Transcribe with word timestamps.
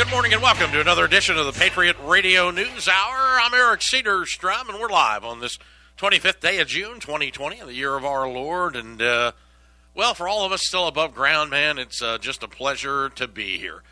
good 0.00 0.10
morning, 0.10 0.32
and 0.32 0.40
welcome 0.40 0.72
to 0.72 0.80
another 0.80 1.04
edition 1.04 1.36
of 1.36 1.44
the 1.44 1.52
Patriot 1.52 1.94
Radio 2.02 2.50
News 2.50 2.88
Hour. 2.88 3.38
I'm 3.38 3.52
Eric 3.52 3.80
Cedarstrom, 3.80 4.70
and 4.70 4.80
we're 4.80 4.88
live 4.88 5.26
on 5.26 5.40
this 5.40 5.58
25th 5.98 6.40
day 6.40 6.58
of 6.58 6.68
June, 6.68 7.00
2020, 7.00 7.58
in 7.58 7.66
the 7.66 7.74
year 7.74 7.94
of 7.94 8.02
our 8.02 8.26
Lord. 8.26 8.76
And, 8.76 9.02
uh, 9.02 9.32
well, 9.94 10.14
for 10.14 10.26
all 10.26 10.46
of 10.46 10.52
us 10.52 10.62
still 10.64 10.86
above 10.88 11.14
ground, 11.14 11.50
man, 11.50 11.76
it's 11.76 12.00
uh, 12.00 12.16
just 12.16 12.42
a 12.42 12.48
pleasure 12.48 13.10
to 13.10 13.28
be 13.28 13.58
here. 13.58 13.82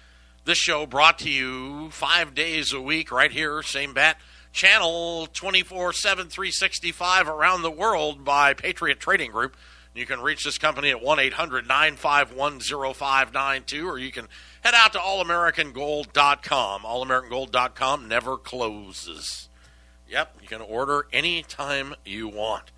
This 0.46 0.56
show 0.56 0.86
brought 0.86 1.18
to 1.18 1.30
you 1.30 1.90
five 1.90 2.34
days 2.34 2.72
a 2.72 2.80
week, 2.80 3.12
right 3.12 3.30
here, 3.30 3.62
same 3.62 3.92
bat, 3.92 4.16
channel 4.50 5.26
24 5.26 5.92
7, 5.92 6.28
365 6.28 7.28
around 7.28 7.60
the 7.60 7.70
world 7.70 8.24
by 8.24 8.54
Patriot 8.54 8.98
Trading 8.98 9.30
Group. 9.30 9.58
You 9.98 10.06
can 10.06 10.20
reach 10.20 10.44
this 10.44 10.58
company 10.58 10.90
at 10.90 11.02
1 11.02 11.18
800 11.18 11.66
951 11.66 12.60
0592, 12.60 13.88
or 13.88 13.98
you 13.98 14.12
can 14.12 14.28
head 14.60 14.74
out 14.74 14.92
to 14.92 14.98
allamericangold.com. 14.98 16.82
Allamericangold.com 16.82 18.08
never 18.08 18.36
closes. 18.36 19.48
Yep, 20.08 20.36
you 20.40 20.48
can 20.48 20.60
order 20.60 21.06
anytime 21.12 21.94
you 22.04 22.28
want. 22.28 22.70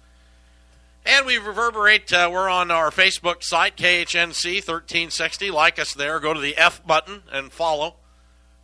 And 1.04 1.26
we 1.26 1.38
reverberate. 1.38 2.12
Uh, 2.12 2.28
we're 2.32 2.48
on 2.48 2.70
our 2.70 2.90
Facebook 2.90 3.42
site, 3.42 3.76
KHNC 3.76 4.56
1360. 4.56 5.50
Like 5.50 5.78
us 5.78 5.94
there. 5.94 6.20
Go 6.20 6.34
to 6.34 6.40
the 6.40 6.56
F 6.56 6.84
button 6.86 7.22
and 7.32 7.52
follow. 7.52 7.96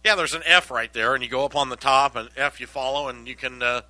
Yeah, 0.04 0.15
there's 0.15 0.34
an 0.34 0.43
F 0.45 0.70
right 0.70 0.93
there, 0.93 1.15
and 1.15 1.23
you 1.23 1.30
go 1.30 1.45
up 1.45 1.57
on 1.57 1.68
the 1.68 1.77
top, 1.77 2.15
and 2.15 2.29
F 2.37 2.60
you 2.60 2.66
follow, 2.66 3.09
and 3.09 3.27
you 3.27 3.37
can. 3.37 3.62
Uh, 3.62 3.82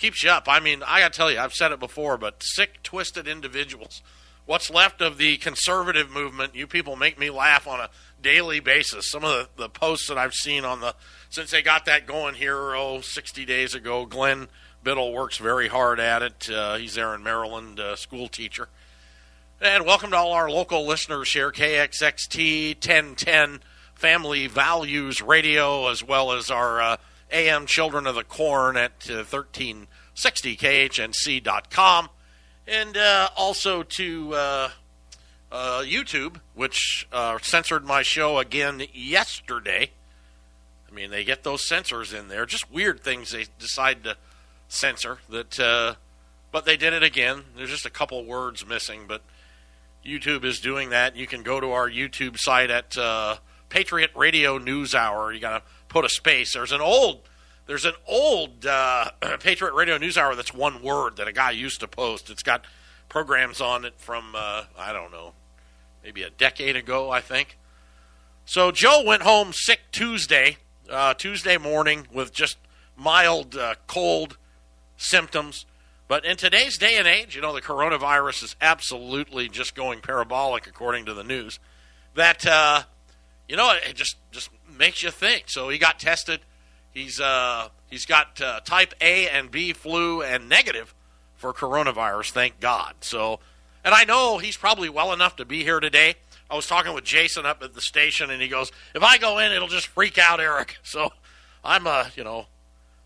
keeps 0.00 0.24
you 0.24 0.30
up. 0.30 0.44
I 0.48 0.60
mean, 0.60 0.82
I 0.84 1.00
got 1.00 1.12
to 1.12 1.16
tell 1.16 1.30
you, 1.30 1.38
I've 1.38 1.52
said 1.52 1.72
it 1.72 1.78
before, 1.78 2.16
but 2.16 2.42
sick, 2.42 2.82
twisted 2.82 3.28
individuals. 3.28 4.02
What's 4.46 4.70
left 4.70 5.02
of 5.02 5.18
the 5.18 5.36
conservative 5.36 6.10
movement, 6.10 6.56
you 6.56 6.66
people 6.66 6.96
make 6.96 7.18
me 7.18 7.30
laugh 7.30 7.68
on 7.68 7.78
a 7.78 7.90
daily 8.20 8.58
basis. 8.58 9.10
Some 9.10 9.24
of 9.24 9.30
the, 9.56 9.64
the 9.64 9.68
posts 9.68 10.08
that 10.08 10.18
I've 10.18 10.34
seen 10.34 10.64
on 10.64 10.80
the, 10.80 10.94
since 11.28 11.50
they 11.50 11.62
got 11.62 11.84
that 11.84 12.06
going 12.06 12.34
here, 12.34 12.74
oh, 12.74 13.02
60 13.02 13.44
days 13.44 13.74
ago, 13.74 14.06
Glenn 14.06 14.48
Biddle 14.82 15.12
works 15.12 15.36
very 15.36 15.68
hard 15.68 16.00
at 16.00 16.22
it. 16.22 16.50
Uh, 16.50 16.76
he's 16.76 16.94
there 16.94 17.14
in 17.14 17.22
Maryland, 17.22 17.78
uh, 17.78 17.94
school 17.94 18.26
teacher. 18.26 18.68
And 19.60 19.84
welcome 19.84 20.10
to 20.10 20.16
all 20.16 20.32
our 20.32 20.50
local 20.50 20.86
listeners 20.86 21.30
here, 21.30 21.52
KXXT 21.52 22.76
1010 22.76 23.60
Family 23.94 24.46
Values 24.46 25.20
Radio, 25.20 25.88
as 25.88 26.02
well 26.02 26.32
as 26.32 26.50
our 26.50 26.80
uh, 26.80 26.96
AM 27.32 27.66
Children 27.66 28.06
of 28.06 28.14
the 28.14 28.22
Corn 28.24 28.76
at 28.76 28.92
uh, 29.08 29.24
1360khnc.com. 29.24 32.08
And 32.66 32.94
uh, 32.96 33.28
also 33.36 33.82
to 33.82 34.34
uh, 34.34 34.70
uh, 35.50 35.82
YouTube, 35.84 36.36
which 36.54 37.08
uh, 37.12 37.38
censored 37.42 37.84
my 37.84 38.02
show 38.02 38.38
again 38.38 38.84
yesterday. 38.92 39.90
I 40.88 40.92
mean, 40.94 41.10
they 41.10 41.24
get 41.24 41.42
those 41.42 41.68
censors 41.68 42.12
in 42.12 42.28
there, 42.28 42.46
just 42.46 42.70
weird 42.70 43.00
things 43.00 43.32
they 43.32 43.46
decide 43.58 44.04
to 44.04 44.16
censor. 44.68 45.18
That, 45.28 45.58
uh, 45.58 45.94
but 46.52 46.64
they 46.64 46.76
did 46.76 46.92
it 46.92 47.02
again. 47.02 47.42
There's 47.56 47.70
just 47.70 47.86
a 47.86 47.90
couple 47.90 48.24
words 48.24 48.64
missing, 48.66 49.06
but 49.08 49.22
YouTube 50.04 50.44
is 50.44 50.60
doing 50.60 50.90
that. 50.90 51.16
You 51.16 51.26
can 51.26 51.42
go 51.42 51.58
to 51.60 51.72
our 51.72 51.90
YouTube 51.90 52.38
site 52.38 52.70
at 52.70 52.96
Patriot 53.68 54.12
Radio 54.14 54.58
News 54.58 54.94
Hour. 54.94 55.32
You 55.32 55.40
got 55.40 55.58
to 55.58 55.64
put 55.90 56.06
a 56.06 56.08
space. 56.08 56.54
There's 56.54 56.72
an 56.72 56.80
old 56.80 57.28
there's 57.66 57.84
an 57.84 57.94
old 58.08 58.64
uh, 58.64 59.10
Patriot 59.40 59.74
Radio 59.74 59.98
News 59.98 60.16
Hour 60.16 60.34
that's 60.34 60.54
one 60.54 60.82
word 60.82 61.16
that 61.16 61.28
a 61.28 61.32
guy 61.32 61.50
used 61.50 61.80
to 61.80 61.88
post. 61.88 62.30
It's 62.30 62.42
got 62.42 62.64
programs 63.10 63.60
on 63.60 63.84
it 63.84 63.94
from 63.98 64.34
uh, 64.34 64.64
I 64.78 64.94
don't 64.94 65.12
know, 65.12 65.34
maybe 66.02 66.22
a 66.22 66.30
decade 66.30 66.76
ago, 66.76 67.10
I 67.10 67.20
think. 67.20 67.58
So 68.46 68.72
Joe 68.72 69.02
went 69.04 69.22
home 69.22 69.52
sick 69.52 69.80
Tuesday, 69.92 70.56
uh, 70.88 71.14
Tuesday 71.14 71.58
morning 71.58 72.08
with 72.12 72.32
just 72.32 72.56
mild 72.96 73.56
uh, 73.56 73.74
cold 73.86 74.38
symptoms. 74.96 75.66
But 76.08 76.24
in 76.24 76.36
today's 76.36 76.76
day 76.76 76.96
and 76.96 77.06
age, 77.06 77.36
you 77.36 77.42
know, 77.42 77.54
the 77.54 77.62
coronavirus 77.62 78.42
is 78.42 78.56
absolutely 78.60 79.48
just 79.48 79.76
going 79.76 80.00
parabolic, 80.00 80.66
according 80.66 81.06
to 81.06 81.14
the 81.14 81.22
news. 81.22 81.60
That 82.14 82.44
uh, 82.44 82.82
you 83.48 83.56
know, 83.56 83.72
it 83.88 83.94
just 83.94 84.16
just 84.32 84.50
makes 84.80 85.02
you 85.02 85.12
think. 85.12 85.44
So 85.46 85.68
he 85.68 85.78
got 85.78 86.00
tested. 86.00 86.40
He's 86.92 87.20
uh, 87.20 87.68
he's 87.88 88.06
got 88.06 88.40
uh, 88.40 88.58
type 88.60 88.94
A 89.00 89.28
and 89.28 89.48
B 89.52 89.72
flu 89.72 90.22
and 90.22 90.48
negative 90.48 90.92
for 91.36 91.52
coronavirus. 91.52 92.32
Thank 92.32 92.58
God. 92.58 92.94
So, 93.00 93.38
and 93.84 93.94
I 93.94 94.02
know 94.04 94.38
he's 94.38 94.56
probably 94.56 94.88
well 94.88 95.12
enough 95.12 95.36
to 95.36 95.44
be 95.44 95.62
here 95.62 95.78
today. 95.78 96.14
I 96.50 96.56
was 96.56 96.66
talking 96.66 96.92
with 96.92 97.04
Jason 97.04 97.46
up 97.46 97.62
at 97.62 97.74
the 97.74 97.80
station, 97.80 98.30
and 98.30 98.42
he 98.42 98.48
goes, 98.48 98.72
"If 98.92 99.04
I 99.04 99.18
go 99.18 99.38
in, 99.38 99.52
it'll 99.52 99.68
just 99.68 99.86
freak 99.86 100.18
out 100.18 100.40
Eric." 100.40 100.78
So, 100.82 101.12
I'm 101.62 101.86
uh, 101.86 102.06
you 102.16 102.24
know, 102.24 102.46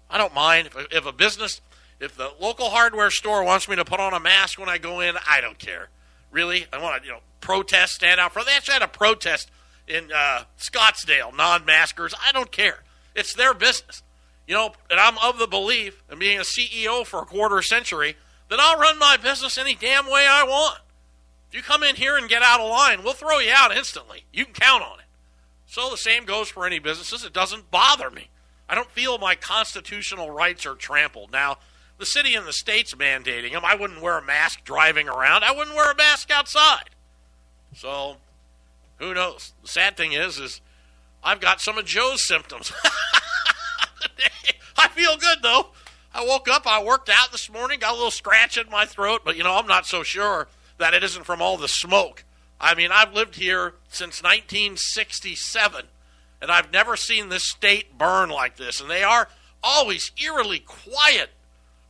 I 0.09 0.17
don't 0.17 0.33
mind 0.33 0.69
if, 0.69 0.77
if 0.91 1.07
a 1.07 1.13
business, 1.13 1.61
if 2.01 2.17
the 2.17 2.33
local 2.41 2.71
hardware 2.71 3.11
store 3.11 3.45
wants 3.45 3.69
me 3.69 3.77
to 3.77 3.85
put 3.85 4.01
on 4.01 4.15
a 4.15 4.21
mask 4.21 4.59
when 4.59 4.71
I 4.71 4.79
go 4.79 5.01
in, 5.01 5.17
I 5.29 5.43
don't 5.43 5.59
care. 5.59 5.89
Really, 6.31 6.67
I 6.73 6.81
want 6.81 7.03
to 7.03 7.07
you 7.07 7.13
know 7.13 7.21
protest, 7.43 7.95
stand 7.95 8.21
out 8.21 8.33
for. 8.33 8.43
They 8.45 8.53
actually 8.53 8.75
had 8.75 8.83
a 8.83 8.89
protest 8.89 9.51
in 9.87 10.11
uh, 10.15 10.45
Scottsdale, 10.59 11.37
non-maskers. 11.37 12.15
I 12.27 12.33
don't 12.33 12.51
care. 12.51 12.83
It's 13.15 13.35
their 13.35 13.55
business. 13.55 14.03
You 14.47 14.55
know, 14.55 14.73
and 14.91 15.01
I'm 15.01 15.17
of 15.19 15.39
the 15.39 15.47
belief, 15.47 16.03
and 16.11 16.21
being 16.21 16.39
a 16.39 16.43
CEO 16.43 17.07
for 17.07 17.21
a 17.21 17.27
quarter 17.27 17.63
century, 17.63 18.17
that 18.49 18.61
I'll 18.61 18.79
run 18.79 18.99
my 18.99 19.17
business 19.17 19.57
any 19.57 19.75
damn 19.75 20.07
way 20.07 20.27
I 20.29 20.45
want. 20.45 20.81
If 21.49 21.57
you 21.57 21.63
come 21.63 21.83
in 21.83 21.97
here 21.97 22.17
and 22.17 22.29
get 22.29 22.43
out 22.43 22.61
of 22.61 22.69
line, 22.69 23.03
we'll 23.03 23.15
throw 23.15 23.39
you 23.39 23.53
out 23.55 23.75
instantly. 23.75 24.25
You 24.33 24.45
can 24.45 24.55
count 24.55 24.83
on 24.83 24.99
it. 24.99 25.07
So 25.67 25.89
the 25.89 25.97
same 25.97 26.25
goes 26.25 26.49
for 26.49 26.67
any 26.67 26.79
businesses. 26.79 27.25
It 27.25 27.33
doesn't 27.33 27.71
bother 27.71 28.11
me. 28.11 28.29
I 28.69 28.75
don't 28.75 28.91
feel 28.91 29.19
my 29.19 29.35
constitutional 29.35 30.31
rights 30.31 30.67
are 30.67 30.75
trampled. 30.75 31.33
Now, 31.33 31.59
the 31.99 32.07
city 32.07 32.35
and 32.35 32.47
the 32.47 32.53
state's 32.53 32.95
mandating 32.95 33.53
them. 33.53 33.65
I 33.65 33.75
wouldn't 33.75 34.03
wear 34.03 34.19
a 34.19 34.23
mask 34.23 34.65
driving 34.65 35.09
around. 35.09 35.45
I 35.45 35.53
wouldn't 35.53 35.77
wear 35.77 35.91
a 35.91 35.97
mask 35.97 36.31
outside. 36.31 36.91
So, 37.75 38.17
who 38.97 39.15
knows? 39.15 39.53
The 39.63 39.69
sad 39.69 39.97
thing 39.97 40.13
is, 40.13 40.39
is 40.39 40.61
I've 41.23 41.41
got 41.41 41.61
some 41.61 41.79
of 41.79 41.85
Joe's 41.85 42.27
symptoms. 42.27 42.73
I 44.77 44.89
feel 44.89 45.17
good 45.17 45.39
though. 45.43 45.69
I 46.15 46.25
woke 46.25 46.49
up, 46.49 46.67
I 46.67 46.83
worked 46.83 47.11
out 47.11 47.33
this 47.33 47.51
morning, 47.51 47.81
got 47.81 47.93
a 47.93 47.97
little 47.97 48.11
scratch 48.11 48.57
in 48.57 48.71
my 48.71 48.87
throat, 48.87 49.23
but 49.25 49.37
you 49.37 49.43
know, 49.43 49.57
I'm 49.57 49.67
not 49.67 49.87
so 49.87 50.03
sure 50.03 50.47
that 50.79 50.95
it 50.95 51.03
isn't 51.03 51.25
from 51.25 51.43
all 51.43 51.57
the 51.57 51.69
smoke. 51.69 52.25
I 52.61 52.75
mean, 52.75 52.91
I've 52.93 53.13
lived 53.13 53.35
here 53.35 53.75
since 53.89 54.23
1967, 54.23 55.87
and 56.41 56.51
I've 56.51 56.73
never 56.73 56.97
seen 56.97 57.29
this 57.29 57.49
state 57.49 57.99
burn 57.99 58.31
like 58.31 58.57
this. 58.57 58.81
And 58.81 58.89
they 58.89 59.03
are 59.03 59.29
always 59.63 60.13
eerily 60.23 60.61
quiet 60.61 61.31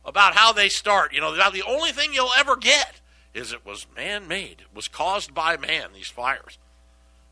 about 0.03 0.35
how 0.35 0.51
they 0.53 0.69
start. 0.69 1.13
You 1.13 1.21
know, 1.21 1.33
about 1.33 1.53
the 1.53 1.63
only 1.63 1.91
thing 1.91 2.13
you'll 2.13 2.29
ever 2.37 2.55
get 2.55 3.01
is 3.33 3.53
it 3.53 3.65
was 3.65 3.85
man 3.95 4.27
made, 4.27 4.61
it 4.61 4.75
was 4.75 4.87
caused 4.87 5.33
by 5.33 5.55
man, 5.57 5.89
these 5.93 6.07
fires. 6.07 6.57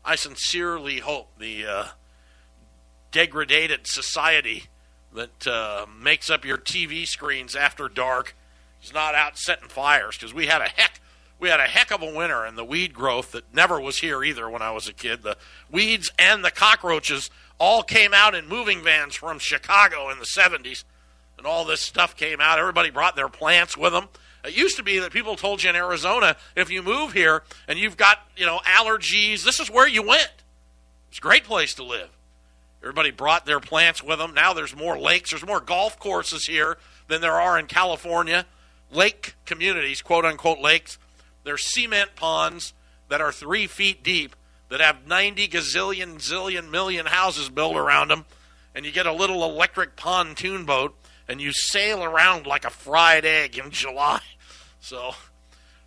I 0.04 0.16
sincerely 0.16 0.98
hope 0.98 1.38
the 1.38 1.66
uh, 1.66 1.84
degraded 3.10 3.86
society 3.86 4.64
that 5.14 5.46
uh, 5.46 5.86
makes 5.98 6.28
up 6.28 6.44
your 6.44 6.58
TV 6.58 7.06
screens 7.06 7.56
after 7.56 7.88
dark 7.88 8.34
is 8.82 8.92
not 8.92 9.14
out 9.14 9.38
setting 9.38 9.68
fires 9.68 10.16
because 10.16 10.34
we 10.34 10.46
had 10.46 10.60
a 10.60 10.68
heck 10.68 11.00
we 11.40 11.48
had 11.48 11.60
a 11.60 11.64
heck 11.64 11.90
of 11.90 12.02
a 12.02 12.14
winter 12.14 12.44
and 12.44 12.56
the 12.56 12.64
weed 12.64 12.94
growth 12.94 13.32
that 13.32 13.52
never 13.52 13.80
was 13.80 13.98
here 13.98 14.22
either 14.22 14.48
when 14.48 14.62
I 14.62 14.70
was 14.70 14.88
a 14.88 14.92
kid. 14.92 15.22
The 15.22 15.36
weeds 15.70 16.10
and 16.18 16.44
the 16.44 16.50
cockroaches 16.50 17.28
all 17.58 17.82
came 17.82 18.14
out 18.14 18.34
in 18.34 18.46
moving 18.46 18.82
vans 18.82 19.14
from 19.14 19.38
Chicago 19.38 20.10
in 20.10 20.18
the 20.18 20.26
70s 20.26 20.84
and 21.36 21.46
all 21.46 21.64
this 21.64 21.80
stuff 21.80 22.16
came 22.16 22.40
out. 22.40 22.58
Everybody 22.58 22.90
brought 22.90 23.16
their 23.16 23.28
plants 23.28 23.76
with 23.76 23.92
them. 23.92 24.08
It 24.44 24.56
used 24.56 24.76
to 24.76 24.82
be 24.82 24.98
that 24.98 25.12
people 25.12 25.36
told 25.36 25.62
you 25.62 25.70
in 25.70 25.76
Arizona, 25.76 26.36
if 26.54 26.70
you 26.70 26.82
move 26.82 27.12
here 27.12 27.42
and 27.66 27.78
you've 27.78 27.96
got, 27.96 28.18
you 28.36 28.44
know, 28.44 28.58
allergies, 28.64 29.42
this 29.44 29.58
is 29.58 29.70
where 29.70 29.88
you 29.88 30.02
went. 30.02 30.30
It's 31.08 31.18
a 31.18 31.22
great 31.22 31.44
place 31.44 31.74
to 31.74 31.84
live. 31.84 32.10
Everybody 32.82 33.10
brought 33.10 33.46
their 33.46 33.60
plants 33.60 34.02
with 34.02 34.18
them. 34.18 34.34
Now 34.34 34.52
there's 34.52 34.76
more 34.76 34.98
lakes, 34.98 35.30
there's 35.30 35.46
more 35.46 35.60
golf 35.60 35.98
courses 35.98 36.44
here 36.44 36.76
than 37.08 37.22
there 37.22 37.40
are 37.40 37.58
in 37.58 37.66
California. 37.66 38.44
Lake 38.92 39.34
communities, 39.46 40.02
quote 40.02 40.26
unquote 40.26 40.58
lakes. 40.58 40.98
There's 41.44 41.72
cement 41.72 42.10
ponds 42.14 42.74
that 43.08 43.22
are 43.22 43.32
three 43.32 43.66
feet 43.66 44.02
deep 44.02 44.36
that 44.68 44.80
have 44.80 45.06
90 45.06 45.48
gazillion, 45.48 46.16
zillion, 46.16 46.70
million 46.70 47.06
houses 47.06 47.48
built 47.48 47.76
around 47.76 48.08
them. 48.08 48.26
And 48.74 48.84
you 48.84 48.92
get 48.92 49.06
a 49.06 49.12
little 49.12 49.44
electric 49.44 49.96
pontoon 49.96 50.64
boat 50.64 50.94
and 51.28 51.40
you 51.40 51.52
sail 51.52 52.02
around 52.02 52.46
like 52.46 52.64
a 52.64 52.70
fried 52.70 53.24
egg 53.24 53.56
in 53.56 53.70
July. 53.70 54.20
So, 54.84 55.14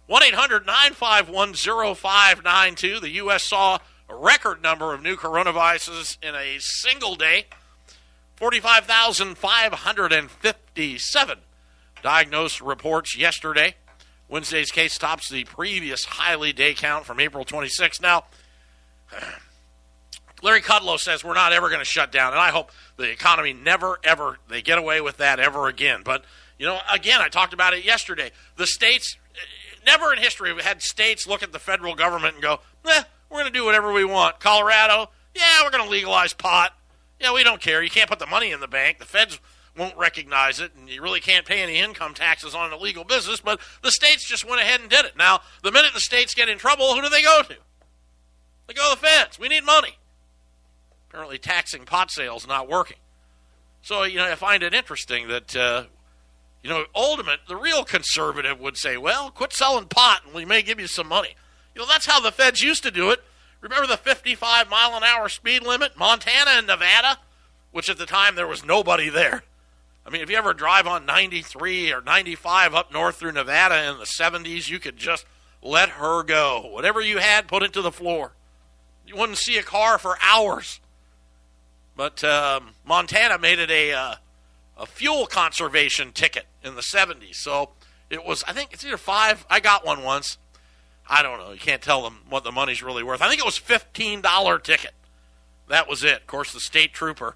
1 0.07 0.23
800 0.23 0.65
951 0.65 1.53
0592. 1.53 2.99
The 2.99 3.11
U.S. 3.11 3.43
saw 3.43 3.77
a 4.09 4.15
record 4.15 4.63
number 4.63 4.91
of 4.91 5.03
new 5.03 5.15
coronaviruses 5.15 6.17
in 6.23 6.33
a 6.33 6.57
single 6.57 7.13
day 7.13 7.45
45,557 8.37 11.37
diagnosed 12.01 12.59
reports 12.59 13.15
yesterday. 13.15 13.75
Wednesday's 14.27 14.71
case 14.71 14.97
tops 14.97 15.29
the 15.29 15.43
previous 15.43 16.03
highly 16.03 16.51
day 16.51 16.73
count 16.73 17.05
from 17.05 17.19
April 17.19 17.45
26. 17.45 18.01
Now, 18.01 18.23
Larry 20.41 20.61
Kudlow 20.61 20.97
says 20.97 21.23
we're 21.23 21.35
not 21.35 21.53
ever 21.53 21.69
going 21.69 21.81
to 21.81 21.85
shut 21.85 22.11
down, 22.11 22.31
and 22.31 22.41
I 22.41 22.49
hope 22.49 22.71
the 22.95 23.11
economy 23.11 23.53
never, 23.53 23.99
ever, 24.03 24.39
they 24.49 24.63
get 24.63 24.79
away 24.79 25.01
with 25.01 25.17
that 25.17 25.39
ever 25.39 25.67
again. 25.67 26.01
But, 26.03 26.25
you 26.57 26.65
know, 26.65 26.79
again, 26.91 27.21
I 27.21 27.29
talked 27.29 27.53
about 27.53 27.73
it 27.73 27.85
yesterday. 27.85 28.31
The 28.55 28.67
states, 28.67 29.17
never 29.85 30.13
in 30.13 30.19
history 30.19 30.49
have 30.49 30.59
had 30.61 30.81
states 30.81 31.27
look 31.27 31.43
at 31.43 31.51
the 31.51 31.59
federal 31.59 31.95
government 31.95 32.35
and 32.35 32.43
go, 32.43 32.59
eh, 32.85 33.03
we're 33.29 33.39
going 33.39 33.51
to 33.51 33.57
do 33.57 33.65
whatever 33.65 33.91
we 33.91 34.05
want. 34.05 34.39
Colorado, 34.39 35.09
yeah, 35.35 35.63
we're 35.63 35.71
going 35.71 35.83
to 35.83 35.89
legalize 35.89 36.33
pot. 36.33 36.73
Yeah, 37.19 37.33
we 37.33 37.43
don't 37.43 37.61
care. 37.61 37.81
You 37.81 37.89
can't 37.89 38.09
put 38.09 38.19
the 38.19 38.27
money 38.27 38.51
in 38.51 38.59
the 38.59 38.67
bank. 38.67 38.99
The 38.99 39.05
feds 39.05 39.39
won't 39.77 39.97
recognize 39.97 40.59
it, 40.59 40.71
and 40.75 40.89
you 40.89 41.01
really 41.01 41.19
can't 41.19 41.45
pay 41.45 41.61
any 41.61 41.77
income 41.77 42.13
taxes 42.13 42.55
on 42.55 42.71
an 42.71 42.77
illegal 42.77 43.03
business, 43.03 43.39
but 43.39 43.59
the 43.83 43.91
states 43.91 44.27
just 44.27 44.47
went 44.47 44.61
ahead 44.61 44.81
and 44.81 44.89
did 44.89 45.05
it. 45.05 45.15
Now, 45.15 45.41
the 45.63 45.71
minute 45.71 45.93
the 45.93 45.99
states 45.99 46.33
get 46.33 46.49
in 46.49 46.57
trouble, 46.57 46.95
who 46.95 47.01
do 47.01 47.09
they 47.09 47.21
go 47.21 47.41
to? 47.43 47.55
They 48.67 48.73
go 48.73 48.93
to 48.93 48.99
the 48.99 49.05
feds. 49.05 49.39
We 49.39 49.47
need 49.47 49.63
money. 49.63 49.97
Apparently, 51.09 51.37
taxing 51.37 51.85
pot 51.85 52.11
sales 52.11 52.47
not 52.47 52.67
working. 52.67 52.97
So, 53.81 54.03
you 54.03 54.17
know, 54.17 54.25
I 54.25 54.35
find 54.35 54.63
it 54.63 54.73
interesting 54.73 55.27
that, 55.29 55.55
uh, 55.55 55.83
you 56.67 56.73
know, 56.73 56.83
ultimate, 56.93 57.39
the 57.47 57.55
real 57.55 57.85
conservative 57.85 58.59
would 58.59 58.75
say, 58.75 58.97
well, 58.97 59.31
quit 59.31 59.53
selling 59.53 59.85
pot 59.85 60.23
and 60.25 60.35
we 60.35 60.43
may 60.43 60.61
give 60.61 60.81
you 60.81 60.87
some 60.87 61.07
money. 61.07 61.33
You 61.73 61.79
know, 61.79 61.87
that's 61.87 62.05
how 62.05 62.19
the 62.19 62.29
feds 62.29 62.61
used 62.61 62.83
to 62.83 62.91
do 62.91 63.09
it. 63.09 63.23
Remember 63.61 63.87
the 63.87 63.95
55 63.95 64.69
mile 64.69 64.97
an 64.97 65.03
hour 65.03 65.29
speed 65.29 65.63
limit? 65.63 65.97
Montana 65.97 66.51
and 66.55 66.67
Nevada, 66.67 67.19
which 67.71 67.89
at 67.89 67.97
the 67.97 68.05
time 68.05 68.35
there 68.35 68.47
was 68.47 68.65
nobody 68.65 69.07
there. 69.07 69.43
I 70.05 70.09
mean, 70.09 70.21
if 70.21 70.29
you 70.29 70.35
ever 70.35 70.53
drive 70.53 70.87
on 70.87 71.05
93 71.05 71.93
or 71.93 72.01
95 72.01 72.75
up 72.75 72.91
north 72.91 73.15
through 73.15 73.31
Nevada 73.31 73.89
in 73.89 73.97
the 73.97 74.03
70s, 74.03 74.69
you 74.69 74.77
could 74.77 74.97
just 74.97 75.25
let 75.61 75.87
her 75.87 76.21
go. 76.23 76.67
Whatever 76.69 76.99
you 76.99 77.19
had, 77.19 77.47
put 77.47 77.63
it 77.63 77.71
to 77.73 77.81
the 77.81 77.93
floor. 77.93 78.33
You 79.05 79.15
wouldn't 79.15 79.37
see 79.37 79.57
a 79.57 79.63
car 79.63 79.97
for 79.97 80.17
hours. 80.21 80.81
But 81.95 82.25
um, 82.25 82.71
Montana 82.85 83.37
made 83.37 83.59
it 83.59 83.71
a 83.71 83.93
uh, 83.93 84.15
a 84.77 84.85
fuel 84.85 85.25
conservation 85.25 86.11
ticket 86.11 86.45
in 86.63 86.75
the 86.75 86.81
70s. 86.81 87.35
So 87.35 87.71
it 88.09 88.25
was, 88.25 88.43
I 88.43 88.53
think 88.53 88.73
it's 88.73 88.85
either 88.85 88.97
five. 88.97 89.45
I 89.49 89.59
got 89.59 89.85
one 89.85 90.03
once. 90.03 90.37
I 91.09 91.23
don't 91.23 91.39
know. 91.39 91.51
You 91.51 91.59
can't 91.59 91.81
tell 91.81 92.03
them 92.03 92.19
what 92.29 92.43
the 92.43 92.51
money's 92.51 92.83
really 92.83 93.03
worth. 93.03 93.21
I 93.21 93.29
think 93.29 93.39
it 93.39 93.45
was 93.45 93.59
$15 93.59 94.63
ticket. 94.63 94.91
That 95.69 95.87
was 95.87 96.03
it. 96.03 96.21
Of 96.21 96.27
course, 96.27 96.53
the 96.53 96.59
state 96.59 96.93
trooper 96.93 97.35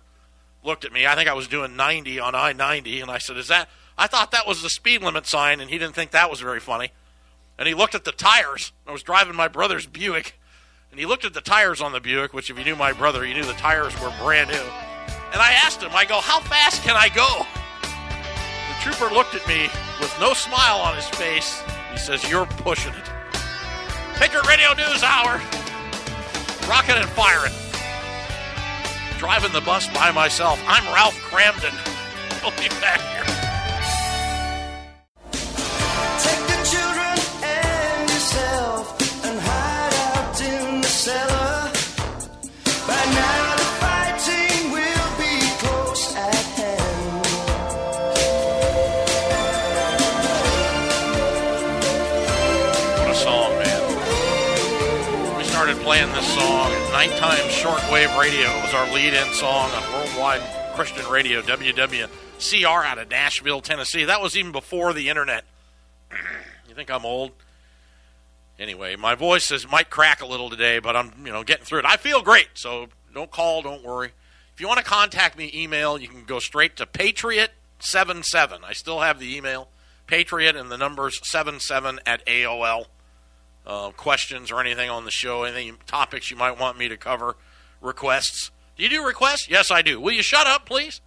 looked 0.63 0.85
at 0.85 0.93
me. 0.93 1.05
I 1.05 1.15
think 1.15 1.29
I 1.29 1.33
was 1.33 1.47
doing 1.47 1.75
90 1.75 2.19
on 2.19 2.35
I 2.35 2.53
90, 2.53 3.01
and 3.01 3.11
I 3.11 3.17
said, 3.17 3.37
Is 3.37 3.47
that? 3.47 3.69
I 3.97 4.07
thought 4.07 4.31
that 4.31 4.47
was 4.47 4.61
the 4.61 4.69
speed 4.69 5.01
limit 5.01 5.27
sign, 5.27 5.59
and 5.59 5.69
he 5.69 5.77
didn't 5.77 5.95
think 5.95 6.11
that 6.11 6.29
was 6.29 6.39
very 6.39 6.59
funny. 6.59 6.91
And 7.57 7.67
he 7.67 7.73
looked 7.73 7.93
at 7.93 8.05
the 8.05 8.11
tires. 8.11 8.71
I 8.87 8.91
was 8.91 9.03
driving 9.03 9.35
my 9.35 9.47
brother's 9.47 9.85
Buick, 9.85 10.39
and 10.89 10.99
he 10.99 11.05
looked 11.05 11.25
at 11.25 11.33
the 11.33 11.41
tires 11.41 11.81
on 11.81 11.91
the 11.91 11.99
Buick, 11.99 12.33
which, 12.33 12.49
if 12.49 12.57
you 12.57 12.63
knew 12.63 12.75
my 12.75 12.93
brother, 12.93 13.25
you 13.25 13.33
knew 13.33 13.43
the 13.43 13.53
tires 13.53 13.99
were 14.01 14.13
brand 14.19 14.49
new. 14.49 14.90
And 15.33 15.41
I 15.41 15.53
asked 15.63 15.81
him, 15.81 15.91
I 15.93 16.05
go, 16.05 16.19
How 16.19 16.39
fast 16.41 16.83
can 16.83 16.95
I 16.95 17.09
go? 17.09 17.45
The 17.81 18.83
trooper 18.83 19.13
looked 19.13 19.35
at 19.35 19.47
me 19.47 19.69
with 19.99 20.13
no 20.19 20.33
smile 20.33 20.77
on 20.77 20.95
his 20.95 21.07
face. 21.09 21.63
He 21.91 21.97
says, 21.97 22.29
You're 22.29 22.45
pushing 22.45 22.93
it. 22.93 23.09
Patriot 24.15 24.47
Radio 24.47 24.73
News 24.73 25.03
Hour. 25.03 25.41
Rocking 26.67 26.95
and 26.95 27.09
firing. 27.09 27.53
Driving 29.17 29.51
the 29.53 29.61
bus 29.61 29.87
by 29.93 30.11
myself. 30.11 30.61
I'm 30.67 30.85
Ralph 30.93 31.15
Kramden. 31.15 31.75
We'll 32.41 32.49
be 32.57 32.69
back 32.81 32.99
here. 32.99 33.40
Nighttime 57.07 57.49
shortwave 57.49 58.15
radio. 58.19 58.45
Was 58.61 58.75
our 58.75 58.93
lead 58.93 59.15
in 59.15 59.33
song 59.33 59.71
on 59.71 59.91
Worldwide 59.91 60.43
Christian 60.75 61.03
Radio, 61.09 61.41
WWCR, 61.41 62.85
out 62.85 62.99
of 62.99 63.09
Nashville, 63.09 63.59
Tennessee. 63.59 64.03
That 64.03 64.21
was 64.21 64.37
even 64.37 64.51
before 64.51 64.93
the 64.93 65.09
internet. 65.09 65.43
you 66.69 66.75
think 66.75 66.91
I'm 66.91 67.03
old? 67.03 67.31
Anyway, 68.59 68.95
my 68.97 69.15
voice 69.15 69.49
is 69.49 69.67
might 69.67 69.89
crack 69.89 70.21
a 70.21 70.27
little 70.27 70.51
today, 70.51 70.77
but 70.77 70.95
I'm 70.95 71.11
you 71.25 71.31
know 71.31 71.43
getting 71.43 71.65
through 71.65 71.79
it. 71.79 71.85
I 71.85 71.97
feel 71.97 72.21
great, 72.21 72.49
so 72.53 72.89
don't 73.11 73.31
call, 73.31 73.63
don't 73.63 73.83
worry. 73.83 74.11
If 74.53 74.61
you 74.61 74.67
want 74.67 74.77
to 74.77 74.85
contact 74.85 75.35
me, 75.35 75.49
email. 75.55 75.97
You 75.97 76.07
can 76.07 76.23
go 76.25 76.37
straight 76.37 76.75
to 76.75 76.85
Patriot77. 76.85 78.63
I 78.63 78.73
still 78.73 78.99
have 78.99 79.17
the 79.17 79.35
email, 79.35 79.69
Patriot 80.05 80.55
and 80.55 80.69
the 80.69 80.77
numbers 80.77 81.19
77 81.23 82.01
at 82.05 82.23
AOL. 82.27 82.85
Uh, 83.65 83.91
questions 83.91 84.51
or 84.51 84.59
anything 84.59 84.89
on 84.89 85.05
the 85.05 85.11
show, 85.11 85.43
anything 85.43 85.77
topics 85.85 86.31
you 86.31 86.37
might 86.37 86.59
want 86.59 86.79
me 86.79 86.87
to 86.87 86.97
cover, 86.97 87.35
requests. 87.79 88.49
Do 88.75 88.83
you 88.83 88.89
do 88.89 89.05
requests? 89.05 89.47
Yes, 89.47 89.69
I 89.69 89.83
do. 89.83 90.01
Will 90.01 90.13
you 90.13 90.23
shut 90.23 90.47
up, 90.47 90.65
please? 90.65 90.99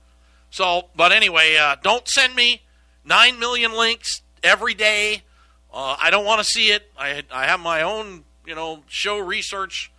So, 0.50 0.88
but 0.94 1.10
anyway, 1.10 1.56
uh, 1.56 1.76
don't 1.82 2.06
send 2.06 2.36
me 2.36 2.62
nine 3.04 3.40
million 3.40 3.76
links 3.76 4.22
every 4.42 4.74
day. 4.74 5.22
Uh, 5.72 5.96
I 6.00 6.10
don't 6.10 6.24
want 6.24 6.38
to 6.38 6.44
see 6.44 6.68
it. 6.68 6.92
I 6.96 7.24
I 7.32 7.46
have 7.46 7.58
my 7.58 7.82
own 7.82 8.22
you 8.46 8.54
know 8.54 8.84
show 8.86 9.18
research 9.18 9.90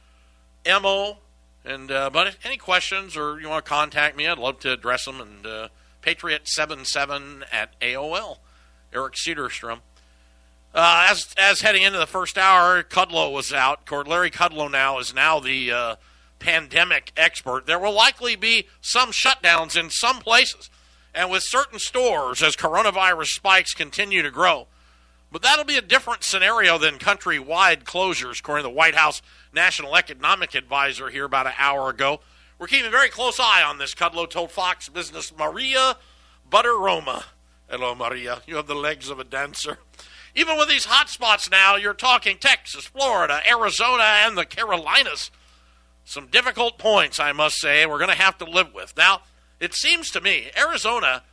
mo, 0.65 1.17
and 1.65 1.91
uh, 1.91 2.09
but 2.09 2.37
any 2.45 2.55
questions 2.55 3.17
or 3.17 3.39
you 3.41 3.49
want 3.49 3.65
to 3.65 3.69
contact 3.69 4.15
me, 4.15 4.27
I'd 4.27 4.37
love 4.37 4.59
to 4.61 4.71
address 4.71 5.03
them. 5.03 5.19
And 5.19 5.45
uh, 5.45 5.67
Patriot77 6.01 7.43
at 7.51 7.77
AOL. 7.81 8.37
Eric 8.93 9.15
Cedarstrom. 9.15 9.79
Uh, 10.75 11.07
as 11.09 11.33
as 11.37 11.61
heading 11.61 11.83
into 11.83 11.97
the 11.97 12.05
first 12.05 12.37
hour, 12.37 12.83
Kudlow 12.83 13.31
was 13.31 13.53
out. 13.53 13.89
Larry 13.89 14.29
Kudlow 14.29 14.69
now 14.69 14.99
is 14.99 15.13
now 15.13 15.39
the 15.39 15.71
uh, 15.71 15.95
pandemic 16.39 17.13
expert. 17.15 17.65
There 17.65 17.79
will 17.79 17.93
likely 17.93 18.35
be 18.35 18.67
some 18.81 19.11
shutdowns 19.11 19.79
in 19.79 19.89
some 19.89 20.19
places, 20.19 20.69
and 21.13 21.31
with 21.31 21.43
certain 21.45 21.79
stores 21.79 22.43
as 22.43 22.57
coronavirus 22.57 23.27
spikes 23.27 23.73
continue 23.73 24.21
to 24.21 24.29
grow. 24.29 24.67
But 25.31 25.43
that'll 25.43 25.63
be 25.63 25.77
a 25.77 25.81
different 25.81 26.25
scenario 26.25 26.77
than 26.77 26.99
countrywide 26.99 27.83
closures, 27.83 28.41
according 28.41 28.65
to 28.65 28.69
the 28.69 28.75
White 28.75 28.95
House 28.95 29.21
National 29.53 29.95
Economic 29.95 30.55
Advisor 30.55 31.09
here 31.09 31.23
about 31.23 31.47
an 31.47 31.53
hour 31.57 31.89
ago. 31.89 32.19
We're 32.59 32.67
keeping 32.67 32.87
a 32.87 32.91
very 32.91 33.09
close 33.09 33.39
eye 33.39 33.63
on 33.65 33.77
this, 33.77 33.95
Kudlow 33.95 34.29
told 34.29 34.51
Fox 34.51 34.89
Business 34.89 35.31
Maria 35.37 35.95
Bartiromo. 36.51 37.23
Hello, 37.69 37.95
Maria. 37.95 38.41
You 38.45 38.57
have 38.57 38.67
the 38.67 38.75
legs 38.75 39.09
of 39.09 39.19
a 39.21 39.23
dancer. 39.23 39.77
Even 40.35 40.57
with 40.57 40.67
these 40.67 40.85
hot 40.85 41.09
spots 41.09 41.49
now, 41.49 41.77
you're 41.77 41.93
talking 41.93 42.37
Texas, 42.37 42.85
Florida, 42.85 43.39
Arizona, 43.49 44.03
and 44.03 44.37
the 44.37 44.45
Carolinas. 44.45 45.31
Some 46.03 46.27
difficult 46.27 46.77
points, 46.77 47.19
I 47.19 47.31
must 47.31 47.59
say, 47.59 47.85
we're 47.85 47.97
going 47.97 48.09
to 48.09 48.21
have 48.21 48.37
to 48.39 48.45
live 48.45 48.73
with. 48.73 48.93
Now, 48.97 49.21
it 49.59 49.73
seems 49.73 50.11
to 50.11 50.21
me, 50.21 50.51
Arizona, 50.57 51.23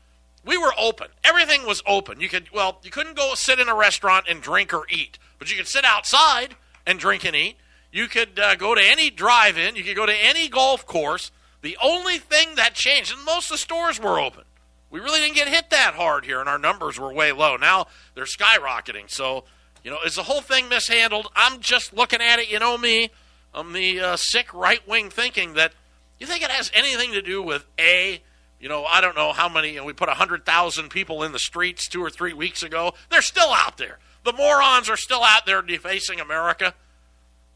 we 0.44 0.56
were 0.56 0.72
open. 0.78 1.08
Everything 1.24 1.66
was 1.66 1.82
open. 1.86 2.20
You 2.20 2.28
could, 2.28 2.48
well, 2.52 2.78
you 2.84 2.90
couldn't 2.90 3.16
go 3.16 3.34
sit 3.34 3.58
in 3.58 3.68
a 3.68 3.74
restaurant 3.74 4.26
and 4.28 4.40
drink 4.40 4.72
or 4.72 4.86
eat, 4.88 5.18
but 5.38 5.50
you 5.50 5.56
could 5.56 5.68
sit 5.68 5.84
outside 5.84 6.54
and 6.86 6.98
drink 6.98 7.24
and 7.24 7.34
eat. 7.34 7.56
You 7.90 8.06
could 8.06 8.38
uh, 8.38 8.54
go 8.54 8.74
to 8.74 8.80
any 8.82 9.10
drive 9.10 9.58
in, 9.58 9.76
you 9.76 9.84
could 9.84 9.96
go 9.96 10.06
to 10.06 10.14
any 10.14 10.48
golf 10.48 10.86
course. 10.86 11.30
The 11.60 11.76
only 11.82 12.18
thing 12.18 12.54
that 12.54 12.74
changed, 12.74 13.12
and 13.12 13.24
most 13.24 13.46
of 13.46 13.54
the 13.54 13.58
stores 13.58 14.00
were 14.00 14.18
open. 14.18 14.44
We 14.92 15.00
really 15.00 15.20
didn't 15.20 15.34
get 15.34 15.48
hit 15.48 15.70
that 15.70 15.94
hard 15.94 16.26
here, 16.26 16.38
and 16.38 16.48
our 16.48 16.58
numbers 16.58 17.00
were 17.00 17.12
way 17.12 17.32
low. 17.32 17.56
Now 17.56 17.86
they're 18.14 18.24
skyrocketing. 18.24 19.10
So, 19.10 19.44
you 19.82 19.90
know, 19.90 19.96
is 20.04 20.14
the 20.14 20.22
whole 20.22 20.42
thing 20.42 20.68
mishandled? 20.68 21.28
I'm 21.34 21.60
just 21.60 21.94
looking 21.94 22.20
at 22.20 22.38
it, 22.38 22.50
you 22.50 22.58
know 22.58 22.76
me. 22.76 23.10
I'm 23.54 23.72
the 23.72 24.00
uh, 24.00 24.16
sick 24.16 24.52
right 24.52 24.86
wing 24.86 25.08
thinking 25.08 25.54
that 25.54 25.72
you 26.20 26.26
think 26.26 26.44
it 26.44 26.50
has 26.50 26.70
anything 26.74 27.12
to 27.12 27.22
do 27.22 27.42
with 27.42 27.64
A, 27.80 28.22
you 28.60 28.68
know, 28.68 28.84
I 28.84 29.00
don't 29.00 29.16
know 29.16 29.32
how 29.32 29.48
many, 29.48 29.70
you 29.70 29.78
know, 29.78 29.84
we 29.84 29.94
put 29.94 30.08
100,000 30.08 30.88
people 30.90 31.22
in 31.24 31.32
the 31.32 31.38
streets 31.38 31.88
two 31.88 32.00
or 32.00 32.10
three 32.10 32.34
weeks 32.34 32.62
ago. 32.62 32.92
They're 33.10 33.22
still 33.22 33.50
out 33.50 33.78
there. 33.78 33.98
The 34.24 34.32
morons 34.32 34.88
are 34.88 34.96
still 34.96 35.24
out 35.24 35.46
there 35.46 35.62
defacing 35.62 36.20
America. 36.20 36.74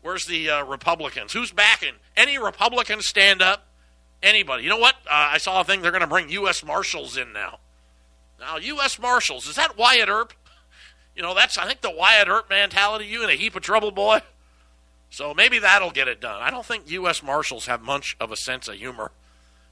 Where's 0.02 0.24
the 0.24 0.50
uh, 0.50 0.64
Republicans? 0.64 1.32
Who's 1.32 1.52
backing? 1.52 1.94
Any 2.16 2.38
Republicans 2.38 3.06
stand 3.06 3.42
up? 3.42 3.66
Anybody? 4.22 4.64
You 4.64 4.70
know 4.70 4.78
what? 4.78 4.94
Uh, 5.06 5.30
I 5.32 5.38
saw 5.38 5.60
a 5.60 5.64
thing 5.64 5.82
they're 5.82 5.90
going 5.90 6.00
to 6.00 6.06
bring 6.06 6.28
U.S. 6.30 6.64
Marshals 6.64 7.16
in 7.16 7.32
now. 7.32 7.58
Now, 8.40 8.56
U.S. 8.56 8.98
Marshals, 8.98 9.46
is 9.46 9.56
that 9.56 9.76
Wyatt 9.76 10.08
Earp? 10.08 10.32
You 11.14 11.22
know, 11.22 11.34
that's, 11.34 11.56
I 11.56 11.66
think, 11.66 11.80
the 11.80 11.90
Wyatt 11.90 12.28
Earp 12.28 12.50
mentality. 12.50 13.06
You 13.06 13.24
in 13.24 13.30
a 13.30 13.34
heap 13.34 13.56
of 13.56 13.62
trouble, 13.62 13.90
boy. 13.90 14.20
So 15.10 15.32
maybe 15.32 15.58
that'll 15.58 15.92
get 15.92 16.08
it 16.08 16.20
done. 16.20 16.42
I 16.42 16.50
don't 16.50 16.66
think 16.66 16.90
U.S. 16.90 17.22
Marshals 17.22 17.66
have 17.66 17.82
much 17.82 18.16
of 18.20 18.32
a 18.32 18.36
sense 18.36 18.68
of 18.68 18.74
humor. 18.74 19.12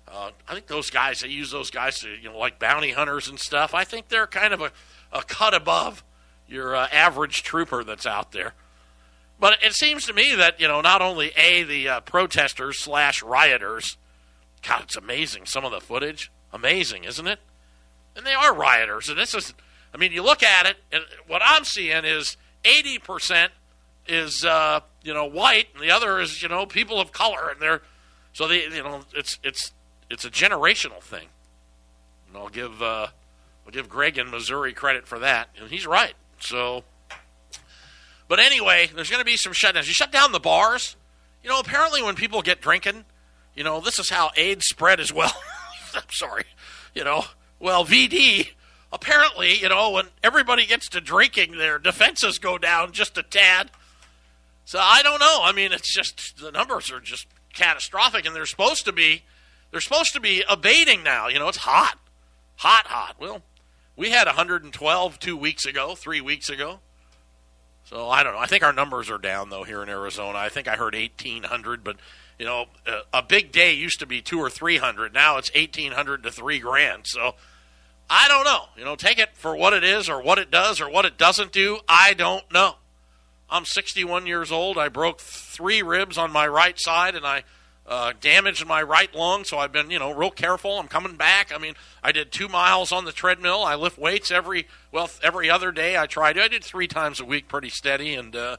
Uh, 0.06 0.30
I 0.48 0.54
think 0.54 0.66
those 0.66 0.90
guys, 0.90 1.20
they 1.20 1.28
use 1.28 1.50
those 1.50 1.70
guys 1.70 1.98
to, 2.00 2.08
you 2.08 2.30
know, 2.30 2.38
like 2.38 2.58
bounty 2.58 2.92
hunters 2.92 3.28
and 3.28 3.38
stuff. 3.38 3.74
I 3.74 3.84
think 3.84 4.08
they're 4.08 4.26
kind 4.26 4.54
of 4.54 4.60
a, 4.60 4.70
a 5.12 5.22
cut 5.22 5.54
above 5.54 6.04
your 6.46 6.76
uh, 6.76 6.88
average 6.92 7.42
trooper 7.42 7.82
that's 7.84 8.06
out 8.06 8.32
there. 8.32 8.54
But 9.40 9.62
it 9.62 9.74
seems 9.74 10.06
to 10.06 10.12
me 10.12 10.34
that 10.34 10.60
you 10.60 10.68
know 10.68 10.80
not 10.80 11.02
only 11.02 11.32
a 11.36 11.64
the 11.64 11.88
uh, 11.88 12.00
protesters 12.00 12.78
slash 12.78 13.22
rioters. 13.22 13.96
God, 14.66 14.82
it's 14.82 14.96
amazing 14.96 15.46
some 15.46 15.64
of 15.64 15.72
the 15.72 15.80
footage. 15.80 16.30
Amazing, 16.52 17.04
isn't 17.04 17.26
it? 17.26 17.40
And 18.16 18.24
they 18.24 18.32
are 18.32 18.54
rioters. 18.54 19.08
And 19.08 19.18
this 19.18 19.34
is, 19.34 19.54
I 19.92 19.98
mean, 19.98 20.12
you 20.12 20.22
look 20.22 20.42
at 20.42 20.66
it, 20.66 20.76
and 20.92 21.02
what 21.26 21.42
I'm 21.44 21.64
seeing 21.64 22.04
is 22.04 22.36
80 22.64 22.98
percent 23.00 23.52
is 24.06 24.44
uh, 24.44 24.80
you 25.02 25.14
know 25.14 25.24
white, 25.24 25.68
and 25.74 25.82
the 25.82 25.90
other 25.90 26.20
is 26.20 26.42
you 26.42 26.48
know 26.48 26.66
people 26.66 27.00
of 27.00 27.12
color, 27.12 27.50
and 27.50 27.60
they're 27.60 27.82
so 28.32 28.48
they 28.48 28.64
you 28.64 28.82
know 28.82 29.02
it's 29.14 29.38
it's 29.42 29.72
it's 30.10 30.24
a 30.24 30.30
generational 30.30 31.00
thing. 31.00 31.28
And 32.28 32.36
I'll 32.36 32.48
give 32.48 32.82
uh, 32.82 33.08
I'll 33.66 33.72
give 33.72 33.88
Greg 33.88 34.18
in 34.18 34.30
Missouri 34.30 34.72
credit 34.72 35.06
for 35.06 35.18
that, 35.20 35.48
and 35.58 35.70
he's 35.70 35.86
right. 35.86 36.14
So, 36.40 36.84
but 38.28 38.38
anyway, 38.38 38.90
there's 38.94 39.10
going 39.10 39.20
to 39.20 39.24
be 39.24 39.36
some 39.36 39.52
shutdowns. 39.52 39.86
You 39.86 39.94
shut 39.94 40.12
down 40.12 40.32
the 40.32 40.40
bars. 40.40 40.96
You 41.42 41.50
know, 41.50 41.60
apparently 41.60 42.02
when 42.02 42.14
people 42.14 42.40
get 42.40 42.62
drinking, 42.62 43.04
you 43.54 43.64
know, 43.64 43.80
this 43.80 43.98
is 43.98 44.10
how 44.10 44.30
AIDS 44.36 44.66
spread 44.66 45.00
as 45.00 45.12
well. 45.12 45.32
I'm 45.94 46.02
sorry. 46.10 46.44
You 46.94 47.04
know, 47.04 47.24
well, 47.60 47.84
VD, 47.84 48.50
apparently, 48.92 49.58
you 49.58 49.68
know, 49.68 49.90
when 49.90 50.06
everybody 50.22 50.66
gets 50.66 50.88
to 50.90 51.00
drinking, 51.00 51.56
their 51.56 51.78
defenses 51.78 52.38
go 52.38 52.58
down 52.58 52.92
just 52.92 53.18
a 53.18 53.22
tad. 53.22 53.70
So 54.64 54.78
I 54.80 55.02
don't 55.02 55.20
know. 55.20 55.40
I 55.42 55.52
mean, 55.52 55.72
it's 55.72 55.92
just 55.92 56.38
the 56.40 56.50
numbers 56.50 56.90
are 56.90 57.00
just 57.00 57.26
catastrophic, 57.52 58.26
and 58.26 58.34
they're 58.34 58.46
supposed 58.46 58.84
to 58.86 58.92
be 58.92 59.22
they're 59.70 59.80
supposed 59.80 60.12
to 60.12 60.20
be 60.20 60.44
abating 60.48 61.02
now. 61.02 61.28
You 61.28 61.38
know, 61.38 61.48
it's 61.48 61.58
hot, 61.58 61.98
hot, 62.56 62.86
hot. 62.86 63.16
Well, 63.18 63.42
we 63.96 64.10
had 64.10 64.26
112 64.26 65.18
two 65.18 65.36
weeks 65.36 65.66
ago, 65.66 65.94
three 65.94 66.20
weeks 66.20 66.48
ago. 66.48 66.78
So 67.84 68.08
I 68.08 68.22
don't 68.22 68.34
know. 68.34 68.40
I 68.40 68.46
think 68.46 68.64
our 68.64 68.72
numbers 68.72 69.10
are 69.10 69.18
down 69.18 69.50
though 69.50 69.64
here 69.64 69.82
in 69.82 69.88
Arizona. 69.88 70.38
I 70.38 70.48
think 70.48 70.68
I 70.68 70.76
heard 70.76 70.94
1,800, 70.94 71.84
but 71.84 71.96
you 72.38 72.46
know, 72.46 72.66
a, 72.86 73.18
a 73.18 73.22
big 73.22 73.52
day 73.52 73.74
used 73.74 74.00
to 74.00 74.06
be 74.06 74.20
two 74.20 74.38
or 74.38 74.50
three 74.50 74.78
hundred. 74.78 75.14
Now 75.14 75.38
it's 75.38 75.52
1,800 75.54 76.22
to 76.22 76.30
three 76.30 76.58
grand. 76.58 77.06
So 77.06 77.34
I 78.08 78.28
don't 78.28 78.44
know. 78.44 78.64
You 78.76 78.84
know, 78.84 78.96
take 78.96 79.18
it 79.18 79.30
for 79.34 79.56
what 79.56 79.72
it 79.72 79.84
is, 79.84 80.08
or 80.08 80.22
what 80.22 80.38
it 80.38 80.50
does, 80.50 80.80
or 80.80 80.90
what 80.90 81.04
it 81.04 81.16
doesn't 81.16 81.52
do. 81.52 81.78
I 81.88 82.14
don't 82.14 82.50
know. 82.52 82.76
I'm 83.48 83.64
61 83.64 84.26
years 84.26 84.50
old. 84.50 84.78
I 84.78 84.88
broke 84.88 85.20
three 85.20 85.82
ribs 85.82 86.18
on 86.18 86.32
my 86.32 86.46
right 86.46 86.78
side, 86.78 87.14
and 87.14 87.26
I 87.26 87.44
uh, 87.86 88.12
damaged 88.20 88.66
my 88.66 88.82
right 88.82 89.14
lung. 89.14 89.44
So 89.44 89.58
I've 89.58 89.72
been, 89.72 89.90
you 89.90 89.98
know, 89.98 90.12
real 90.12 90.30
careful. 90.30 90.78
I'm 90.78 90.88
coming 90.88 91.16
back. 91.16 91.52
I 91.54 91.58
mean, 91.58 91.74
I 92.02 92.12
did 92.12 92.32
two 92.32 92.48
miles 92.48 92.92
on 92.92 93.04
the 93.04 93.12
treadmill. 93.12 93.62
I 93.62 93.74
lift 93.74 93.98
weights 93.98 94.30
every 94.30 94.66
well 94.90 95.10
every 95.22 95.50
other 95.50 95.72
day. 95.72 95.96
I 95.96 96.06
tried. 96.06 96.38
I 96.38 96.48
did 96.48 96.64
three 96.64 96.88
times 96.88 97.20
a 97.20 97.24
week, 97.24 97.48
pretty 97.48 97.70
steady, 97.70 98.14
and 98.14 98.34
uh, 98.34 98.56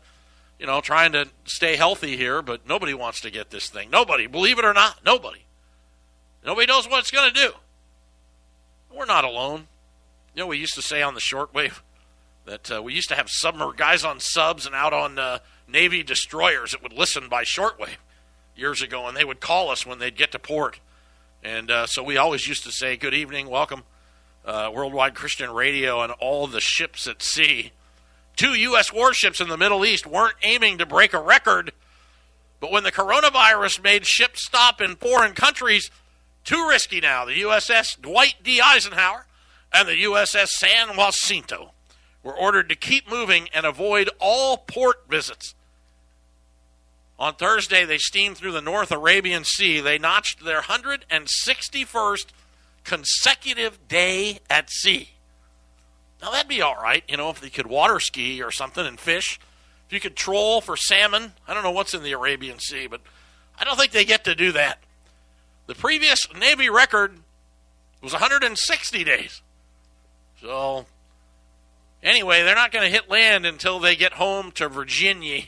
you 0.60 0.66
know, 0.66 0.82
trying 0.82 1.12
to 1.14 1.28
stay 1.46 1.76
healthy 1.76 2.18
here. 2.18 2.42
But 2.42 2.68
nobody 2.68 2.94
wants 2.94 3.22
to 3.22 3.32
get 3.32 3.50
this 3.50 3.70
thing. 3.70 3.90
Nobody, 3.90 4.28
believe 4.28 4.60
it 4.60 4.66
or 4.66 4.74
not, 4.74 5.04
nobody. 5.06 5.46
Nobody 6.46 6.68
knows 6.68 6.88
what 6.88 7.00
it's 7.00 7.12
going 7.12 7.34
to 7.34 7.40
do. 7.40 7.52
We're 8.96 9.06
not 9.06 9.26
alone. 9.26 9.68
You 10.36 10.42
know, 10.42 10.48
we 10.48 10.58
used 10.58 10.76
to 10.76 10.82
say 10.82 11.02
on 11.02 11.14
the 11.14 11.20
shortwave 11.20 11.82
that 12.46 12.72
uh, 12.72 12.84
we 12.84 12.94
used 12.94 13.10
to 13.10 13.16
have 13.16 13.28
submer 13.28 13.76
guys 13.76 14.04
on 14.04 14.20
subs 14.20 14.66
and 14.66 14.76
out 14.76 14.94
on 14.94 15.18
uh, 15.18 15.40
Navy 15.68 16.04
destroyers 16.04 16.72
that 16.72 16.84
would 16.84 16.94
listen 16.94 17.28
by 17.28 17.44
shortwave 17.44 17.98
years 18.56 18.82
ago, 18.82 19.08
and 19.08 19.18
they 19.18 19.26
would 19.26 19.40
call 19.40 19.70
us 19.70 19.86
when 19.86 20.00
they'd 20.00 20.16
get 20.16 20.32
to 20.32 20.40
port. 20.40 20.80
And 21.44 21.70
uh, 21.70 21.88
so 21.88 22.04
we 22.04 22.18
always 22.18 22.48
used 22.48 22.64
to 22.64 22.72
say, 22.72 22.96
"Good 22.98 23.14
evening, 23.14 23.50
welcome, 23.50 23.84
uh, 24.46 24.72
Worldwide 24.74 25.16
Christian 25.16 25.52
Radio, 25.52 26.02
and 26.02 26.12
all 26.14 26.48
the 26.48 26.62
ships 26.62 27.08
at 27.08 27.22
sea." 27.22 27.72
Two 28.36 28.54
U.S. 28.54 28.92
warships 28.92 29.40
in 29.40 29.48
the 29.48 29.58
Middle 29.58 29.86
East 29.86 30.06
weren't 30.06 30.36
aiming 30.44 30.78
to 30.78 30.86
break 30.86 31.14
a 31.14 31.20
record, 31.20 31.72
but 32.60 32.72
when 32.72 32.84
the 32.84 32.92
coronavirus 32.92 33.84
made 33.84 34.06
ships 34.06 34.46
stop 34.46 34.82
in 34.82 34.96
foreign 34.96 35.34
countries, 35.34 35.90
too 36.44 36.68
risky 36.68 37.00
now. 37.00 37.26
The 37.26 37.42
USS 37.42 38.00
Dwight 38.00 38.36
D. 38.44 38.62
Eisenhower 38.62 39.26
and 39.74 39.88
the 39.88 40.04
USS 40.04 40.48
San 40.48 40.96
Jacinto 40.96 41.72
were 42.24 42.36
ordered 42.36 42.70
to 42.70 42.76
keep 42.76 43.10
moving 43.10 43.50
and 43.54 43.66
avoid 43.66 44.10
all 44.20 44.58
port 44.58 45.08
visits. 45.10 45.54
On 47.18 47.34
Thursday, 47.34 47.86
they 47.86 47.98
steamed 47.98 48.38
through 48.38 48.52
the 48.52 48.62
North 48.62 48.92
Arabian 48.92 49.46
Sea. 49.46 49.80
They 49.80 49.98
notched 49.98 50.44
their 50.44 50.62
161st 50.62 52.26
consecutive 52.84 53.88
day 53.88 54.40
at 54.50 54.70
sea. 54.70 55.15
Now, 56.22 56.32
that'd 56.32 56.48
be 56.48 56.62
all 56.62 56.76
right, 56.76 57.04
you 57.08 57.18
know, 57.18 57.30
if 57.30 57.42
they 57.42 57.50
could 57.50 57.68
water 57.68 58.00
ski 58.00 58.42
or 58.42 58.52
something 58.52 58.86
and 58.86 59.00
fish. 59.00 59.40
If 59.88 59.94
you 59.94 60.00
could 60.00 60.16
troll 60.16 60.62
for 60.62 60.76
salmon. 60.76 61.34
I 61.48 61.54
don't 61.54 61.64
know 61.64 61.72
what's 61.72 61.94
in 61.94 62.04
the 62.04 62.14
Arabian 62.14 62.60
Sea, 62.60 62.88
but 62.88 63.02
I 63.60 63.64
don't 63.64 63.78
think 63.78 63.92
they 63.92 64.06
get 64.06 64.24
to 64.24 64.34
do 64.36 64.52
that. 64.54 64.80
The 65.68 65.76
previous 65.76 66.28
Navy 66.38 66.70
record 66.70 67.20
was 68.02 68.14
160 68.14 69.04
days. 69.04 69.42
So, 70.42 70.86
anyway, 72.04 72.44
they're 72.44 72.56
not 72.56 72.72
going 72.72 72.86
to 72.86 72.92
hit 72.92 73.10
land 73.10 73.46
until 73.46 73.80
they 73.80 73.96
get 73.96 74.14
home 74.14 74.52
to 74.54 74.70
Virginia. 74.70 75.44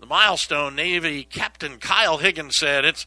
The 0.00 0.06
milestone 0.06 0.74
Navy 0.76 1.24
Captain 1.24 1.78
Kyle 1.78 2.18
Higgins 2.18 2.56
said 2.56 2.84
it's 2.84 3.06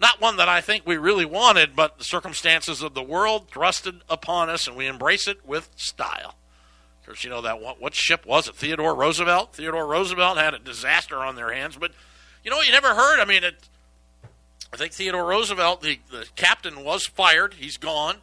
not 0.00 0.20
one 0.20 0.36
that 0.36 0.48
I 0.48 0.60
think 0.60 0.86
we 0.86 0.96
really 0.96 1.24
wanted, 1.24 1.74
but 1.74 1.98
the 1.98 2.04
circumstances 2.04 2.82
of 2.82 2.94
the 2.94 3.02
world 3.02 3.50
thrusted 3.50 4.00
upon 4.08 4.48
us, 4.48 4.66
and 4.66 4.76
we 4.76 4.86
embrace 4.86 5.26
it 5.26 5.44
with 5.46 5.70
style. 5.76 6.36
Of 7.00 7.06
course, 7.06 7.24
you 7.24 7.30
know 7.30 7.42
that 7.42 7.60
what, 7.60 7.80
what 7.80 7.94
ship 7.94 8.24
was 8.26 8.48
it? 8.48 8.54
Theodore 8.54 8.94
Roosevelt. 8.94 9.54
Theodore 9.54 9.86
Roosevelt 9.86 10.38
had 10.38 10.54
a 10.54 10.58
disaster 10.58 11.16
on 11.16 11.34
their 11.34 11.52
hands, 11.52 11.76
but 11.76 11.92
you 12.44 12.50
know 12.50 12.58
what? 12.58 12.66
You 12.66 12.72
never 12.72 12.94
heard. 12.94 13.18
I 13.18 13.24
mean, 13.24 13.42
it, 13.42 13.68
I 14.72 14.76
think 14.76 14.92
Theodore 14.92 15.24
Roosevelt, 15.24 15.82
the, 15.82 15.98
the 16.10 16.26
captain, 16.36 16.84
was 16.84 17.06
fired. 17.06 17.54
He's 17.54 17.76
gone, 17.76 18.18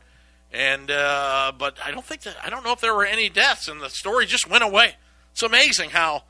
and 0.53 0.89
uh, 0.89 1.51
but 1.57 1.77
I 1.83 1.91
don't 1.91 2.05
think 2.05 2.21
that 2.21 2.37
I 2.43 2.49
don't 2.49 2.63
know 2.63 2.71
if 2.71 2.79
there 2.79 2.95
were 2.95 3.05
any 3.05 3.27
deaths, 3.27 3.67
and 3.67 3.81
the 3.81 3.89
story 3.89 4.25
just 4.25 4.49
went 4.49 4.63
away. 4.63 4.95
It's 5.31 5.43
amazing 5.43 5.89
how 5.89 6.23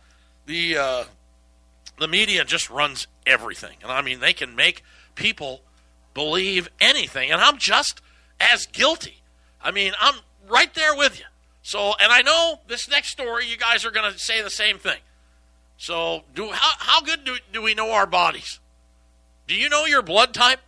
the 0.45 0.77
uh, 0.77 1.03
the 1.99 2.07
media 2.07 2.43
just 2.45 2.69
runs 2.69 3.07
everything, 3.27 3.77
and 3.83 3.91
I 3.91 4.01
mean 4.01 4.21
they 4.21 4.33
can 4.33 4.55
make 4.55 4.83
people 5.15 5.61
believe 6.13 6.69
anything, 6.79 7.31
and 7.31 7.41
I'm 7.41 7.57
just 7.57 8.01
as 8.39 8.65
guilty. 8.67 9.21
I 9.61 9.71
mean, 9.71 9.93
I'm 9.99 10.15
right 10.47 10.73
there 10.73 10.95
with 10.95 11.19
you. 11.19 11.25
So, 11.61 11.93
and 11.99 12.11
I 12.11 12.21
know 12.21 12.59
this 12.67 12.87
next 12.87 13.09
story, 13.09 13.47
you 13.47 13.57
guys 13.57 13.85
are 13.85 13.91
going 13.91 14.11
to 14.11 14.19
say 14.19 14.41
the 14.41 14.51
same 14.51 14.77
thing. 14.77 14.99
So, 15.77 16.23
do 16.33 16.51
how, 16.51 16.71
how 16.77 17.01
good 17.01 17.23
do, 17.23 17.37
do 17.51 17.61
we 17.61 17.73
know 17.73 17.91
our 17.91 18.05
bodies? 18.05 18.59
Do 19.47 19.55
you 19.55 19.69
know 19.69 19.85
your 19.85 20.01
blood 20.01 20.33
type? 20.33 20.59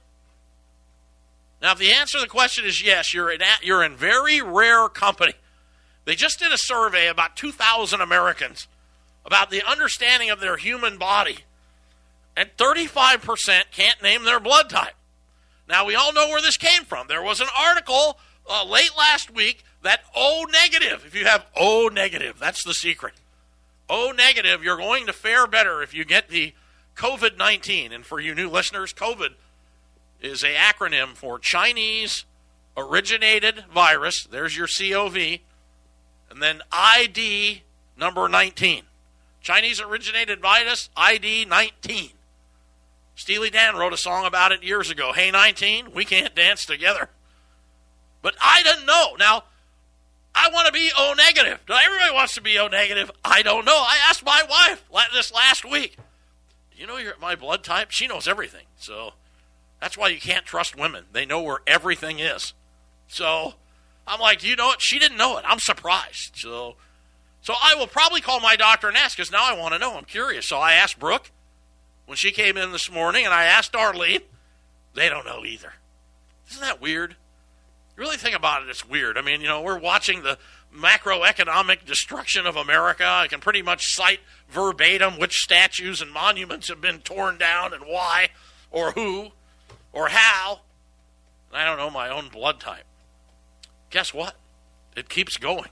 Now, 1.62 1.72
if 1.72 1.80
the 1.80 1.92
answer 1.92 2.18
to 2.18 2.24
the 2.24 2.30
question 2.30 2.66
is 2.66 2.84
yes, 2.84 3.14
you're 3.14 3.32
in, 3.32 3.42
you're 3.62 3.84
in 3.84 3.96
very 3.96 4.42
rare 4.42 4.90
company. 4.90 5.34
They 6.06 6.16
just 6.16 6.40
did 6.40 6.52
a 6.52 6.58
survey 6.58 7.08
about 7.08 7.36
2,000 7.36 8.00
Americans 8.00 8.68
about 9.26 9.50
the 9.50 9.62
understanding 9.70 10.30
of 10.30 10.40
their 10.40 10.58
human 10.58 10.98
body, 10.98 11.40
and 12.38 12.56
35% 12.56 13.64
can't 13.72 14.04
name 14.04 14.24
their 14.24 14.40
blood 14.40 14.70
type. 14.70 14.94
Now, 15.68 15.86
we 15.86 15.96
all 15.96 16.14
know 16.14 16.28
where 16.28 16.40
this 16.40 16.56
came 16.56 16.84
from. 16.84 17.08
There 17.08 17.24
was 17.24 17.42
an 17.42 17.48
article 17.60 18.20
uh, 18.48 18.64
late 18.64 18.92
last 18.96 19.34
week 19.34 19.64
that 19.82 20.02
O 20.16 20.46
negative, 20.50 21.04
if 21.06 21.16
you 21.16 21.26
have 21.26 21.48
O 21.58 21.90
negative, 21.92 22.38
that's 22.40 22.64
the 22.64 22.76
secret. 22.76 23.16
O 23.90 24.14
negative, 24.16 24.64
you're 24.64 24.78
going 24.78 25.08
to 25.08 25.14
fare 25.14 25.48
better 25.48 25.82
if 25.82 25.96
you 25.96 26.06
get 26.06 26.30
the 26.30 26.54
COVID 26.96 27.38
19. 27.38 27.92
And 27.92 28.06
for 28.06 28.20
you 28.20 28.36
new 28.36 28.50
listeners, 28.50 28.94
COVID 28.94 29.32
is 30.22 30.44
a 30.44 30.54
acronym 30.54 31.16
for 31.16 31.40
Chinese 31.40 32.26
originated 32.78 33.66
virus. 33.74 34.28
There's 34.30 34.56
your 34.56 34.68
COV. 34.68 35.40
And 36.30 36.42
then 36.42 36.62
ID 36.72 37.64
number 37.98 38.30
19. 38.30 38.84
Chinese 39.42 39.82
originated 39.82 40.40
virus 40.40 40.90
ID 40.96 41.46
19. 41.46 42.12
Steely 43.18 43.50
Dan 43.50 43.76
wrote 43.76 43.94
a 43.94 43.98
song 43.98 44.28
about 44.28 44.52
it 44.52 44.62
years 44.62 44.92
ago. 44.92 45.12
Hey 45.12 45.32
19, 45.32 45.92
we 45.92 46.06
can't 46.06 46.36
dance 46.36 46.68
together. 46.68 47.10
But 48.22 48.36
I 48.40 48.62
didn't 48.62 48.86
know. 48.86 49.16
Now, 49.18 49.44
I 50.36 50.50
want 50.54 50.68
to 50.68 50.72
be 50.72 50.92
O 50.96 51.16
negative. 51.18 51.60
Everybody 51.68 52.14
wants 52.14 52.36
to 52.36 52.42
be 52.42 52.60
O 52.60 52.68
negative. 52.68 53.10
I 53.26 53.42
don't 53.42 53.66
know. 53.66 53.76
I 53.76 53.98
asked 54.08 54.24
my 54.24 54.44
wife 54.48 54.84
this 55.12 55.34
last 55.34 55.66
week. 55.66 55.98
Do 56.72 56.80
you 56.80 56.86
know 56.86 56.98
your, 56.98 57.16
my 57.20 57.34
blood 57.34 57.64
type? 57.64 57.90
She 57.90 58.06
knows 58.06 58.28
everything. 58.28 58.68
So 58.78 59.14
that's 59.82 59.98
why 59.98 60.10
you 60.10 60.20
can't 60.20 60.46
trust 60.46 60.78
women. 60.78 61.06
They 61.12 61.26
know 61.26 61.42
where 61.42 61.60
everything 61.66 62.20
is. 62.20 62.54
So 63.08 63.56
I'm 64.06 64.20
like, 64.20 64.44
you 64.44 64.56
know 64.56 64.74
it? 64.74 64.82
She 64.82 65.00
didn't 65.00 65.18
know 65.18 65.40
it. 65.40 65.46
I'm 65.48 65.60
surprised. 65.60 66.36
So, 66.36 66.76
so 67.42 67.56
I 67.64 67.74
will 67.74 67.88
probably 67.88 68.22
call 68.22 68.40
my 68.42 68.56
doctor 68.56 68.88
and 68.88 68.96
ask 68.96 69.18
because 69.18 69.32
now 69.32 69.44
I 69.44 69.58
want 69.58 69.74
to 69.74 69.80
know. 69.80 69.98
I'm 69.98 70.06
curious. 70.06 70.48
So 70.48 70.58
I 70.58 70.74
asked 70.74 71.00
Brooke 71.00 71.32
when 72.08 72.16
she 72.16 72.32
came 72.32 72.58
in 72.58 72.72
this 72.72 72.90
morning, 72.90 73.26
and 73.26 73.34
I 73.34 73.44
asked 73.44 73.76
Arlene. 73.76 74.22
They 74.96 75.10
don't 75.10 75.26
know 75.26 75.46
either. 75.46 75.74
Isn't 76.50 76.62
that 76.62 76.82
weird? 76.82 77.12
You 77.96 78.02
really 78.02 78.18
think 78.18 78.36
about 78.36 78.64
it, 78.64 78.70
it's 78.70 78.88
weird. 78.88 79.18
I 79.18 79.22
mean, 79.22 79.42
you 79.42 79.48
know, 79.48 79.62
we're 79.62 79.78
watching 79.78 80.24
the 80.24 80.40
macroeconomic 80.76 81.86
destruction 81.86 82.48
of 82.48 82.56
America. 82.56 83.06
I 83.06 83.28
can 83.28 83.40
pretty 83.40 83.62
much 83.62 83.94
cite 83.94 84.22
verbatim 84.50 85.20
which 85.20 85.36
statues 85.36 86.02
and 86.02 86.12
monuments 86.12 86.70
have 86.70 86.82
been 86.82 87.00
torn 87.00 87.38
down 87.38 87.74
and 87.74 87.84
why, 87.84 88.30
or 88.72 88.94
who, 88.94 89.30
or 89.92 90.08
how. 90.08 90.62
I 91.54 91.66
don't 91.66 91.78
know 91.78 91.90
my 91.90 92.10
own 92.10 92.30
blood 92.30 92.60
type. 92.60 92.86
Guess 93.90 94.14
what? 94.14 94.36
It 94.96 95.10
keeps 95.10 95.38
going. 95.38 95.70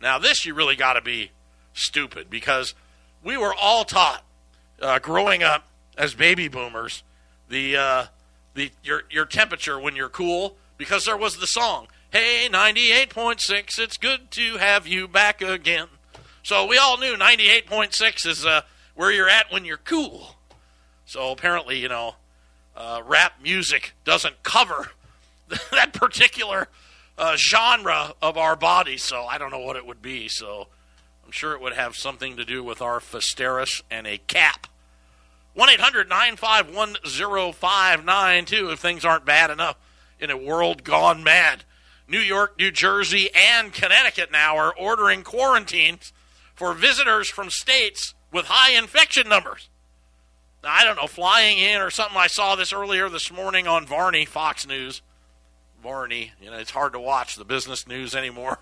Now, 0.00 0.18
this 0.18 0.44
you 0.44 0.54
really 0.54 0.76
got 0.76 0.94
to 0.94 1.00
be 1.00 1.30
stupid 1.72 2.30
because 2.30 2.74
we 3.22 3.36
were 3.36 3.54
all 3.54 3.84
taught 3.84 4.24
uh, 4.80 4.98
growing 4.98 5.42
up 5.42 5.66
as 5.96 6.14
baby 6.14 6.48
boomers 6.48 7.02
the 7.48 7.76
uh, 7.76 8.06
the 8.54 8.70
your 8.82 9.02
your 9.10 9.24
temperature 9.24 9.78
when 9.78 9.96
you're 9.96 10.08
cool 10.08 10.56
because 10.76 11.04
there 11.04 11.16
was 11.16 11.38
the 11.38 11.46
song 11.46 11.88
Hey 12.10 12.48
98.6 12.50 13.78
it's 13.78 13.96
good 13.98 14.30
to 14.32 14.56
have 14.56 14.86
you 14.86 15.06
back 15.06 15.42
again. 15.42 15.88
So 16.42 16.66
we 16.66 16.78
all 16.78 16.96
knew 16.96 17.14
98.6 17.16 18.26
is 18.26 18.46
uh, 18.46 18.62
where 18.94 19.12
you're 19.12 19.28
at 19.28 19.52
when 19.52 19.66
you're 19.66 19.76
cool. 19.76 20.36
So 21.04 21.30
apparently, 21.30 21.78
you 21.78 21.88
know, 21.88 22.14
uh, 22.74 23.02
rap 23.04 23.34
music 23.42 23.92
doesn't 24.04 24.42
cover 24.42 24.92
that 25.70 25.92
particular 25.92 26.68
uh, 27.18 27.36
genre 27.36 28.14
of 28.22 28.38
our 28.38 28.56
body. 28.56 28.96
So 28.96 29.24
I 29.24 29.36
don't 29.36 29.50
know 29.50 29.58
what 29.58 29.76
it 29.76 29.84
would 29.84 30.00
be. 30.00 30.28
So 30.28 30.68
I'm 31.28 31.32
sure 31.32 31.52
it 31.52 31.60
would 31.60 31.74
have 31.74 31.94
something 31.94 32.38
to 32.38 32.44
do 32.46 32.64
with 32.64 32.80
our 32.80 33.00
Fisteris 33.00 33.82
and 33.90 34.06
a 34.06 34.16
cap. 34.16 34.66
1 35.52 35.68
800 35.68 36.08
951 36.08 36.96
0592 37.52 38.70
if 38.70 38.78
things 38.78 39.04
aren't 39.04 39.26
bad 39.26 39.50
enough 39.50 39.76
in 40.18 40.30
a 40.30 40.38
world 40.38 40.84
gone 40.84 41.22
mad. 41.22 41.64
New 42.08 42.18
York, 42.18 42.58
New 42.58 42.70
Jersey, 42.70 43.28
and 43.34 43.74
Connecticut 43.74 44.32
now 44.32 44.56
are 44.56 44.74
ordering 44.74 45.22
quarantines 45.22 46.14
for 46.54 46.72
visitors 46.72 47.28
from 47.28 47.50
states 47.50 48.14
with 48.32 48.46
high 48.46 48.72
infection 48.78 49.28
numbers. 49.28 49.68
Now, 50.62 50.72
I 50.72 50.82
don't 50.82 50.96
know, 50.96 51.06
flying 51.06 51.58
in 51.58 51.82
or 51.82 51.90
something. 51.90 52.16
I 52.16 52.28
saw 52.28 52.56
this 52.56 52.72
earlier 52.72 53.10
this 53.10 53.30
morning 53.30 53.66
on 53.66 53.84
Varney, 53.84 54.24
Fox 54.24 54.66
News. 54.66 55.02
Varney, 55.82 56.32
you 56.40 56.50
know, 56.50 56.56
it's 56.56 56.70
hard 56.70 56.94
to 56.94 57.00
watch 57.00 57.36
the 57.36 57.44
business 57.44 57.86
news 57.86 58.14
anymore. 58.14 58.60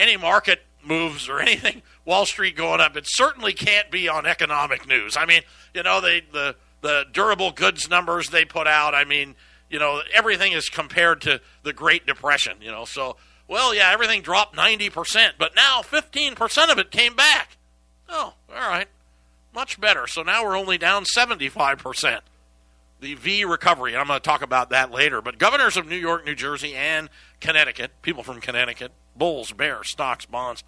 Any 0.00 0.16
market 0.16 0.64
moves 0.84 1.28
or 1.28 1.40
anything, 1.40 1.82
Wall 2.04 2.26
Street 2.26 2.56
going 2.56 2.80
up, 2.80 2.96
it 2.96 3.04
certainly 3.06 3.52
can't 3.52 3.90
be 3.90 4.08
on 4.08 4.26
economic 4.26 4.86
news. 4.86 5.16
I 5.16 5.26
mean, 5.26 5.42
you 5.74 5.82
know, 5.82 6.00
they, 6.00 6.22
the, 6.32 6.56
the 6.80 7.04
durable 7.12 7.52
goods 7.52 7.88
numbers 7.88 8.30
they 8.30 8.44
put 8.44 8.66
out, 8.66 8.94
I 8.94 9.04
mean, 9.04 9.34
you 9.70 9.78
know, 9.78 10.02
everything 10.12 10.52
is 10.52 10.68
compared 10.68 11.22
to 11.22 11.40
the 11.62 11.72
Great 11.72 12.06
Depression, 12.06 12.58
you 12.60 12.70
know. 12.70 12.84
So, 12.84 13.16
well, 13.48 13.74
yeah, 13.74 13.90
everything 13.92 14.22
dropped 14.22 14.54
90%, 14.54 15.32
but 15.38 15.54
now 15.56 15.80
15% 15.82 16.70
of 16.70 16.78
it 16.78 16.90
came 16.90 17.16
back. 17.16 17.56
Oh, 18.08 18.34
all 18.54 18.68
right. 18.68 18.88
Much 19.54 19.80
better. 19.80 20.06
So 20.06 20.22
now 20.22 20.44
we're 20.44 20.56
only 20.56 20.78
down 20.78 21.04
75%. 21.04 22.20
The 23.00 23.14
V 23.14 23.44
recovery. 23.44 23.96
I'm 23.96 24.06
going 24.06 24.20
to 24.20 24.22
talk 24.22 24.42
about 24.42 24.70
that 24.70 24.90
later. 24.92 25.20
But 25.20 25.38
governors 25.38 25.76
of 25.76 25.88
New 25.88 25.96
York, 25.96 26.24
New 26.24 26.36
Jersey, 26.36 26.74
and 26.74 27.10
Connecticut, 27.40 27.90
people 28.00 28.22
from 28.22 28.40
Connecticut, 28.40 28.92
bulls, 29.16 29.52
bears, 29.52 29.90
stocks, 29.90 30.26
bonds, 30.26 30.64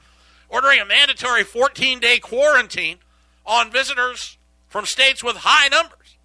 ordering 0.49 0.81
a 0.81 0.85
mandatory 0.85 1.45
14 1.45 2.01
day 2.01 2.19
quarantine 2.19 2.99
on 3.47 3.71
visitors 3.71 4.39
from 4.69 4.87
states 4.87 5.23
with 5.23 5.37
high 5.37 5.69
numbers. 5.69 6.17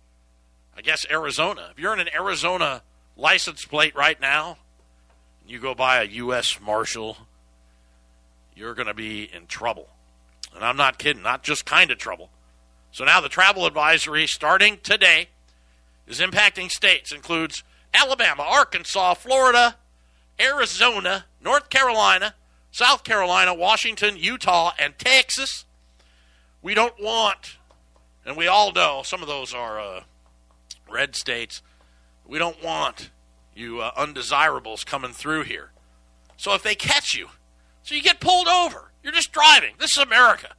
I 0.75 0.81
guess 0.81 1.05
Arizona. 1.11 1.69
If 1.71 1.79
you're 1.79 1.93
in 1.93 1.99
an 1.99 2.09
Arizona 2.13 2.83
license 3.17 3.65
plate 3.65 3.95
right 3.95 4.19
now, 4.19 4.57
you 5.45 5.59
go 5.59 5.75
by 5.75 6.01
a 6.01 6.05
U.S. 6.05 6.59
Marshal, 6.61 7.17
you're 8.55 8.75
going 8.75 8.87
to 8.87 8.93
be 8.93 9.23
in 9.23 9.47
trouble. 9.47 9.89
And 10.55 10.63
I'm 10.63 10.77
not 10.77 10.97
kidding, 10.97 11.23
not 11.23 11.43
just 11.43 11.65
kind 11.65 11.91
of 11.91 11.97
trouble. 11.97 12.29
So 12.91 13.03
now 13.03 13.21
the 13.21 13.29
travel 13.29 13.65
advisory 13.65 14.25
starting 14.25 14.79
today 14.81 15.29
is 16.07 16.19
impacting 16.19 16.71
states, 16.71 17.11
includes 17.11 17.63
Alabama, 17.93 18.43
Arkansas, 18.43 19.15
Florida, 19.15 19.75
Arizona, 20.39 21.25
North 21.41 21.69
Carolina, 21.69 22.35
South 22.71 23.03
Carolina, 23.03 23.53
Washington, 23.53 24.15
Utah, 24.17 24.71
and 24.79 24.97
Texas. 24.97 25.65
We 26.61 26.73
don't 26.73 27.01
want, 27.01 27.57
and 28.25 28.37
we 28.37 28.47
all 28.47 28.71
know 28.71 29.01
some 29.03 29.21
of 29.21 29.27
those 29.27 29.53
are 29.53 29.79
uh, 29.79 30.03
red 30.89 31.15
states, 31.15 31.61
we 32.25 32.37
don't 32.37 32.63
want 32.63 33.09
you 33.55 33.81
uh, 33.81 33.91
undesirables 33.97 34.83
coming 34.83 35.11
through 35.11 35.43
here. 35.43 35.71
So 36.37 36.53
if 36.53 36.63
they 36.63 36.75
catch 36.75 37.13
you, 37.13 37.29
so 37.83 37.95
you 37.95 38.01
get 38.01 38.19
pulled 38.19 38.47
over, 38.47 38.91
you're 39.03 39.13
just 39.13 39.31
driving. 39.31 39.75
This 39.79 39.97
is 39.97 40.03
America. 40.03 40.49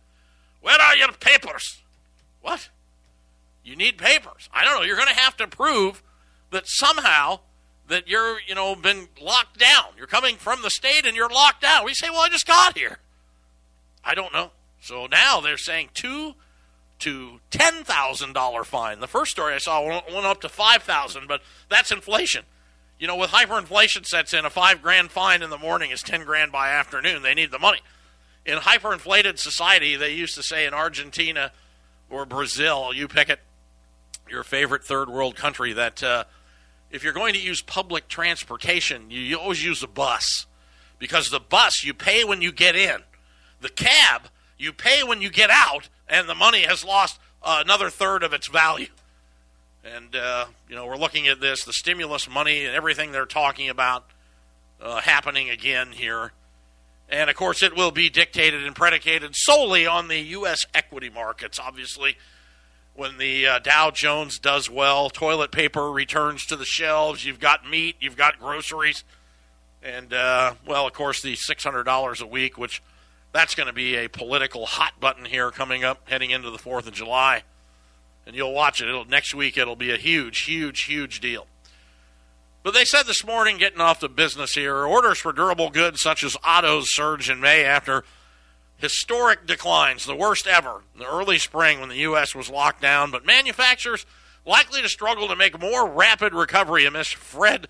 Where 0.60 0.80
are 0.80 0.96
your 0.96 1.12
papers? 1.12 1.82
What? 2.42 2.68
You 3.64 3.76
need 3.76 3.98
papers. 3.98 4.48
I 4.52 4.64
don't 4.64 4.74
know. 4.74 4.82
You're 4.82 4.96
going 4.96 5.08
to 5.08 5.14
have 5.14 5.36
to 5.38 5.46
prove 5.46 6.02
that 6.50 6.64
somehow 6.66 7.40
that 7.90 8.08
you're, 8.08 8.38
you 8.46 8.54
know, 8.54 8.74
been 8.74 9.08
locked 9.20 9.58
down. 9.58 9.84
You're 9.96 10.06
coming 10.06 10.36
from 10.36 10.62
the 10.62 10.70
state 10.70 11.04
and 11.06 11.16
you're 11.16 11.28
locked 11.28 11.62
down. 11.62 11.84
We 11.84 11.92
say, 11.92 12.08
well, 12.08 12.20
I 12.20 12.28
just 12.28 12.46
got 12.46 12.78
here. 12.78 12.98
I 14.04 14.14
don't 14.14 14.32
know. 14.32 14.52
So 14.80 15.06
now 15.06 15.40
they're 15.40 15.58
saying 15.58 15.90
two 15.92 16.34
to 17.00 17.40
$10,000 17.50 18.64
fine. 18.64 19.00
The 19.00 19.06
first 19.06 19.32
story 19.32 19.54
I 19.54 19.58
saw 19.58 19.84
went 19.84 20.26
up 20.26 20.40
to 20.42 20.48
5000 20.48 21.26
but 21.26 21.42
that's 21.68 21.90
inflation. 21.90 22.44
You 22.98 23.06
know, 23.06 23.16
with 23.16 23.30
hyperinflation 23.30 24.06
sets 24.06 24.34
in, 24.34 24.44
a 24.44 24.50
five 24.50 24.82
grand 24.82 25.10
fine 25.10 25.42
in 25.42 25.50
the 25.50 25.58
morning 25.58 25.90
is 25.90 26.02
10 26.02 26.24
grand 26.24 26.52
by 26.52 26.70
afternoon. 26.70 27.22
They 27.22 27.34
need 27.34 27.50
the 27.50 27.58
money. 27.58 27.80
In 28.46 28.58
hyperinflated 28.58 29.38
society, 29.38 29.96
they 29.96 30.12
used 30.12 30.34
to 30.36 30.42
say 30.42 30.66
in 30.66 30.74
Argentina 30.74 31.52
or 32.08 32.26
Brazil, 32.26 32.92
you 32.94 33.08
pick 33.08 33.30
it, 33.30 33.40
your 34.28 34.44
favorite 34.44 34.84
third 34.84 35.08
world 35.08 35.34
country, 35.34 35.72
that 35.72 36.02
uh, 36.02 36.24
if 36.90 37.04
you're 37.04 37.12
going 37.12 37.34
to 37.34 37.40
use 37.40 37.62
public 37.62 38.08
transportation, 38.08 39.10
you, 39.10 39.20
you 39.20 39.38
always 39.38 39.64
use 39.64 39.82
a 39.82 39.88
bus. 39.88 40.46
Because 40.98 41.30
the 41.30 41.40
bus, 41.40 41.82
you 41.82 41.94
pay 41.94 42.24
when 42.24 42.42
you 42.42 42.52
get 42.52 42.76
in. 42.76 43.00
The 43.60 43.70
cab, 43.70 44.28
you 44.58 44.72
pay 44.72 45.02
when 45.02 45.22
you 45.22 45.30
get 45.30 45.50
out 45.50 45.88
and 46.08 46.28
the 46.28 46.34
money 46.34 46.62
has 46.62 46.84
lost 46.84 47.18
uh, 47.42 47.62
another 47.64 47.88
third 47.88 48.22
of 48.22 48.32
its 48.32 48.48
value. 48.48 48.88
And, 49.82 50.14
uh, 50.14 50.46
you 50.68 50.74
know, 50.74 50.84
we're 50.86 50.96
looking 50.96 51.26
at 51.28 51.40
this, 51.40 51.64
the 51.64 51.72
stimulus 51.72 52.28
money 52.28 52.66
and 52.66 52.74
everything 52.74 53.12
they're 53.12 53.24
talking 53.24 53.70
about 53.70 54.04
uh, 54.80 55.00
happening 55.00 55.48
again 55.48 55.92
here. 55.92 56.32
And, 57.08 57.30
of 57.30 57.36
course, 57.36 57.62
it 57.62 57.74
will 57.74 57.90
be 57.90 58.10
dictated 58.10 58.64
and 58.64 58.76
predicated 58.76 59.34
solely 59.34 59.86
on 59.86 60.08
the 60.08 60.18
U.S. 60.18 60.66
equity 60.74 61.08
markets, 61.08 61.58
obviously. 61.58 62.16
When 63.00 63.16
the 63.16 63.46
uh, 63.46 63.58
Dow 63.60 63.90
Jones 63.90 64.38
does 64.38 64.68
well, 64.68 65.08
toilet 65.08 65.50
paper 65.50 65.90
returns 65.90 66.44
to 66.44 66.56
the 66.56 66.66
shelves, 66.66 67.24
you've 67.24 67.40
got 67.40 67.66
meat, 67.66 67.96
you've 67.98 68.14
got 68.14 68.38
groceries. 68.38 69.04
And, 69.82 70.12
uh, 70.12 70.52
well, 70.66 70.86
of 70.86 70.92
course, 70.92 71.22
the 71.22 71.34
$600 71.34 72.20
a 72.20 72.26
week, 72.26 72.58
which 72.58 72.82
that's 73.32 73.54
going 73.54 73.68
to 73.68 73.72
be 73.72 73.96
a 73.96 74.08
political 74.08 74.66
hot 74.66 75.00
button 75.00 75.24
here 75.24 75.50
coming 75.50 75.82
up 75.82 76.10
heading 76.10 76.28
into 76.30 76.50
the 76.50 76.58
4th 76.58 76.88
of 76.88 76.92
July. 76.92 77.42
And 78.26 78.36
you'll 78.36 78.52
watch 78.52 78.82
it. 78.82 78.88
It'll, 78.90 79.06
next 79.06 79.34
week, 79.34 79.56
it'll 79.56 79.76
be 79.76 79.92
a 79.92 79.96
huge, 79.96 80.42
huge, 80.42 80.82
huge 80.82 81.20
deal. 81.20 81.46
But 82.62 82.74
they 82.74 82.84
said 82.84 83.04
this 83.04 83.24
morning, 83.24 83.56
getting 83.56 83.80
off 83.80 84.00
the 84.00 84.10
business 84.10 84.52
here, 84.52 84.76
orders 84.76 85.16
for 85.16 85.32
durable 85.32 85.70
goods 85.70 86.02
such 86.02 86.22
as 86.22 86.36
autos 86.46 86.94
surged 86.94 87.30
in 87.30 87.40
May 87.40 87.64
after 87.64 88.04
historic 88.80 89.46
declines, 89.46 90.04
the 90.04 90.16
worst 90.16 90.46
ever 90.46 90.82
in 90.94 91.00
the 91.00 91.10
early 91.10 91.38
spring 91.38 91.80
when 91.80 91.88
the 91.88 91.96
U.S. 91.96 92.34
was 92.34 92.50
locked 92.50 92.82
down. 92.82 93.10
But 93.10 93.26
manufacturers 93.26 94.06
likely 94.46 94.82
to 94.82 94.88
struggle 94.88 95.28
to 95.28 95.36
make 95.36 95.60
more 95.60 95.88
rapid 95.88 96.34
recovery 96.34 96.86
amidst, 96.86 97.14
Fred, 97.14 97.68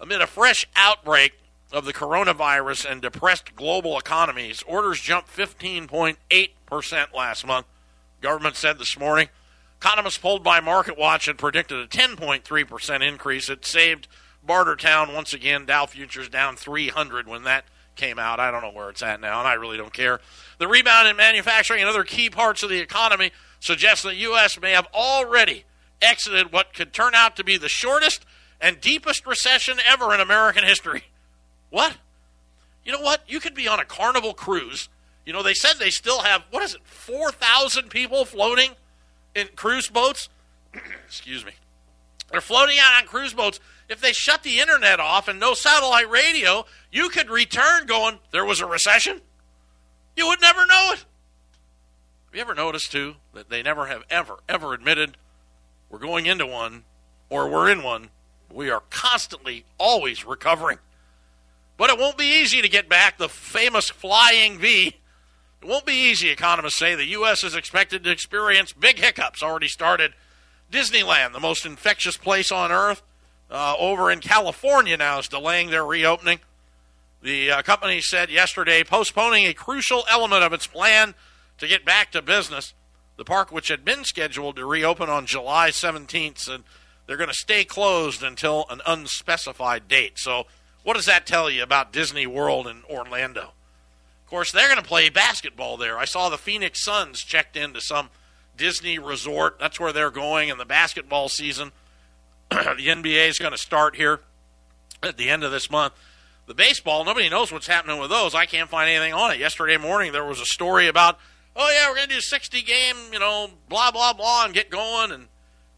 amid 0.00 0.20
a 0.20 0.26
fresh 0.26 0.66
outbreak 0.76 1.32
of 1.72 1.84
the 1.84 1.92
coronavirus 1.92 2.90
and 2.90 3.02
depressed 3.02 3.54
global 3.54 3.98
economies, 3.98 4.62
orders 4.66 5.00
jumped 5.00 5.34
15.8% 5.36 7.14
last 7.14 7.46
month. 7.46 7.66
Government 8.20 8.56
said 8.56 8.78
this 8.78 8.98
morning. 8.98 9.28
Economists 9.80 10.18
polled 10.18 10.42
by 10.42 10.60
MarketWatch 10.60 11.26
had 11.26 11.38
predicted 11.38 11.78
a 11.78 11.86
10.3% 11.86 13.08
increase. 13.08 13.48
It 13.48 13.64
saved 13.64 14.08
Bartertown 14.46 15.14
once 15.14 15.32
again. 15.32 15.64
Dow 15.64 15.86
futures 15.86 16.28
down 16.28 16.56
300 16.56 17.26
when 17.26 17.44
that 17.44 17.64
came 18.00 18.18
out. 18.18 18.40
I 18.40 18.50
don't 18.50 18.62
know 18.62 18.72
where 18.72 18.88
it's 18.88 19.02
at 19.02 19.20
now, 19.20 19.38
and 19.38 19.46
I 19.46 19.54
really 19.54 19.76
don't 19.76 19.92
care. 19.92 20.20
The 20.58 20.66
rebound 20.66 21.06
in 21.06 21.16
manufacturing 21.16 21.80
and 21.80 21.88
other 21.88 22.02
key 22.02 22.30
parts 22.30 22.62
of 22.62 22.70
the 22.70 22.80
economy 22.80 23.30
suggests 23.60 24.02
the 24.02 24.14
U.S. 24.14 24.58
may 24.58 24.72
have 24.72 24.88
already 24.94 25.64
exited 26.00 26.50
what 26.50 26.72
could 26.72 26.94
turn 26.94 27.14
out 27.14 27.36
to 27.36 27.44
be 27.44 27.58
the 27.58 27.68
shortest 27.68 28.24
and 28.60 28.80
deepest 28.80 29.26
recession 29.26 29.78
ever 29.86 30.14
in 30.14 30.20
American 30.20 30.64
history. 30.64 31.04
What? 31.68 31.98
You 32.84 32.92
know 32.92 33.00
what? 33.00 33.22
You 33.28 33.38
could 33.38 33.54
be 33.54 33.68
on 33.68 33.78
a 33.78 33.84
carnival 33.84 34.32
cruise. 34.32 34.88
You 35.26 35.34
know, 35.34 35.42
they 35.42 35.54
said 35.54 35.74
they 35.78 35.90
still 35.90 36.22
have, 36.22 36.42
what 36.50 36.62
is 36.62 36.74
it, 36.74 36.80
4,000 36.84 37.90
people 37.90 38.24
floating 38.24 38.70
in 39.34 39.48
cruise 39.54 39.88
boats? 39.88 40.30
Excuse 41.06 41.44
me. 41.44 41.52
They're 42.32 42.40
floating 42.40 42.78
out 42.80 43.00
on 43.00 43.06
cruise 43.06 43.34
boats. 43.34 43.60
If 43.90 44.00
they 44.00 44.12
shut 44.12 44.44
the 44.44 44.60
internet 44.60 45.00
off 45.00 45.26
and 45.26 45.40
no 45.40 45.52
satellite 45.52 46.08
radio, 46.08 46.64
you 46.92 47.08
could 47.08 47.28
return 47.28 47.86
going, 47.86 48.20
there 48.30 48.44
was 48.44 48.60
a 48.60 48.66
recession. 48.66 49.20
You 50.16 50.28
would 50.28 50.40
never 50.40 50.64
know 50.64 50.90
it. 50.92 51.04
Have 52.26 52.34
you 52.34 52.40
ever 52.40 52.54
noticed, 52.54 52.92
too, 52.92 53.16
that 53.34 53.50
they 53.50 53.64
never 53.64 53.86
have 53.86 54.04
ever, 54.08 54.38
ever 54.48 54.74
admitted 54.74 55.16
we're 55.90 55.98
going 55.98 56.26
into 56.26 56.46
one 56.46 56.84
or 57.28 57.50
we're 57.50 57.68
in 57.68 57.82
one? 57.82 58.10
We 58.52 58.70
are 58.70 58.84
constantly, 58.90 59.64
always 59.76 60.24
recovering. 60.24 60.78
But 61.76 61.90
it 61.90 61.98
won't 61.98 62.16
be 62.16 62.40
easy 62.40 62.62
to 62.62 62.68
get 62.68 62.88
back 62.88 63.18
the 63.18 63.28
famous 63.28 63.90
flying 63.90 64.58
V. 64.58 64.94
It 65.62 65.68
won't 65.68 65.84
be 65.86 66.10
easy, 66.10 66.28
economists 66.30 66.78
say. 66.78 66.94
The 66.94 67.06
U.S. 67.06 67.42
is 67.42 67.56
expected 67.56 68.04
to 68.04 68.10
experience 68.12 68.72
big 68.72 69.00
hiccups 69.00 69.42
already 69.42 69.68
started. 69.68 70.14
Disneyland, 70.70 71.32
the 71.32 71.40
most 71.40 71.66
infectious 71.66 72.16
place 72.16 72.52
on 72.52 72.70
earth, 72.70 73.02
uh, 73.50 73.74
over 73.78 74.10
in 74.10 74.20
California 74.20 74.96
now 74.96 75.18
is 75.18 75.28
delaying 75.28 75.70
their 75.70 75.84
reopening. 75.84 76.40
The 77.22 77.50
uh, 77.50 77.62
company 77.62 78.00
said 78.00 78.30
yesterday 78.30 78.82
postponing 78.84 79.46
a 79.46 79.52
crucial 79.52 80.04
element 80.10 80.42
of 80.42 80.52
its 80.52 80.66
plan 80.66 81.14
to 81.58 81.68
get 81.68 81.84
back 81.84 82.12
to 82.12 82.22
business. 82.22 82.72
The 83.16 83.24
park, 83.24 83.52
which 83.52 83.68
had 83.68 83.84
been 83.84 84.04
scheduled 84.04 84.56
to 84.56 84.64
reopen 84.64 85.10
on 85.10 85.26
July 85.26 85.70
17th, 85.70 86.38
said 86.38 86.62
they're 87.06 87.18
going 87.18 87.28
to 87.28 87.34
stay 87.34 87.64
closed 87.64 88.22
until 88.22 88.64
an 88.70 88.80
unspecified 88.86 89.88
date. 89.88 90.18
So, 90.18 90.46
what 90.82 90.94
does 90.94 91.04
that 91.06 91.26
tell 91.26 91.50
you 91.50 91.62
about 91.62 91.92
Disney 91.92 92.26
World 92.26 92.66
in 92.66 92.82
Orlando? 92.88 93.52
Of 94.24 94.30
course, 94.30 94.52
they're 94.52 94.68
going 94.68 94.80
to 94.80 94.88
play 94.88 95.10
basketball 95.10 95.76
there. 95.76 95.98
I 95.98 96.06
saw 96.06 96.30
the 96.30 96.38
Phoenix 96.38 96.82
Suns 96.82 97.20
checked 97.20 97.56
into 97.56 97.82
some 97.82 98.08
Disney 98.56 98.98
resort. 98.98 99.58
That's 99.58 99.78
where 99.78 99.92
they're 99.92 100.10
going 100.10 100.48
in 100.48 100.56
the 100.56 100.64
basketball 100.64 101.28
season. 101.28 101.72
the 102.76 102.88
NBA 102.88 103.28
is 103.28 103.38
going 103.38 103.52
to 103.52 103.58
start 103.58 103.94
here 103.94 104.20
at 105.04 105.16
the 105.16 105.30
end 105.30 105.44
of 105.44 105.52
this 105.52 105.70
month. 105.70 105.94
The 106.46 106.54
baseball, 106.54 107.04
nobody 107.04 107.28
knows 107.28 107.52
what's 107.52 107.68
happening 107.68 108.00
with 108.00 108.10
those. 108.10 108.34
I 108.34 108.44
can't 108.44 108.68
find 108.68 108.90
anything 108.90 109.12
on 109.12 109.30
it. 109.30 109.38
Yesterday 109.38 109.76
morning, 109.76 110.10
there 110.10 110.24
was 110.24 110.40
a 110.40 110.46
story 110.46 110.88
about, 110.88 111.16
oh, 111.54 111.70
yeah, 111.72 111.88
we're 111.88 111.94
going 111.94 112.08
to 112.08 112.14
do 112.16 112.20
60 112.20 112.62
game, 112.62 112.96
you 113.12 113.20
know, 113.20 113.50
blah, 113.68 113.92
blah, 113.92 114.12
blah, 114.12 114.46
and 114.46 114.52
get 114.52 114.68
going. 114.68 115.12
And 115.12 115.28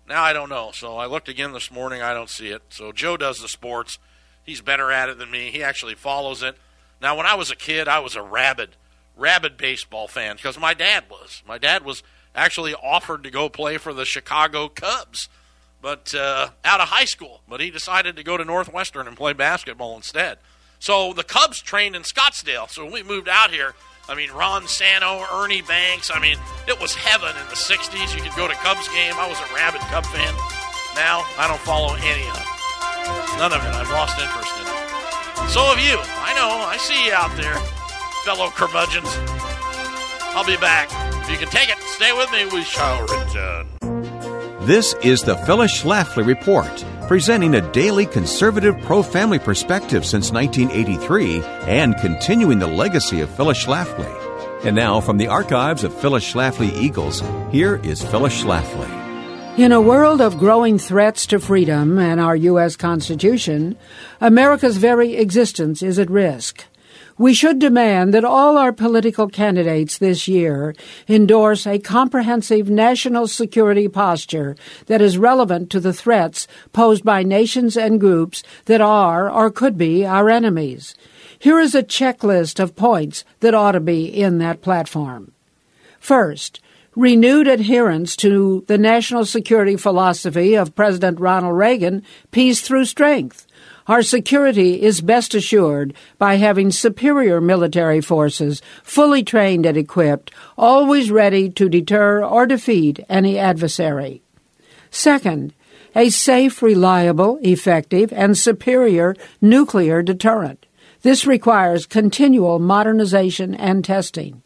now 0.08 0.22
I 0.22 0.32
don't 0.32 0.48
know. 0.48 0.70
So 0.72 0.96
I 0.96 1.04
looked 1.04 1.28
again 1.28 1.52
this 1.52 1.70
morning. 1.70 2.00
I 2.00 2.14
don't 2.14 2.30
see 2.30 2.48
it. 2.48 2.62
So 2.70 2.90
Joe 2.90 3.18
does 3.18 3.42
the 3.42 3.48
sports. 3.48 3.98
He's 4.42 4.62
better 4.62 4.90
at 4.90 5.10
it 5.10 5.18
than 5.18 5.30
me. 5.30 5.50
He 5.50 5.62
actually 5.62 5.94
follows 5.94 6.42
it. 6.42 6.56
Now, 7.02 7.18
when 7.18 7.26
I 7.26 7.34
was 7.34 7.50
a 7.50 7.56
kid, 7.56 7.86
I 7.86 7.98
was 7.98 8.16
a 8.16 8.22
rabid, 8.22 8.76
rabid 9.14 9.58
baseball 9.58 10.08
fan 10.08 10.36
because 10.36 10.58
my 10.58 10.72
dad 10.72 11.04
was. 11.10 11.42
My 11.46 11.58
dad 11.58 11.84
was 11.84 12.02
actually 12.34 12.72
offered 12.72 13.24
to 13.24 13.30
go 13.30 13.50
play 13.50 13.76
for 13.76 13.92
the 13.92 14.06
Chicago 14.06 14.68
Cubs 14.68 15.28
but 15.82 16.14
uh, 16.14 16.48
out 16.64 16.80
of 16.80 16.88
high 16.88 17.04
school. 17.04 17.42
But 17.48 17.60
he 17.60 17.70
decided 17.70 18.16
to 18.16 18.22
go 18.22 18.36
to 18.36 18.44
Northwestern 18.44 19.06
and 19.06 19.16
play 19.16 19.34
basketball 19.34 19.96
instead. 19.96 20.38
So 20.78 21.12
the 21.12 21.24
Cubs 21.24 21.60
trained 21.60 21.94
in 21.94 22.02
Scottsdale. 22.02 22.70
So 22.70 22.90
we 22.90 23.02
moved 23.02 23.28
out 23.28 23.50
here, 23.50 23.74
I 24.08 24.14
mean, 24.14 24.30
Ron 24.30 24.66
Santo, 24.66 25.24
Ernie 25.32 25.62
Banks, 25.62 26.10
I 26.12 26.18
mean, 26.18 26.38
it 26.66 26.80
was 26.80 26.94
heaven 26.94 27.30
in 27.30 27.48
the 27.48 27.58
60s. 27.58 28.16
You 28.16 28.22
could 28.22 28.34
go 28.36 28.48
to 28.48 28.54
Cubs 28.54 28.88
game. 28.88 29.14
I 29.16 29.28
was 29.28 29.38
a 29.38 29.54
rabid 29.54 29.82
Cub 29.92 30.06
fan. 30.06 30.34
Now, 30.94 31.26
I 31.38 31.46
don't 31.48 31.60
follow 31.60 31.94
any 31.94 32.26
of 32.28 32.36
it. 32.38 32.48
None 33.38 33.52
of 33.52 33.62
it. 33.62 33.74
I've 33.74 33.90
lost 33.90 34.18
interest 34.18 34.54
in 34.56 34.66
it. 34.66 35.50
So 35.50 35.60
have 35.64 35.78
you. 35.82 35.98
I 35.98 36.34
know. 36.34 36.50
I 36.66 36.76
see 36.78 37.06
you 37.06 37.12
out 37.12 37.34
there, 37.36 37.56
fellow 38.24 38.50
curmudgeons. 38.50 39.08
I'll 40.34 40.46
be 40.46 40.56
back. 40.56 40.88
If 41.22 41.30
you 41.30 41.36
can 41.36 41.48
take 41.48 41.68
it, 41.68 41.78
stay 41.82 42.12
with 42.12 42.30
me. 42.32 42.46
We 42.46 42.62
shall 42.64 43.02
return. 43.02 43.81
This 44.66 44.94
is 45.02 45.22
the 45.22 45.34
Phyllis 45.38 45.82
Schlafly 45.82 46.24
Report, 46.24 46.84
presenting 47.08 47.56
a 47.56 47.72
daily 47.72 48.06
conservative 48.06 48.80
pro 48.82 49.02
family 49.02 49.40
perspective 49.40 50.06
since 50.06 50.30
1983 50.30 51.42
and 51.66 51.96
continuing 51.96 52.60
the 52.60 52.68
legacy 52.68 53.22
of 53.22 53.30
Phyllis 53.30 53.64
Schlafly. 53.64 54.06
And 54.64 54.76
now, 54.76 55.00
from 55.00 55.18
the 55.18 55.26
archives 55.26 55.82
of 55.82 55.92
Phyllis 55.92 56.32
Schlafly 56.32 56.72
Eagles, 56.76 57.24
here 57.50 57.80
is 57.82 58.04
Phyllis 58.04 58.40
Schlafly. 58.40 59.58
In 59.58 59.72
a 59.72 59.80
world 59.80 60.20
of 60.20 60.38
growing 60.38 60.78
threats 60.78 61.26
to 61.26 61.40
freedom 61.40 61.98
and 61.98 62.20
our 62.20 62.36
U.S. 62.36 62.76
Constitution, 62.76 63.76
America's 64.20 64.76
very 64.76 65.16
existence 65.16 65.82
is 65.82 65.98
at 65.98 66.08
risk. 66.08 66.64
We 67.22 67.34
should 67.34 67.60
demand 67.60 68.12
that 68.14 68.24
all 68.24 68.58
our 68.58 68.72
political 68.72 69.28
candidates 69.28 69.96
this 69.96 70.26
year 70.26 70.74
endorse 71.08 71.68
a 71.68 71.78
comprehensive 71.78 72.68
national 72.68 73.28
security 73.28 73.86
posture 73.86 74.56
that 74.86 75.00
is 75.00 75.18
relevant 75.18 75.70
to 75.70 75.78
the 75.78 75.92
threats 75.92 76.48
posed 76.72 77.04
by 77.04 77.22
nations 77.22 77.76
and 77.76 78.00
groups 78.00 78.42
that 78.64 78.80
are 78.80 79.30
or 79.30 79.52
could 79.52 79.78
be 79.78 80.04
our 80.04 80.30
enemies. 80.30 80.96
Here 81.38 81.60
is 81.60 81.76
a 81.76 81.84
checklist 81.84 82.58
of 82.58 82.74
points 82.74 83.24
that 83.38 83.54
ought 83.54 83.78
to 83.78 83.80
be 83.80 84.06
in 84.06 84.38
that 84.38 84.60
platform. 84.60 85.30
First, 86.00 86.58
renewed 86.96 87.46
adherence 87.46 88.16
to 88.16 88.64
the 88.66 88.78
national 88.78 89.26
security 89.26 89.76
philosophy 89.76 90.56
of 90.56 90.74
President 90.74 91.20
Ronald 91.20 91.56
Reagan, 91.56 92.02
peace 92.32 92.62
through 92.62 92.86
strength. 92.86 93.46
Our 93.88 94.02
security 94.02 94.80
is 94.82 95.00
best 95.00 95.34
assured 95.34 95.94
by 96.18 96.36
having 96.36 96.70
superior 96.70 97.40
military 97.40 98.00
forces, 98.00 98.62
fully 98.82 99.22
trained 99.22 99.66
and 99.66 99.76
equipped, 99.76 100.30
always 100.56 101.10
ready 101.10 101.50
to 101.50 101.68
deter 101.68 102.24
or 102.24 102.46
defeat 102.46 103.00
any 103.08 103.38
adversary. 103.38 104.22
Second, 104.90 105.52
a 105.96 106.10
safe, 106.10 106.62
reliable, 106.62 107.38
effective, 107.42 108.12
and 108.12 108.38
superior 108.38 109.14
nuclear 109.40 110.02
deterrent. 110.02 110.66
This 111.02 111.26
requires 111.26 111.86
continual 111.86 112.58
modernization 112.60 113.54
and 113.54 113.84
testing. 113.84 114.42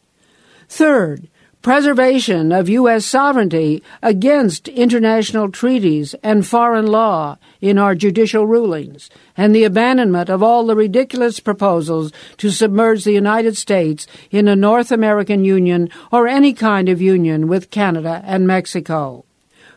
Third, 0.68 1.28
preservation 1.62 2.52
of 2.52 2.68
U.S. 2.68 3.04
sovereignty 3.04 3.82
against 4.02 4.68
international 4.68 5.50
treaties 5.50 6.14
and 6.22 6.46
foreign 6.46 6.86
law 6.86 7.38
in 7.60 7.78
our 7.78 7.94
judicial 7.94 8.46
rulings, 8.46 9.10
and 9.36 9.54
the 9.54 9.64
abandonment 9.64 10.28
of 10.28 10.42
all 10.42 10.66
the 10.66 10.76
ridiculous 10.76 11.40
proposals 11.40 12.12
to 12.36 12.50
submerge 12.50 13.04
the 13.04 13.12
United 13.12 13.56
States 13.56 14.06
in 14.30 14.46
a 14.46 14.54
North 14.54 14.92
American 14.92 15.44
Union 15.44 15.88
or 16.12 16.28
any 16.28 16.52
kind 16.52 16.88
of 16.88 17.00
union 17.00 17.48
with 17.48 17.70
Canada 17.70 18.22
and 18.24 18.46
Mexico. 18.46 19.24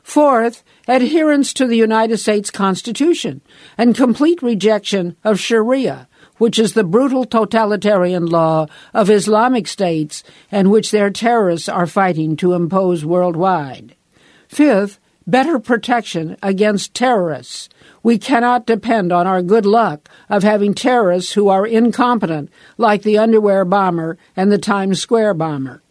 Fourth, 0.03 0.63
adherence 0.87 1.53
to 1.53 1.67
the 1.67 1.77
United 1.77 2.17
States 2.17 2.49
Constitution 2.49 3.41
and 3.77 3.95
complete 3.95 4.41
rejection 4.41 5.15
of 5.23 5.39
Sharia 5.39 6.08
which 6.39 6.57
is 6.57 6.73
the 6.73 6.83
brutal 6.83 7.23
totalitarian 7.23 8.25
law 8.25 8.65
of 8.93 9.11
Islamic 9.11 9.67
states 9.67 10.23
and 10.51 10.71
which 10.71 10.89
their 10.89 11.11
terrorists 11.11 11.69
are 11.69 11.85
fighting 11.85 12.35
to 12.35 12.53
impose 12.53 13.05
worldwide. 13.05 13.95
Fifth, 14.47 14.99
better 15.27 15.59
protection 15.59 16.35
against 16.41 16.95
terrorists. 16.95 17.69
We 18.01 18.17
cannot 18.17 18.65
depend 18.65 19.11
on 19.11 19.27
our 19.27 19.43
good 19.43 19.65
luck 19.65 20.09
of 20.29 20.41
having 20.41 20.73
terrorists 20.73 21.33
who 21.33 21.49
are 21.49 21.67
incompetent, 21.67 22.49
like 22.77 23.03
the 23.03 23.19
underwear 23.19 23.63
bomber 23.65 24.17
and 24.35 24.51
the 24.51 24.57
Times 24.57 24.99
Square 24.99 25.35
bomber. 25.35 25.83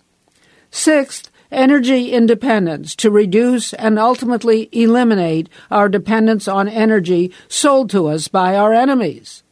Sixth, 0.70 1.30
energy 1.50 2.10
independence 2.10 2.94
to 2.96 3.10
reduce 3.10 3.72
and 3.74 3.98
ultimately 3.98 4.68
eliminate 4.72 5.48
our 5.70 5.88
dependence 5.88 6.48
on 6.48 6.68
energy 6.68 7.32
sold 7.48 7.90
to 7.90 8.06
us 8.08 8.28
by 8.28 8.56
our 8.56 8.72
enemies. 8.72 9.42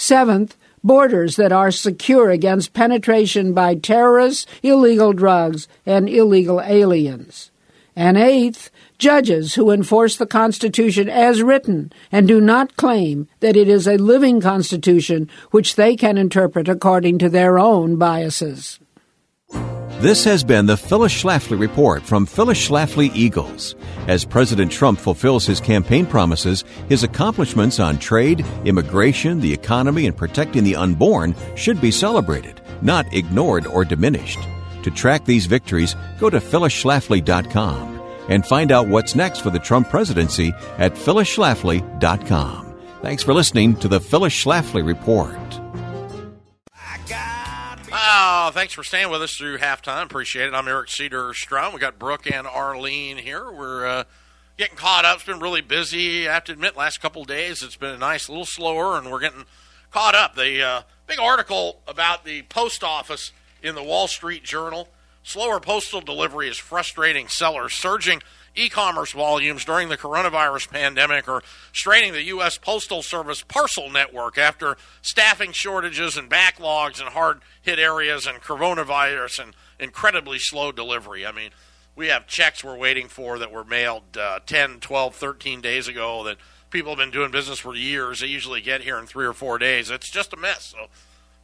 Seventh, 0.00 0.56
borders 0.82 1.36
that 1.36 1.52
are 1.52 1.70
secure 1.70 2.30
against 2.30 2.72
penetration 2.72 3.52
by 3.52 3.74
terrorists, 3.74 4.46
illegal 4.62 5.12
drugs, 5.12 5.68
and 5.84 6.08
illegal 6.08 6.58
aliens. 6.62 7.50
And 7.94 8.16
eighth, 8.16 8.70
judges 8.96 9.56
who 9.56 9.70
enforce 9.70 10.16
the 10.16 10.24
Constitution 10.24 11.10
as 11.10 11.42
written 11.42 11.92
and 12.10 12.26
do 12.26 12.40
not 12.40 12.76
claim 12.76 13.28
that 13.40 13.58
it 13.58 13.68
is 13.68 13.86
a 13.86 13.98
living 13.98 14.40
Constitution 14.40 15.28
which 15.50 15.76
they 15.76 15.96
can 15.96 16.16
interpret 16.16 16.66
according 16.66 17.18
to 17.18 17.28
their 17.28 17.58
own 17.58 17.96
biases. 17.96 18.80
This 20.00 20.24
has 20.24 20.42
been 20.42 20.64
the 20.64 20.78
Phyllis 20.78 21.12
Schlafly 21.12 21.60
Report 21.60 22.02
from 22.02 22.24
Phyllis 22.24 22.56
Schlafly 22.56 23.14
Eagles. 23.14 23.74
As 24.08 24.24
President 24.24 24.72
Trump 24.72 24.98
fulfills 24.98 25.44
his 25.44 25.60
campaign 25.60 26.06
promises, 26.06 26.64
his 26.88 27.04
accomplishments 27.04 27.78
on 27.78 27.98
trade, 27.98 28.42
immigration, 28.64 29.40
the 29.40 29.52
economy, 29.52 30.06
and 30.06 30.16
protecting 30.16 30.64
the 30.64 30.74
unborn 30.74 31.34
should 31.54 31.82
be 31.82 31.90
celebrated, 31.90 32.62
not 32.80 33.12
ignored 33.12 33.66
or 33.66 33.84
diminished. 33.84 34.38
To 34.84 34.90
track 34.90 35.26
these 35.26 35.44
victories, 35.44 35.94
go 36.18 36.30
to 36.30 36.40
phyllisschlafly.com 36.40 38.00
and 38.30 38.46
find 38.46 38.72
out 38.72 38.88
what's 38.88 39.14
next 39.14 39.40
for 39.40 39.50
the 39.50 39.58
Trump 39.58 39.90
presidency 39.90 40.54
at 40.78 40.94
phyllisschlafly.com. 40.94 42.80
Thanks 43.02 43.22
for 43.22 43.34
listening 43.34 43.76
to 43.76 43.88
the 43.88 44.00
Phyllis 44.00 44.32
Schlafly 44.32 44.82
Report. 44.82 45.36
Oh, 48.12 48.50
thanks 48.52 48.74
for 48.74 48.82
staying 48.82 49.08
with 49.08 49.22
us 49.22 49.36
through 49.36 49.58
halftime. 49.58 50.02
Appreciate 50.02 50.48
it. 50.48 50.52
I'm 50.52 50.66
Eric 50.66 50.90
Cedar 50.90 51.32
Strum. 51.32 51.72
We 51.72 51.78
got 51.78 51.96
Brooke 51.96 52.28
and 52.28 52.44
Arlene 52.44 53.18
here. 53.18 53.52
We're 53.52 53.86
uh, 53.86 54.04
getting 54.56 54.74
caught 54.74 55.04
up. 55.04 55.18
It's 55.18 55.26
been 55.26 55.38
really 55.38 55.60
busy. 55.60 56.28
I 56.28 56.34
have 56.34 56.42
to 56.46 56.52
admit, 56.52 56.76
last 56.76 57.00
couple 57.00 57.24
days 57.24 57.62
it's 57.62 57.76
been 57.76 57.94
a 57.94 57.98
nice, 57.98 58.28
little 58.28 58.44
slower, 58.44 58.98
and 58.98 59.12
we're 59.12 59.20
getting 59.20 59.44
caught 59.92 60.16
up. 60.16 60.34
The 60.34 60.60
uh, 60.60 60.82
big 61.06 61.20
article 61.20 61.82
about 61.86 62.24
the 62.24 62.42
post 62.42 62.82
office 62.82 63.30
in 63.62 63.76
the 63.76 63.82
Wall 63.84 64.08
Street 64.08 64.42
Journal. 64.42 64.88
Slower 65.22 65.60
postal 65.60 66.00
delivery 66.00 66.48
is 66.48 66.58
frustrating 66.58 67.28
sellers. 67.28 67.74
Surging 67.74 68.22
e-commerce 68.56 69.12
volumes 69.12 69.64
during 69.64 69.88
the 69.88 69.96
coronavirus 69.96 70.70
pandemic 70.70 71.28
are 71.28 71.42
straining 71.72 72.12
the 72.12 72.24
U.S. 72.24 72.58
Postal 72.58 73.02
Service 73.02 73.42
parcel 73.42 73.90
network 73.90 74.38
after 74.38 74.76
staffing 75.02 75.52
shortages 75.52 76.16
and 76.16 76.30
backlogs 76.30 77.00
in 77.00 77.06
hard-hit 77.08 77.78
areas 77.78 78.26
and 78.26 78.40
coronavirus 78.40 79.44
and 79.44 79.54
incredibly 79.78 80.38
slow 80.38 80.72
delivery. 80.72 81.24
I 81.26 81.32
mean, 81.32 81.50
we 81.96 82.08
have 82.08 82.26
checks 82.26 82.64
we're 82.64 82.76
waiting 82.76 83.08
for 83.08 83.38
that 83.38 83.52
were 83.52 83.64
mailed 83.64 84.16
uh, 84.18 84.40
10, 84.46 84.80
12, 84.80 85.14
13 85.14 85.60
days 85.60 85.88
ago 85.88 86.24
that 86.24 86.36
people 86.70 86.92
have 86.92 86.98
been 86.98 87.10
doing 87.10 87.30
business 87.30 87.58
for 87.58 87.74
years. 87.74 88.20
They 88.20 88.26
usually 88.26 88.60
get 88.60 88.82
here 88.82 88.98
in 88.98 89.06
three 89.06 89.26
or 89.26 89.32
four 89.32 89.58
days. 89.58 89.90
It's 89.90 90.10
just 90.10 90.32
a 90.32 90.36
mess. 90.36 90.74
So, 90.74 90.86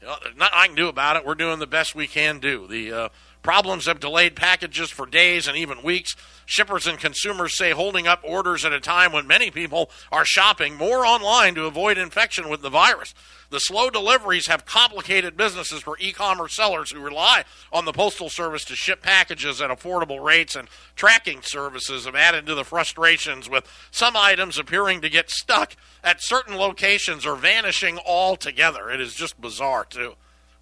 you 0.00 0.06
know, 0.06 0.16
nothing 0.36 0.58
I 0.58 0.66
can 0.66 0.76
do 0.76 0.88
about 0.88 1.16
it. 1.16 1.26
We're 1.26 1.34
doing 1.34 1.58
the 1.58 1.66
best 1.66 1.94
we 1.94 2.06
can 2.06 2.38
do. 2.38 2.66
The 2.66 2.92
uh, 2.92 3.08
problems 3.46 3.86
have 3.86 4.00
delayed 4.00 4.34
packages 4.34 4.90
for 4.90 5.06
days 5.06 5.46
and 5.46 5.56
even 5.56 5.80
weeks. 5.80 6.16
Shippers 6.46 6.88
and 6.88 6.98
consumers 6.98 7.56
say 7.56 7.70
holding 7.70 8.08
up 8.08 8.20
orders 8.24 8.64
at 8.64 8.72
a 8.72 8.80
time 8.80 9.12
when 9.12 9.28
many 9.28 9.52
people 9.52 9.88
are 10.10 10.24
shopping 10.24 10.74
more 10.74 11.06
online 11.06 11.54
to 11.54 11.66
avoid 11.66 11.96
infection 11.96 12.48
with 12.48 12.60
the 12.60 12.70
virus. 12.70 13.14
The 13.50 13.60
slow 13.60 13.88
deliveries 13.88 14.48
have 14.48 14.66
complicated 14.66 15.36
businesses 15.36 15.80
for 15.80 15.96
e 16.00 16.10
commerce 16.10 16.56
sellers 16.56 16.90
who 16.90 16.98
rely 16.98 17.44
on 17.72 17.84
the 17.84 17.92
Postal 17.92 18.28
Service 18.28 18.64
to 18.64 18.74
ship 18.74 19.00
packages 19.00 19.62
at 19.62 19.70
affordable 19.70 20.24
rates, 20.24 20.56
and 20.56 20.66
tracking 20.96 21.40
services 21.40 22.04
have 22.04 22.16
added 22.16 22.46
to 22.46 22.56
the 22.56 22.64
frustrations 22.64 23.48
with 23.48 23.64
some 23.92 24.16
items 24.16 24.58
appearing 24.58 25.02
to 25.02 25.08
get 25.08 25.30
stuck 25.30 25.76
at 26.02 26.20
certain 26.20 26.56
locations 26.56 27.24
or 27.24 27.36
vanishing 27.36 28.00
altogether. 28.04 28.90
It 28.90 29.00
is 29.00 29.14
just 29.14 29.40
bizarre, 29.40 29.84
too. 29.84 30.16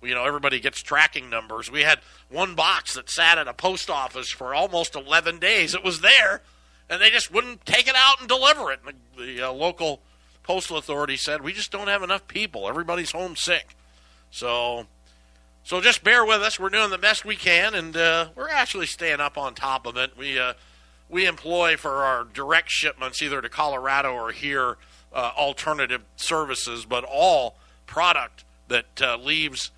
You 0.05 0.15
know, 0.15 0.25
everybody 0.25 0.61
gets 0.61 0.83
tracking 0.83 1.31
numbers. 1.31 1.71
We 1.71 1.83
had 1.83 2.01
one 2.29 2.55
box 2.55 2.95
that 2.95 3.11
sat 3.11 3.39
at 3.39 3.49
a 3.49 3.55
post 3.55 3.91
office 3.91 4.31
for 4.31 4.55
almost 4.55 4.95
11 4.95 5.39
days. 5.39 5.75
It 5.75 5.85
was 5.85 6.01
there, 6.01 6.43
and 6.89 7.01
they 7.01 7.11
just 7.11 7.33
wouldn't 7.33 7.65
take 7.67 7.89
it 7.89 7.95
out 7.97 8.21
and 8.21 8.29
deliver 8.29 8.73
it. 8.73 8.81
And 8.87 8.97
the, 9.17 9.25
the 9.37 9.49
uh, 9.49 9.53
local 9.53 10.01
postal 10.43 10.77
authority 10.77 11.17
said, 11.17 11.43
"We 11.43 11.53
just 11.53 11.71
don't 11.71 11.89
have 11.89 12.03
enough 12.03 12.29
people. 12.29 12.69
Everybody's 12.69 13.13
homesick." 13.13 13.77
So, 14.31 14.87
so 15.63 15.81
just 15.81 16.05
bear 16.05 16.25
with 16.25 16.43
us. 16.43 16.59
We're 16.59 16.71
doing 16.71 16.91
the 16.91 16.99
best 16.99 17.25
we 17.25 17.37
can, 17.37 17.75
and 17.75 17.97
uh, 17.97 18.29
we're 18.35 18.49
actually 18.49 18.87
staying 18.87 19.21
up 19.21 19.39
on 19.39 19.55
top 19.55 19.87
of 19.87 19.97
it. 19.97 20.17
We 20.17 20.39
uh, 20.39 20.55
we 21.09 21.27
employ 21.27 21.77
for 21.77 22.05
our 22.05 22.25
direct 22.25 22.71
shipments, 22.71 23.23
either 23.23 23.41
to 23.41 23.49
Colorado 23.49 24.13
or 24.13 24.33
here, 24.33 24.77
uh, 25.13 25.33
alternative 25.37 26.03
services, 26.17 26.85
but 26.85 27.05
all 27.05 27.57
product 27.87 28.45
that 28.69 29.01
uh, 29.01 29.17
leaves 29.17 29.71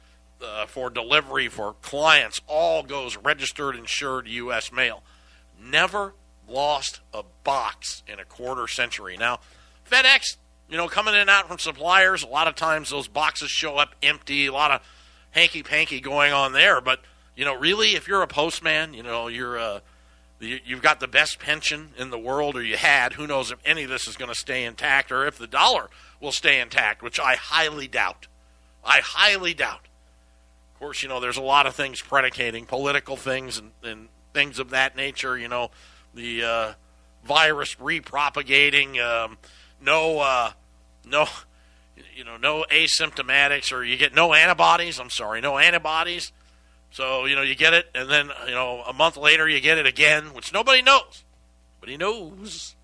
uh, 0.46 0.66
for 0.66 0.90
delivery 0.90 1.48
for 1.48 1.74
clients 1.82 2.40
all 2.46 2.82
goes 2.82 3.16
registered, 3.16 3.76
insured 3.76 4.28
U.S. 4.28 4.72
mail. 4.72 5.02
Never 5.60 6.14
lost 6.48 7.00
a 7.12 7.22
box 7.44 8.02
in 8.06 8.18
a 8.18 8.24
quarter 8.24 8.68
century. 8.68 9.16
Now, 9.16 9.40
FedEx, 9.90 10.36
you 10.68 10.76
know, 10.76 10.88
coming 10.88 11.14
in 11.14 11.20
and 11.20 11.30
out 11.30 11.48
from 11.48 11.58
suppliers, 11.58 12.22
a 12.22 12.28
lot 12.28 12.48
of 12.48 12.54
times 12.54 12.90
those 12.90 13.08
boxes 13.08 13.50
show 13.50 13.76
up 13.76 13.94
empty, 14.02 14.46
a 14.46 14.52
lot 14.52 14.70
of 14.70 14.80
hanky 15.30 15.62
panky 15.62 16.00
going 16.00 16.32
on 16.32 16.52
there. 16.52 16.80
But, 16.80 17.00
you 17.34 17.44
know, 17.44 17.54
really, 17.54 17.94
if 17.94 18.08
you're 18.08 18.22
a 18.22 18.26
postman, 18.26 18.94
you 18.94 19.02
know, 19.02 19.28
you're 19.28 19.58
uh, 19.58 19.80
you've 20.40 20.82
got 20.82 21.00
the 21.00 21.08
best 21.08 21.38
pension 21.38 21.90
in 21.96 22.10
the 22.10 22.18
world, 22.18 22.56
or 22.56 22.62
you 22.62 22.76
had. 22.76 23.14
Who 23.14 23.26
knows 23.26 23.50
if 23.50 23.58
any 23.64 23.84
of 23.84 23.90
this 23.90 24.06
is 24.06 24.16
going 24.16 24.30
to 24.30 24.34
stay 24.34 24.64
intact, 24.64 25.10
or 25.10 25.26
if 25.26 25.38
the 25.38 25.46
dollar 25.46 25.88
will 26.20 26.32
stay 26.32 26.60
intact, 26.60 27.02
which 27.02 27.18
I 27.18 27.36
highly 27.36 27.88
doubt. 27.88 28.26
I 28.84 29.00
highly 29.00 29.54
doubt. 29.54 29.88
Of 30.76 30.80
course, 30.80 31.02
you 31.02 31.08
know, 31.08 31.20
there's 31.20 31.38
a 31.38 31.42
lot 31.42 31.64
of 31.64 31.74
things 31.74 32.02
predicating 32.02 32.66
political 32.66 33.16
things 33.16 33.56
and, 33.56 33.70
and 33.82 34.08
things 34.34 34.58
of 34.58 34.68
that 34.70 34.94
nature. 34.94 35.38
You 35.38 35.48
know, 35.48 35.70
the 36.14 36.44
uh, 36.44 36.72
virus 37.24 37.76
repropagating, 37.76 39.00
um, 39.00 39.38
no, 39.80 40.18
uh, 40.18 40.50
no, 41.06 41.28
you 42.14 42.24
know, 42.24 42.36
no 42.36 42.66
asymptomatics, 42.70 43.72
or 43.72 43.84
you 43.84 43.96
get 43.96 44.14
no 44.14 44.34
antibodies. 44.34 45.00
I'm 45.00 45.08
sorry, 45.08 45.40
no 45.40 45.56
antibodies. 45.56 46.30
So 46.90 47.24
you 47.24 47.36
know, 47.36 47.40
you 47.40 47.54
get 47.54 47.72
it, 47.72 47.88
and 47.94 48.10
then 48.10 48.30
you 48.46 48.52
know, 48.52 48.82
a 48.86 48.92
month 48.92 49.16
later, 49.16 49.48
you 49.48 49.62
get 49.62 49.78
it 49.78 49.86
again, 49.86 50.34
which 50.34 50.52
nobody 50.52 50.82
knows, 50.82 51.24
but 51.80 51.88
he 51.88 51.96
knows, 51.96 52.74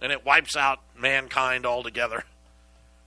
and 0.00 0.10
it 0.10 0.24
wipes 0.24 0.56
out 0.56 0.78
mankind 0.98 1.66
altogether. 1.66 2.24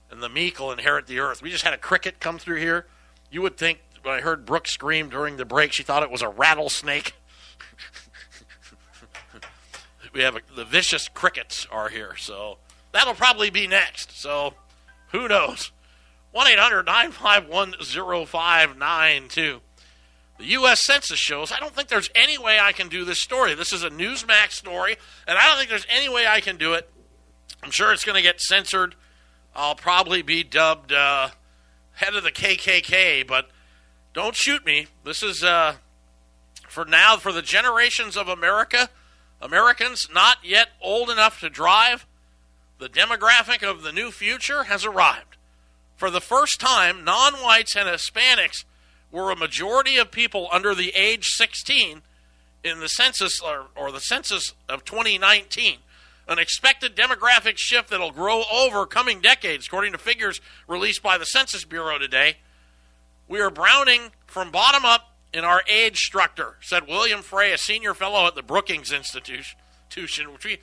And 0.08 0.22
the 0.22 0.28
meek 0.28 0.60
will 0.60 0.70
inherit 0.70 1.08
the 1.08 1.18
earth. 1.18 1.42
We 1.42 1.50
just 1.50 1.64
had 1.64 1.74
a 1.74 1.78
cricket 1.78 2.20
come 2.20 2.38
through 2.38 2.60
here. 2.60 2.86
You 3.32 3.42
would 3.42 3.56
think 3.56 3.80
when 4.04 4.14
I 4.14 4.20
heard 4.20 4.44
Brooke 4.44 4.68
scream 4.68 5.08
during 5.08 5.36
the 5.36 5.44
break, 5.44 5.72
she 5.72 5.82
thought 5.82 6.02
it 6.02 6.10
was 6.10 6.22
a 6.22 6.28
rattlesnake. 6.28 7.14
we 10.12 10.20
have 10.20 10.36
a, 10.36 10.40
the 10.54 10.64
vicious 10.64 11.08
crickets 11.08 11.66
are 11.70 11.88
here, 11.88 12.14
so 12.16 12.58
that'll 12.92 13.14
probably 13.14 13.50
be 13.50 13.66
next. 13.66 14.20
So 14.20 14.54
who 15.12 15.26
knows? 15.26 15.72
1 16.32 16.46
800 16.48 16.84
951 16.84 17.74
0592. 18.26 19.60
The 20.36 20.44
U.S. 20.46 20.84
Census 20.84 21.18
shows 21.18 21.52
I 21.52 21.60
don't 21.60 21.74
think 21.74 21.88
there's 21.88 22.10
any 22.14 22.36
way 22.36 22.58
I 22.60 22.72
can 22.72 22.88
do 22.88 23.04
this 23.04 23.22
story. 23.22 23.54
This 23.54 23.72
is 23.72 23.84
a 23.84 23.90
Newsmax 23.90 24.52
story, 24.52 24.96
and 25.26 25.38
I 25.38 25.46
don't 25.46 25.56
think 25.56 25.70
there's 25.70 25.86
any 25.88 26.08
way 26.08 26.26
I 26.26 26.40
can 26.40 26.56
do 26.56 26.74
it. 26.74 26.90
I'm 27.62 27.70
sure 27.70 27.92
it's 27.92 28.04
going 28.04 28.16
to 28.16 28.22
get 28.22 28.40
censored. 28.40 28.96
I'll 29.54 29.76
probably 29.76 30.22
be 30.22 30.42
dubbed 30.42 30.92
uh, 30.92 31.28
head 31.92 32.14
of 32.14 32.24
the 32.24 32.32
KKK, 32.32 33.26
but 33.26 33.48
don't 34.14 34.34
shoot 34.34 34.64
me. 34.64 34.86
This 35.04 35.22
is 35.22 35.44
uh, 35.44 35.74
for 36.68 36.84
now 36.84 37.16
for 37.16 37.32
the 37.32 37.42
generations 37.42 38.16
of 38.16 38.28
America, 38.28 38.88
Americans 39.42 40.08
not 40.12 40.38
yet 40.42 40.68
old 40.80 41.10
enough 41.10 41.40
to 41.40 41.50
drive. 41.50 42.06
The 42.78 42.88
demographic 42.88 43.62
of 43.62 43.82
the 43.82 43.92
new 43.92 44.10
future 44.10 44.64
has 44.64 44.84
arrived. 44.84 45.36
For 45.96 46.10
the 46.10 46.20
first 46.20 46.58
time, 46.60 47.04
non-whites 47.04 47.76
and 47.76 47.88
Hispanics 47.88 48.64
were 49.12 49.30
a 49.30 49.36
majority 49.36 49.96
of 49.96 50.10
people 50.10 50.48
under 50.50 50.74
the 50.74 50.90
age 50.94 51.24
16 51.26 52.02
in 52.64 52.80
the 52.80 52.88
census 52.88 53.40
or, 53.40 53.66
or 53.76 53.92
the 53.92 54.00
census 54.00 54.54
of 54.68 54.84
2019 54.84 55.78
an 56.28 56.38
expected 56.38 56.96
demographic 56.96 57.58
shift 57.58 57.90
that'll 57.90 58.10
grow 58.10 58.44
over 58.50 58.86
coming 58.86 59.20
decades, 59.20 59.66
according 59.66 59.92
to 59.92 59.98
figures 59.98 60.40
released 60.66 61.02
by 61.02 61.18
the 61.18 61.26
Census 61.26 61.64
Bureau 61.64 61.98
today. 61.98 62.36
We 63.26 63.40
are 63.40 63.50
browning 63.50 64.12
from 64.26 64.50
bottom 64.50 64.84
up 64.84 65.16
in 65.32 65.44
our 65.44 65.62
age 65.68 65.98
structure, 65.98 66.56
said 66.60 66.86
William 66.86 67.22
Frey, 67.22 67.52
a 67.52 67.58
senior 67.58 67.94
fellow 67.94 68.26
at 68.26 68.34
the 68.34 68.42
Brookings 68.42 68.92
Institution, 68.92 70.32
which 70.32 70.44
we 70.44 70.58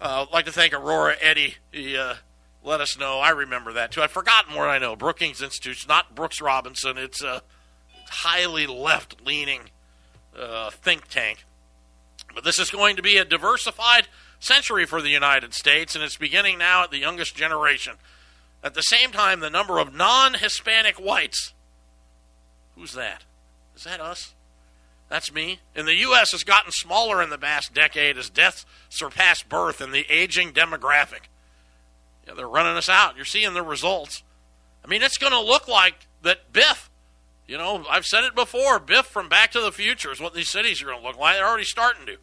uh, 0.00 0.26
like 0.32 0.44
to 0.44 0.52
thank 0.52 0.74
Aurora 0.74 1.16
Eddy. 1.20 1.56
He 1.72 1.96
uh, 1.96 2.14
let 2.62 2.80
us 2.80 2.98
know. 2.98 3.18
I 3.20 3.30
remember 3.30 3.72
that 3.72 3.90
too. 3.92 4.02
I've 4.02 4.10
forgotten 4.10 4.54
what 4.54 4.68
I 4.68 4.78
know. 4.78 4.96
Brookings 4.96 5.40
Institution, 5.40 5.88
not 5.88 6.14
Brooks 6.14 6.40
Robinson. 6.40 6.98
It's 6.98 7.22
a 7.22 7.42
highly 8.10 8.66
left 8.66 9.24
leaning 9.24 9.62
uh, 10.38 10.70
think 10.70 11.08
tank. 11.08 11.44
But 12.34 12.44
this 12.44 12.58
is 12.58 12.70
going 12.70 12.96
to 12.96 13.02
be 13.02 13.16
a 13.16 13.24
diversified 13.24 14.08
century 14.38 14.84
for 14.84 15.00
the 15.00 15.08
United 15.08 15.54
States, 15.54 15.94
and 15.94 16.04
it's 16.04 16.16
beginning 16.16 16.58
now 16.58 16.84
at 16.84 16.90
the 16.90 16.98
youngest 16.98 17.34
generation. 17.34 17.94
At 18.62 18.74
the 18.74 18.82
same 18.82 19.10
time, 19.10 19.40
the 19.40 19.50
number 19.50 19.78
of 19.78 19.94
non 19.94 20.34
Hispanic 20.34 20.96
whites 20.96 21.54
who's 22.78 22.94
that? 22.94 23.24
Is 23.76 23.84
that 23.84 24.00
us? 24.00 24.34
That's 25.08 25.32
me. 25.32 25.60
And 25.74 25.88
the 25.88 25.94
U.S., 25.94 26.32
has 26.32 26.44
gotten 26.44 26.70
smaller 26.70 27.22
in 27.22 27.30
the 27.30 27.38
past 27.38 27.72
decade 27.72 28.18
as 28.18 28.28
deaths 28.28 28.66
surpass 28.88 29.42
birth 29.42 29.80
in 29.80 29.90
the 29.90 30.06
aging 30.10 30.52
demographic. 30.52 31.28
Yeah, 32.26 32.34
they're 32.34 32.48
running 32.48 32.76
us 32.76 32.88
out. 32.88 33.16
You're 33.16 33.24
seeing 33.24 33.54
the 33.54 33.62
results. 33.62 34.22
I 34.84 34.88
mean, 34.88 35.02
it's 35.02 35.18
going 35.18 35.32
to 35.32 35.40
look 35.40 35.66
like 35.66 36.06
that 36.22 36.52
Biff. 36.52 36.90
You 37.46 37.56
know, 37.56 37.86
I've 37.88 38.04
said 38.04 38.24
it 38.24 38.34
before. 38.34 38.78
Biff 38.78 39.06
from 39.06 39.30
Back 39.30 39.52
to 39.52 39.60
the 39.60 39.72
Future 39.72 40.12
is 40.12 40.20
what 40.20 40.34
these 40.34 40.50
cities 40.50 40.82
are 40.82 40.86
going 40.86 41.00
to 41.00 41.06
look 41.06 41.18
like. 41.18 41.36
They're 41.36 41.46
already 41.46 41.64
starting 41.64 42.04
to. 42.06 42.16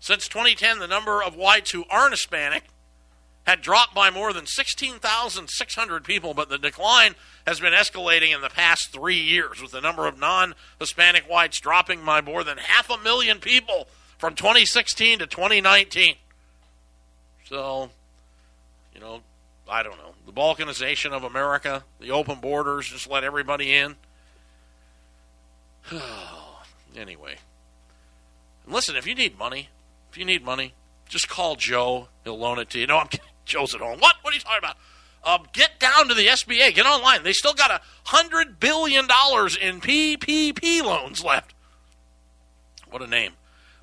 Since 0.00 0.28
2010, 0.28 0.78
the 0.78 0.88
number 0.88 1.22
of 1.22 1.36
whites 1.36 1.70
who 1.70 1.84
aren't 1.90 2.12
Hispanic 2.12 2.64
had 3.44 3.60
dropped 3.60 3.94
by 3.94 4.10
more 4.10 4.32
than 4.32 4.46
16,600 4.46 6.04
people, 6.04 6.32
but 6.34 6.48
the 6.48 6.58
decline 6.58 7.14
has 7.46 7.58
been 7.60 7.72
escalating 7.72 8.34
in 8.34 8.40
the 8.40 8.48
past 8.48 8.92
three 8.92 9.18
years, 9.18 9.60
with 9.60 9.72
the 9.72 9.80
number 9.80 10.06
of 10.06 10.18
non 10.18 10.54
Hispanic 10.78 11.24
whites 11.24 11.58
dropping 11.60 12.04
by 12.04 12.20
more 12.20 12.44
than 12.44 12.58
half 12.58 12.88
a 12.88 12.98
million 12.98 13.38
people 13.40 13.88
from 14.18 14.34
2016 14.34 15.18
to 15.18 15.26
2019. 15.26 16.14
So, 17.46 17.90
you 18.94 19.00
know, 19.00 19.20
I 19.68 19.82
don't 19.82 19.98
know. 19.98 20.14
The 20.26 20.32
balkanization 20.32 21.12
of 21.12 21.24
America, 21.24 21.84
the 22.00 22.12
open 22.12 22.38
borders, 22.40 22.88
just 22.88 23.10
let 23.10 23.24
everybody 23.24 23.74
in. 23.74 23.96
anyway. 26.96 27.36
And 28.64 28.74
listen, 28.74 28.94
if 28.96 29.06
you 29.06 29.14
need 29.14 29.38
money, 29.38 29.68
if 30.10 30.18
you 30.18 30.24
need 30.24 30.44
money, 30.44 30.74
Just 31.08 31.28
call 31.28 31.56
Joe. 31.56 32.08
He'll 32.24 32.38
loan 32.38 32.58
it 32.58 32.70
to 32.70 32.78
you. 32.78 32.86
No, 32.86 32.98
I'm 32.98 33.08
kidding. 33.08 33.26
Joe's 33.44 33.74
at 33.74 33.80
home. 33.80 33.98
What? 33.98 34.16
What 34.22 34.32
are 34.32 34.34
you 34.34 34.40
talking 34.40 34.58
about? 34.58 34.76
Um, 35.24 35.46
get 35.52 35.78
down 35.78 36.08
to 36.08 36.14
the 36.14 36.26
SBA. 36.26 36.74
Get 36.74 36.86
online. 36.86 37.22
They 37.22 37.32
still 37.32 37.54
got 37.54 37.70
a 37.70 37.80
hundred 38.04 38.58
billion 38.58 39.06
dollars 39.06 39.56
in 39.56 39.80
PPP 39.80 40.82
loans 40.82 41.24
left. 41.24 41.54
What 42.90 43.02
a 43.02 43.06
name! 43.06 43.32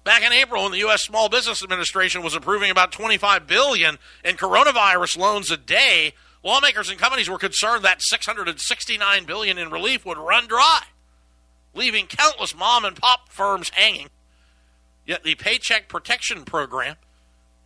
Back 0.03 0.23
in 0.23 0.33
April, 0.33 0.63
when 0.63 0.71
the 0.71 0.79
U.S. 0.79 1.03
Small 1.03 1.29
Business 1.29 1.63
Administration 1.63 2.23
was 2.23 2.35
approving 2.35 2.71
about 2.71 2.91
25 2.91 3.47
billion 3.47 3.97
in 4.23 4.35
coronavirus 4.35 5.17
loans 5.17 5.51
a 5.51 5.57
day, 5.57 6.13
lawmakers 6.43 6.89
and 6.89 6.99
companies 6.99 7.29
were 7.29 7.37
concerned 7.37 7.83
that 7.83 8.01
669 8.01 9.25
billion 9.25 9.57
in 9.57 9.69
relief 9.69 10.05
would 10.05 10.17
run 10.17 10.47
dry, 10.47 10.83
leaving 11.73 12.07
countless 12.07 12.55
mom 12.55 12.85
and 12.85 12.95
pop 12.95 13.29
firms 13.29 13.69
hanging. 13.69 14.09
Yet 15.05 15.23
the 15.23 15.35
Paycheck 15.35 15.87
Protection 15.89 16.43
Program 16.43 16.95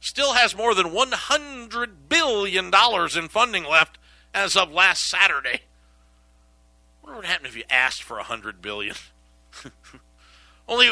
still 0.03 0.33
has 0.33 0.55
more 0.55 0.75
than 0.75 0.91
100 0.91 2.09
billion 2.09 2.69
dollars 2.69 3.15
in 3.15 3.29
funding 3.29 3.63
left 3.63 3.97
as 4.33 4.55
of 4.55 4.71
last 4.71 5.05
Saturday. 5.05 5.61
What 7.01 7.15
would 7.15 7.25
happen 7.25 7.45
if 7.45 7.55
you 7.55 7.63
asked 7.69 8.03
for 8.03 8.17
100 8.17 8.61
billion? 8.61 8.95
only 10.67 10.89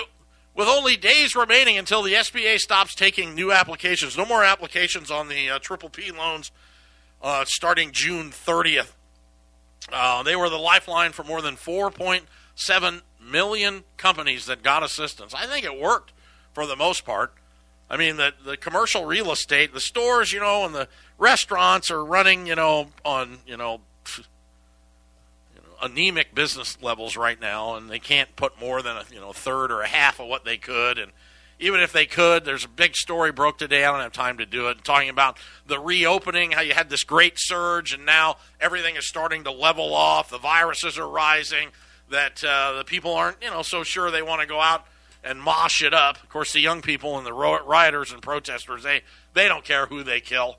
with 0.55 0.67
only 0.67 0.95
days 0.95 1.35
remaining 1.35 1.77
until 1.77 2.01
the 2.01 2.13
SBA 2.13 2.57
stops 2.59 2.95
taking 2.95 3.35
new 3.35 3.51
applications. 3.51 4.17
No 4.17 4.25
more 4.25 4.43
applications 4.43 5.11
on 5.11 5.27
the 5.27 5.49
uh, 5.49 5.59
Triple 5.59 5.89
P 5.89 6.11
loans 6.11 6.51
uh, 7.21 7.43
starting 7.45 7.91
June 7.91 8.31
30th. 8.31 8.93
Uh, 9.91 10.23
they 10.23 10.35
were 10.35 10.49
the 10.49 10.57
lifeline 10.57 11.11
for 11.11 11.23
more 11.23 11.41
than 11.41 11.55
4.7 11.55 13.01
million 13.21 13.83
companies 13.97 14.45
that 14.45 14.63
got 14.63 14.83
assistance. 14.83 15.33
I 15.33 15.47
think 15.47 15.65
it 15.65 15.79
worked 15.79 16.13
for 16.53 16.65
the 16.65 16.75
most 16.75 17.05
part. 17.05 17.33
I 17.91 17.97
mean, 17.97 18.15
the, 18.15 18.33
the 18.45 18.55
commercial 18.55 19.03
real 19.03 19.33
estate, 19.33 19.73
the 19.73 19.81
stores, 19.81 20.31
you 20.31 20.39
know, 20.39 20.65
and 20.65 20.73
the 20.73 20.87
restaurants 21.17 21.91
are 21.91 22.03
running, 22.05 22.47
you 22.47 22.55
know, 22.55 22.87
on, 23.03 23.39
you 23.45 23.57
know, 23.57 23.81
anemic 25.81 26.33
business 26.33 26.81
levels 26.81 27.17
right 27.17 27.39
now, 27.41 27.75
and 27.75 27.89
they 27.89 27.99
can't 27.99 28.33
put 28.37 28.57
more 28.61 28.81
than 28.81 28.95
a 28.95 29.03
you 29.11 29.19
know 29.19 29.33
third 29.33 29.73
or 29.73 29.81
a 29.81 29.87
half 29.87 30.21
of 30.21 30.27
what 30.27 30.45
they 30.45 30.55
could. 30.55 30.97
And 30.99 31.11
even 31.59 31.81
if 31.81 31.91
they 31.91 32.05
could, 32.05 32.45
there's 32.45 32.63
a 32.63 32.69
big 32.69 32.95
story 32.95 33.33
broke 33.33 33.57
today. 33.57 33.83
I 33.83 33.91
don't 33.91 33.99
have 33.99 34.13
time 34.13 34.37
to 34.37 34.45
do 34.45 34.69
it. 34.69 34.85
Talking 34.85 35.09
about 35.09 35.37
the 35.67 35.77
reopening, 35.77 36.51
how 36.51 36.61
you 36.61 36.73
had 36.73 36.89
this 36.89 37.03
great 37.03 37.33
surge, 37.35 37.93
and 37.93 38.05
now 38.05 38.37
everything 38.61 38.95
is 38.95 39.05
starting 39.05 39.43
to 39.43 39.51
level 39.51 39.93
off. 39.93 40.29
The 40.29 40.37
viruses 40.37 40.97
are 40.97 41.09
rising. 41.09 41.71
That 42.09 42.41
uh, 42.41 42.73
the 42.77 42.85
people 42.85 43.13
aren't 43.13 43.43
you 43.43 43.49
know 43.49 43.63
so 43.63 43.83
sure 43.83 44.11
they 44.11 44.21
want 44.21 44.39
to 44.41 44.47
go 44.47 44.61
out 44.61 44.85
and 45.23 45.41
mosh 45.41 45.81
it 45.81 45.93
up. 45.93 46.21
Of 46.21 46.29
course, 46.29 46.53
the 46.53 46.59
young 46.59 46.81
people 46.81 47.17
and 47.17 47.25
the 47.25 47.33
rioters 47.33 48.11
and 48.11 48.21
protesters 48.21 48.83
they 48.83 49.01
they 49.33 49.47
don't 49.47 49.63
care 49.63 49.85
who 49.85 50.03
they 50.03 50.19
kill. 50.19 50.57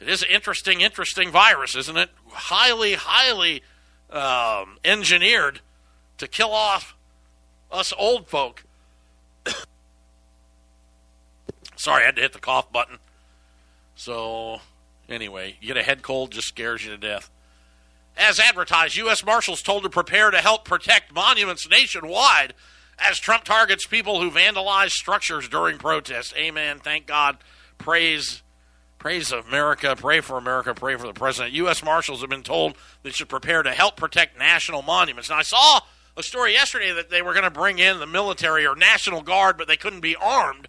It 0.00 0.08
is 0.08 0.22
an 0.22 0.30
interesting, 0.30 0.80
interesting 0.80 1.30
virus, 1.30 1.76
isn't 1.76 1.96
it? 1.96 2.10
Highly, 2.28 2.94
highly 2.94 3.62
um, 4.10 4.78
engineered 4.84 5.60
to 6.18 6.26
kill 6.26 6.50
off 6.50 6.96
us 7.70 7.92
old 7.96 8.26
folk. 8.28 8.64
Sorry, 11.76 12.02
I 12.02 12.06
had 12.06 12.16
to 12.16 12.22
hit 12.22 12.32
the 12.32 12.40
cough 12.40 12.72
button. 12.72 12.98
So, 13.94 14.60
anyway, 15.08 15.56
you 15.60 15.68
get 15.68 15.76
a 15.76 15.84
head 15.84 16.02
cold, 16.02 16.32
just 16.32 16.48
scares 16.48 16.84
you 16.84 16.90
to 16.90 16.98
death. 16.98 17.30
As 18.16 18.40
advertised, 18.40 18.96
U.S. 18.96 19.24
Marshals 19.24 19.62
told 19.62 19.84
to 19.84 19.88
prepare 19.88 20.32
to 20.32 20.38
help 20.38 20.64
protect 20.64 21.14
monuments 21.14 21.68
nationwide 21.68 22.54
as 23.08 23.18
Trump 23.18 23.44
targets 23.44 23.86
people 23.86 24.20
who 24.20 24.30
vandalize 24.30 24.90
structures 24.90 25.48
during 25.48 25.78
protests. 25.78 26.32
Amen. 26.36 26.78
Thank 26.78 27.06
God. 27.06 27.38
Praise 27.78 28.42
Praise 29.02 29.32
America, 29.32 29.96
pray 29.96 30.20
for 30.20 30.38
America, 30.38 30.72
pray 30.74 30.94
for 30.94 31.08
the 31.08 31.12
president. 31.12 31.54
U.S. 31.54 31.82
Marshals 31.82 32.20
have 32.20 32.30
been 32.30 32.44
told 32.44 32.76
they 33.02 33.10
should 33.10 33.28
prepare 33.28 33.60
to 33.64 33.72
help 33.72 33.96
protect 33.96 34.38
national 34.38 34.82
monuments. 34.82 35.28
Now, 35.28 35.38
I 35.38 35.42
saw 35.42 35.80
a 36.16 36.22
story 36.22 36.52
yesterday 36.52 36.92
that 36.92 37.10
they 37.10 37.20
were 37.20 37.32
going 37.32 37.42
to 37.42 37.50
bring 37.50 37.80
in 37.80 37.98
the 37.98 38.06
military 38.06 38.64
or 38.64 38.76
National 38.76 39.20
Guard, 39.20 39.58
but 39.58 39.66
they 39.66 39.76
couldn't 39.76 40.02
be 40.02 40.14
armed. 40.14 40.68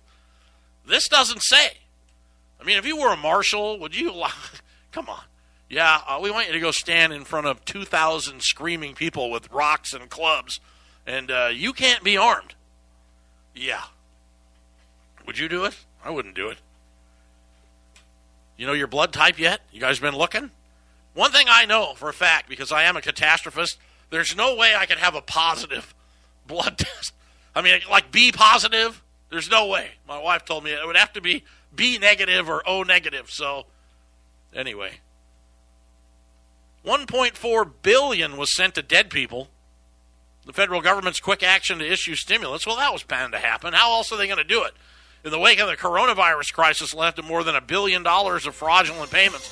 This 0.84 1.08
doesn't 1.08 1.43
say. 1.43 1.78
I 2.60 2.63
mean, 2.63 2.80
if 2.80 2.88
you 2.88 2.98
were 2.98 3.13
a 3.13 3.17
marshal, 3.17 3.78
would 3.78 3.96
you? 3.96 4.12
Come 4.91 5.10
on. 5.10 5.22
Yeah, 5.69 6.02
uh, 6.08 6.19
we 6.19 6.32
want 6.32 6.48
you 6.48 6.54
to 6.54 6.60
go 6.60 6.72
stand 6.72 7.13
in 7.13 7.26
front 7.26 7.46
of 7.46 7.63
2,000 7.65 8.41
screaming 8.41 8.96
people 8.96 9.30
with 9.30 9.52
rocks 9.52 9.93
and 9.93 10.10
clubs, 10.10 10.60
and 11.06 11.32
uh, 11.32 11.50
you 11.54 11.74
can't 11.74 12.04
be 12.04 12.18
armed. 12.18 12.54
Yeah. 13.56 13.84
Would 15.26 15.38
you 15.38 15.48
do 15.48 15.66
it? 15.66 15.76
I 16.04 16.10
wouldn't 16.10 16.36
do 16.36 16.50
it. 16.50 16.58
You 18.58 18.68
know 18.68 18.74
your 18.74 18.88
blood 18.88 19.13
type 19.13 19.39
yet? 19.39 19.62
You 19.72 19.80
guys 19.80 20.00
been 20.00 20.16
looking? 20.16 20.52
One 21.13 21.32
thing 21.32 21.48
I 21.50 21.66
know 21.66 21.94
for 21.96 22.10
a 22.10 22.13
fact, 22.13 22.50
because 22.50 22.72
I 22.72 22.84
am 22.84 22.98
a 22.98 23.02
catastrophist, 23.02 23.78
there's 24.10 24.36
no 24.36 24.56
way 24.56 24.74
I 24.76 24.86
could 24.86 24.98
have 24.98 25.16
a 25.16 25.22
positive 25.22 25.94
blood 26.48 26.78
test. 26.78 27.13
I 27.56 27.62
mean, 27.62 27.80
like 27.89 28.12
B 28.12 28.32
positive, 28.32 29.02
there's 29.30 29.50
no 29.50 29.68
way. 29.68 29.92
My 30.08 30.20
wife 30.20 30.46
told 30.46 30.63
me 30.63 30.72
it 30.72 30.86
would 30.86 30.96
have 30.96 31.13
to 31.13 31.22
be 31.22 31.44
B 31.76 31.98
negative 31.98 32.50
or 32.50 32.68
O 32.68 32.84
negative. 32.84 33.30
So, 33.30 33.66
anyway, 34.54 35.00
1.4 36.86 37.72
billion 37.82 38.38
was 38.38 38.56
sent 38.56 38.76
to 38.76 38.82
dead 38.82 39.10
people. 39.10 39.50
The 40.45 40.53
federal 40.53 40.82
government's 40.82 41.19
quick 41.19 41.43
action 41.43 41.79
to 41.79 41.89
issue 41.89 42.15
stimulus. 42.15 42.67
Well, 42.67 42.75
that 42.77 42.91
was 42.91 43.03
bound 43.03 43.34
to 43.34 43.39
happen. 43.39 43.73
How 43.73 43.93
else 43.93 44.12
are 44.12 44.17
they 44.17 44.27
going 44.27 44.38
to 44.38 44.43
do 44.43 44.63
it? 44.63 44.73
in 45.23 45.32
the 45.32 45.39
wake 45.39 45.60
of 45.60 45.67
the 45.67 45.77
coronavirus 45.77 46.53
crisis 46.53 46.93
left 46.93 47.17
at 47.17 47.25
more 47.25 47.43
than 47.43 47.56
a 47.56 47.62
billion 47.62 48.03
dollars 48.03 48.45
of 48.45 48.53
fraudulent 48.53 49.10
payments. 49.10 49.47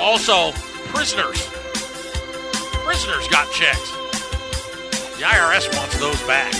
Also, 0.00 0.50
prisoners. 0.90 1.46
Prisoners 2.82 3.28
got 3.28 3.50
checks. 3.52 3.90
The 5.16 5.22
IRS 5.22 5.76
wants 5.76 5.98
those 5.98 6.20
back. 6.26 6.52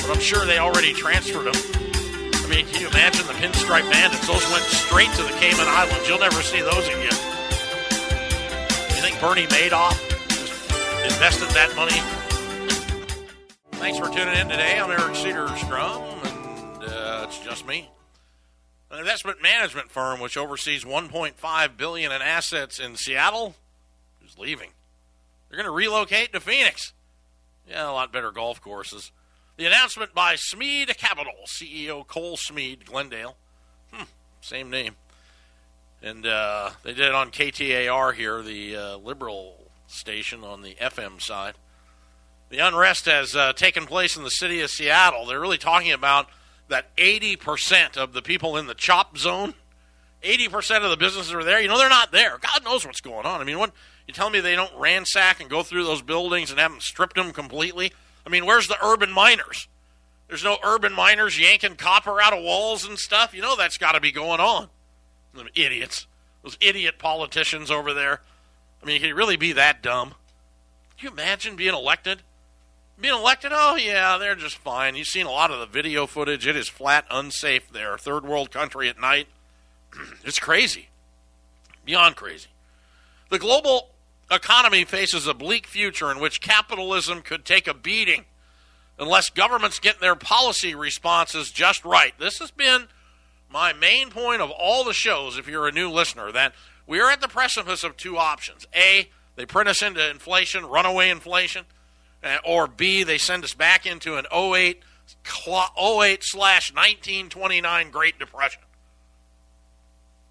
But 0.00 0.16
I'm 0.16 0.20
sure 0.20 0.46
they 0.46 0.58
already 0.58 0.94
transferred 0.94 1.44
them. 1.44 1.54
I 2.34 2.48
mean, 2.48 2.66
can 2.66 2.80
you 2.80 2.88
imagine 2.88 3.26
the 3.26 3.34
pinstripe 3.34 3.90
bandits? 3.90 4.26
Those 4.26 4.48
went 4.50 4.64
straight 4.64 5.10
to 5.10 5.22
the 5.22 5.36
Cayman 5.38 5.66
Islands. 5.66 6.08
You'll 6.08 6.18
never 6.18 6.40
see 6.40 6.62
those 6.62 6.88
again. 6.88 7.12
You 8.94 9.02
think 9.02 9.20
Bernie 9.20 9.46
Madoff 9.48 10.15
invested 11.06 11.48
that 11.50 11.74
money? 11.76 12.00
Thanks 13.72 13.98
for 13.98 14.06
tuning 14.06 14.38
in 14.38 14.48
today. 14.48 14.78
I'm 14.78 14.90
Eric 14.90 15.14
Cedarstrom 15.14 16.16
it's 17.26 17.38
just 17.40 17.66
me. 17.66 17.90
An 18.90 19.00
investment 19.00 19.42
management 19.42 19.90
firm 19.90 20.20
which 20.20 20.36
oversees 20.36 20.84
1.5 20.84 21.76
billion 21.76 22.12
in 22.12 22.22
assets 22.22 22.78
in 22.78 22.96
Seattle 22.96 23.56
is 24.24 24.38
leaving. 24.38 24.70
They're 25.48 25.56
going 25.56 25.66
to 25.66 25.72
relocate 25.72 26.32
to 26.32 26.40
Phoenix. 26.40 26.92
Yeah, 27.68 27.90
a 27.90 27.92
lot 27.92 28.12
better 28.12 28.30
golf 28.30 28.60
courses. 28.60 29.10
The 29.56 29.66
announcement 29.66 30.14
by 30.14 30.36
Smead 30.36 30.96
Capital 30.96 31.32
CEO 31.46 32.06
Cole 32.06 32.36
Smead, 32.36 32.86
Glendale. 32.86 33.36
Hmm, 33.92 34.04
same 34.40 34.70
name. 34.70 34.94
And 36.02 36.26
uh, 36.26 36.70
they 36.84 36.92
did 36.92 37.06
it 37.06 37.14
on 37.14 37.30
KTAR 37.30 38.14
here, 38.14 38.42
the 38.42 38.76
uh, 38.76 38.96
liberal 38.98 39.65
station 39.86 40.44
on 40.44 40.62
the 40.62 40.74
FM 40.74 41.20
side. 41.20 41.54
The 42.48 42.58
unrest 42.58 43.06
has 43.06 43.34
uh, 43.34 43.52
taken 43.52 43.86
place 43.86 44.16
in 44.16 44.22
the 44.22 44.30
city 44.30 44.60
of 44.60 44.70
Seattle. 44.70 45.26
They're 45.26 45.40
really 45.40 45.58
talking 45.58 45.92
about 45.92 46.28
that 46.68 46.94
80% 46.96 47.96
of 47.96 48.12
the 48.12 48.22
people 48.22 48.56
in 48.56 48.66
the 48.66 48.74
chop 48.74 49.18
zone, 49.18 49.54
80% 50.22 50.84
of 50.84 50.90
the 50.90 50.96
businesses 50.96 51.32
are 51.32 51.44
there. 51.44 51.60
You 51.60 51.68
know, 51.68 51.78
they're 51.78 51.88
not 51.88 52.12
there. 52.12 52.38
God 52.38 52.64
knows 52.64 52.86
what's 52.86 53.00
going 53.00 53.26
on. 53.26 53.40
I 53.40 53.44
mean, 53.44 53.58
what 53.58 53.72
you 54.06 54.14
tell 54.14 54.30
me 54.30 54.40
they 54.40 54.56
don't 54.56 54.74
ransack 54.76 55.40
and 55.40 55.50
go 55.50 55.62
through 55.62 55.84
those 55.84 56.02
buildings 56.02 56.50
and 56.50 56.60
haven't 56.60 56.82
stripped 56.82 57.16
them 57.16 57.32
completely? 57.32 57.92
I 58.24 58.28
mean, 58.28 58.46
where's 58.46 58.68
the 58.68 58.76
urban 58.84 59.12
miners? 59.12 59.68
There's 60.28 60.44
no 60.44 60.58
urban 60.64 60.92
miners 60.92 61.38
yanking 61.38 61.76
copper 61.76 62.20
out 62.20 62.32
of 62.32 62.42
walls 62.42 62.84
and 62.84 62.98
stuff. 62.98 63.34
You 63.34 63.42
know 63.42 63.56
that's 63.56 63.78
got 63.78 63.92
to 63.92 64.00
be 64.00 64.10
going 64.10 64.40
on. 64.40 64.68
Them 65.34 65.48
idiots. 65.54 66.06
Those 66.42 66.56
idiot 66.60 66.98
politicians 66.98 67.70
over 67.70 67.92
there. 67.92 68.20
I 68.82 68.86
mean, 68.86 69.00
can 69.00 69.08
you 69.08 69.14
really 69.14 69.36
be 69.36 69.52
that 69.52 69.82
dumb? 69.82 70.14
Can 70.98 71.08
you 71.08 71.10
imagine 71.10 71.56
being 71.56 71.74
elected 71.74 72.22
being 73.00 73.14
elected, 73.14 73.52
oh 73.54 73.76
yeah, 73.76 74.16
they're 74.18 74.34
just 74.34 74.56
fine. 74.56 74.96
You've 74.96 75.06
seen 75.06 75.26
a 75.26 75.30
lot 75.30 75.50
of 75.50 75.60
the 75.60 75.66
video 75.66 76.06
footage. 76.06 76.46
It 76.46 76.56
is 76.56 76.68
flat 76.68 77.04
unsafe 77.10 77.70
there. 77.70 77.98
Third 77.98 78.24
world 78.24 78.50
country 78.50 78.88
at 78.88 78.98
night. 78.98 79.28
it's 80.24 80.38
crazy. 80.38 80.88
Beyond 81.84 82.16
crazy. 82.16 82.48
The 83.28 83.38
global 83.38 83.90
economy 84.30 84.84
faces 84.84 85.26
a 85.26 85.34
bleak 85.34 85.66
future 85.66 86.10
in 86.10 86.20
which 86.20 86.40
capitalism 86.40 87.22
could 87.22 87.44
take 87.44 87.68
a 87.68 87.74
beating 87.74 88.24
unless 88.98 89.28
governments 89.28 89.78
get 89.78 90.00
their 90.00 90.16
policy 90.16 90.74
responses 90.74 91.50
just 91.50 91.84
right. 91.84 92.14
This 92.18 92.38
has 92.38 92.50
been 92.50 92.86
my 93.50 93.72
main 93.74 94.10
point 94.10 94.40
of 94.40 94.50
all 94.50 94.84
the 94.84 94.94
shows, 94.94 95.36
if 95.36 95.46
you're 95.46 95.68
a 95.68 95.72
new 95.72 95.90
listener, 95.90 96.32
that 96.32 96.54
we 96.86 97.00
are 97.00 97.10
at 97.10 97.20
the 97.20 97.28
precipice 97.28 97.84
of 97.84 97.96
two 97.96 98.16
options. 98.16 98.66
A, 98.74 99.08
they 99.34 99.46
print 99.46 99.68
us 99.68 99.82
into 99.82 100.08
inflation, 100.08 100.64
runaway 100.64 101.10
inflation 101.10 101.64
uh, 102.22 102.38
or 102.44 102.66
B, 102.66 103.02
they 103.02 103.18
send 103.18 103.44
us 103.44 103.54
back 103.54 103.86
into 103.86 104.16
an 104.16 104.26
08 104.32 104.82
08 105.24 106.18
slash 106.22 106.72
1929 106.72 107.90
Great 107.90 108.18
Depression. 108.18 108.62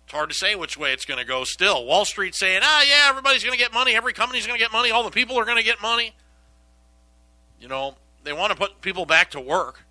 It's 0.03 0.13
hard 0.13 0.29
to 0.29 0.35
say 0.35 0.55
which 0.55 0.77
way 0.77 0.93
it's 0.93 1.05
going 1.05 1.19
to 1.19 1.25
go 1.25 1.43
still. 1.45 1.85
Wall 1.85 2.05
Street's 2.05 2.37
saying, 2.37 2.61
ah, 2.63 2.83
yeah, 2.87 3.09
everybody's 3.09 3.43
going 3.43 3.57
to 3.57 3.63
get 3.63 3.73
money. 3.73 3.95
Every 3.95 4.13
company's 4.13 4.45
going 4.45 4.59
to 4.59 4.63
get 4.63 4.71
money. 4.71 4.91
All 4.91 5.03
the 5.03 5.09
people 5.09 5.39
are 5.39 5.45
going 5.45 5.57
to 5.57 5.63
get 5.63 5.81
money. 5.81 6.13
You 7.59 7.67
know, 7.67 7.95
they 8.23 8.33
want 8.33 8.51
to 8.51 8.57
put 8.57 8.81
people 8.81 9.05
back 9.05 9.31
to 9.31 9.39
work 9.39 9.84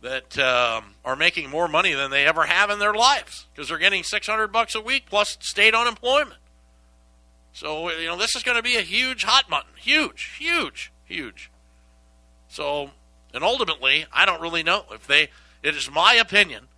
that 0.00 0.38
um, 0.38 0.94
are 1.04 1.16
making 1.16 1.50
more 1.50 1.68
money 1.68 1.92
than 1.92 2.10
they 2.10 2.24
ever 2.26 2.44
have 2.44 2.70
in 2.70 2.78
their 2.78 2.94
lives 2.94 3.46
because 3.52 3.68
they're 3.68 3.78
getting 3.78 4.02
600 4.02 4.48
bucks 4.48 4.74
a 4.74 4.80
week 4.80 5.06
plus 5.06 5.36
state 5.40 5.74
unemployment. 5.74 6.38
So, 7.52 7.90
you 7.90 8.06
know, 8.06 8.16
this 8.16 8.36
is 8.36 8.42
going 8.42 8.56
to 8.56 8.62
be 8.62 8.76
a 8.76 8.82
huge 8.82 9.24
hot 9.24 9.48
button. 9.50 9.70
Huge, 9.76 10.36
huge, 10.38 10.92
huge. 11.04 11.50
So, 12.48 12.90
and 13.34 13.42
ultimately, 13.42 14.06
I 14.12 14.24
don't 14.26 14.40
really 14.40 14.62
know 14.62 14.84
if 14.92 15.06
they, 15.06 15.28
it 15.62 15.74
is 15.74 15.90
my 15.90 16.14
opinion 16.14 16.68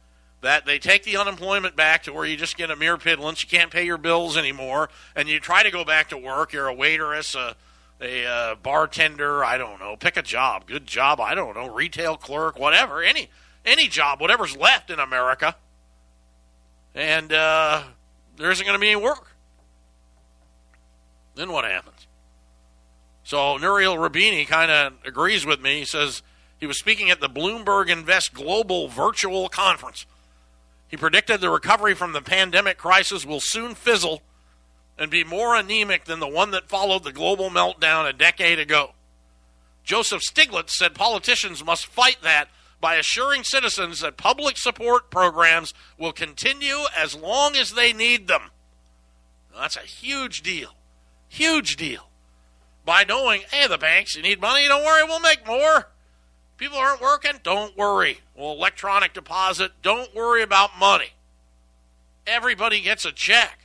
that 0.40 0.64
they 0.64 0.78
take 0.78 1.02
the 1.04 1.18
unemployment 1.18 1.76
back 1.76 2.04
to 2.04 2.12
where 2.14 2.24
you 2.24 2.36
just 2.36 2.56
get 2.56 2.70
a 2.70 2.76
mere 2.76 2.96
pittance, 2.96 3.42
you 3.42 3.48
can't 3.48 3.70
pay 3.70 3.84
your 3.84 3.98
bills 3.98 4.38
anymore, 4.38 4.88
and 5.14 5.28
you 5.28 5.38
try 5.38 5.62
to 5.62 5.70
go 5.70 5.84
back 5.84 6.08
to 6.08 6.16
work. 6.16 6.54
You're 6.54 6.68
a 6.68 6.74
waitress, 6.74 7.34
a, 7.34 7.54
a 8.00 8.26
uh, 8.26 8.54
bartender, 8.56 9.44
I 9.44 9.58
don't 9.58 9.78
know, 9.78 9.96
pick 9.96 10.16
a 10.16 10.22
job, 10.22 10.66
good 10.66 10.86
job, 10.86 11.20
I 11.20 11.34
don't 11.34 11.54
know, 11.54 11.68
retail 11.68 12.16
clerk, 12.16 12.58
whatever, 12.58 13.02
any 13.02 13.28
any 13.64 13.88
job, 13.88 14.20
whatever's 14.20 14.56
left 14.56 14.90
in 14.90 14.98
America, 14.98 15.54
and 16.94 17.32
uh, 17.32 17.82
there 18.36 18.50
isn't 18.50 18.64
going 18.64 18.76
to 18.76 18.80
be 18.80 18.90
any 18.90 19.00
work. 19.00 19.32
Then 21.34 21.52
what 21.52 21.64
happens? 21.64 22.06
So 23.22 23.58
Nouriel 23.58 23.96
Roubini 23.96 24.46
kind 24.46 24.70
of 24.70 24.94
agrees 25.04 25.44
with 25.46 25.60
me. 25.60 25.80
He 25.80 25.84
says 25.84 26.22
he 26.58 26.66
was 26.66 26.78
speaking 26.78 27.10
at 27.10 27.20
the 27.20 27.28
Bloomberg 27.28 27.88
Invest 27.88 28.34
Global 28.34 28.88
Virtual 28.88 29.48
Conference. 29.48 30.06
He 30.88 30.96
predicted 30.96 31.40
the 31.40 31.50
recovery 31.50 31.94
from 31.94 32.12
the 32.12 32.22
pandemic 32.22 32.76
crisis 32.76 33.24
will 33.24 33.40
soon 33.40 33.74
fizzle 33.74 34.22
and 35.00 35.10
be 35.10 35.24
more 35.24 35.56
anemic 35.56 36.04
than 36.04 36.20
the 36.20 36.28
one 36.28 36.50
that 36.50 36.68
followed 36.68 37.02
the 37.02 37.12
global 37.12 37.48
meltdown 37.48 38.06
a 38.06 38.12
decade 38.12 38.58
ago. 38.58 38.92
Joseph 39.82 40.20
Stiglitz 40.22 40.70
said 40.70 40.94
politicians 40.94 41.64
must 41.64 41.86
fight 41.86 42.18
that 42.22 42.48
by 42.82 42.96
assuring 42.96 43.42
citizens 43.42 44.00
that 44.00 44.18
public 44.18 44.58
support 44.58 45.10
programs 45.10 45.72
will 45.98 46.12
continue 46.12 46.80
as 46.96 47.14
long 47.14 47.56
as 47.56 47.72
they 47.72 47.94
need 47.94 48.28
them. 48.28 48.42
Now, 49.52 49.62
that's 49.62 49.76
a 49.76 49.80
huge 49.80 50.42
deal. 50.42 50.74
Huge 51.28 51.76
deal. 51.76 52.10
By 52.84 53.04
knowing, 53.04 53.42
hey, 53.50 53.66
the 53.66 53.78
banks, 53.78 54.14
you 54.14 54.22
need 54.22 54.40
money, 54.40 54.68
don't 54.68 54.84
worry, 54.84 55.04
we'll 55.04 55.20
make 55.20 55.46
more. 55.46 55.88
People 56.58 56.76
aren't 56.76 57.00
working, 57.00 57.40
don't 57.42 57.74
worry. 57.74 58.20
Well, 58.34 58.52
electronic 58.52 59.14
deposit, 59.14 59.72
don't 59.82 60.14
worry 60.14 60.42
about 60.42 60.78
money. 60.78 61.14
Everybody 62.26 62.82
gets 62.82 63.06
a 63.06 63.12
check. 63.12 63.59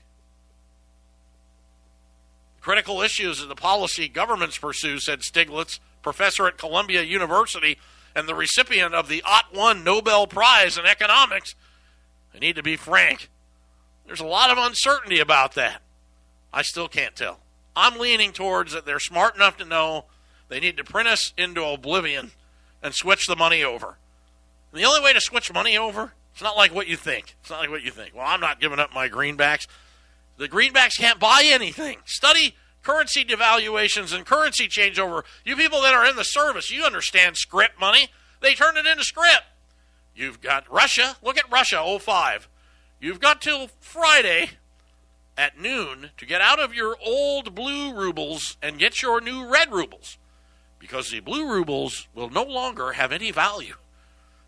Critical 2.65 3.03
issues 3.03 3.43
in 3.43 3.47
the 3.47 3.53
policy 3.53 4.07
governments 4.07 4.57
pursue, 4.57 4.97
said 4.97 5.19
Stiglitz, 5.19 5.77
professor 6.01 6.47
at 6.47 6.57
Columbia 6.57 7.03
University 7.03 7.77
and 8.15 8.27
the 8.27 8.33
recipient 8.33 8.95
of 8.95 9.07
the 9.07 9.21
Ott 9.21 9.53
1 9.53 9.83
Nobel 9.83 10.25
Prize 10.25 10.75
in 10.75 10.83
Economics. 10.87 11.53
I 12.33 12.39
need 12.39 12.55
to 12.55 12.63
be 12.63 12.75
frank. 12.75 13.29
There's 14.07 14.19
a 14.19 14.25
lot 14.25 14.49
of 14.49 14.57
uncertainty 14.57 15.19
about 15.19 15.53
that. 15.53 15.83
I 16.51 16.63
still 16.63 16.87
can't 16.87 17.15
tell. 17.15 17.39
I'm 17.75 17.99
leaning 17.99 18.31
towards 18.31 18.73
that 18.73 18.87
they're 18.87 18.99
smart 18.99 19.35
enough 19.35 19.57
to 19.57 19.65
know 19.65 20.05
they 20.49 20.59
need 20.59 20.77
to 20.77 20.83
print 20.83 21.07
us 21.07 21.33
into 21.37 21.63
oblivion 21.63 22.31
and 22.81 22.95
switch 22.95 23.27
the 23.27 23.35
money 23.35 23.63
over. 23.63 23.99
And 24.71 24.81
the 24.81 24.87
only 24.87 25.01
way 25.01 25.13
to 25.13 25.21
switch 25.21 25.53
money 25.53 25.77
over, 25.77 26.13
it's 26.33 26.41
not 26.41 26.57
like 26.57 26.73
what 26.73 26.87
you 26.87 26.97
think. 26.97 27.35
It's 27.41 27.51
not 27.51 27.59
like 27.59 27.69
what 27.69 27.83
you 27.83 27.91
think. 27.91 28.15
Well, 28.15 28.25
I'm 28.25 28.41
not 28.41 28.59
giving 28.59 28.79
up 28.79 28.91
my 28.91 29.07
greenbacks. 29.07 29.67
The 30.37 30.49
greenbacks 30.49 30.97
can't 30.97 31.19
buy 31.19 31.43
anything. 31.45 31.97
Study 32.05 32.55
currency 32.83 33.25
devaluations 33.25 34.13
and 34.13 34.25
currency 34.25 34.67
changeover. 34.67 35.23
You 35.43 35.55
people 35.55 35.81
that 35.81 35.93
are 35.93 36.05
in 36.05 36.15
the 36.15 36.23
service, 36.23 36.71
you 36.71 36.83
understand 36.83 37.37
scrip 37.37 37.79
money. 37.79 38.09
They 38.41 38.53
turn 38.53 38.77
it 38.77 38.85
into 38.85 39.03
scrip. 39.03 39.43
You've 40.15 40.41
got 40.41 40.71
Russia. 40.71 41.17
Look 41.23 41.37
at 41.37 41.51
Russia 41.51 41.83
05. 41.99 42.47
You've 42.99 43.19
got 43.19 43.41
till 43.41 43.69
Friday 43.79 44.51
at 45.37 45.59
noon 45.59 46.11
to 46.17 46.25
get 46.25 46.41
out 46.41 46.59
of 46.59 46.73
your 46.73 46.95
old 47.03 47.55
blue 47.55 47.93
rubles 47.93 48.57
and 48.61 48.79
get 48.79 49.01
your 49.01 49.19
new 49.19 49.45
red 49.45 49.71
rubles 49.71 50.17
because 50.79 51.11
the 51.11 51.19
blue 51.19 51.49
rubles 51.49 52.07
will 52.13 52.29
no 52.29 52.43
longer 52.43 52.93
have 52.93 53.11
any 53.11 53.31
value. 53.31 53.75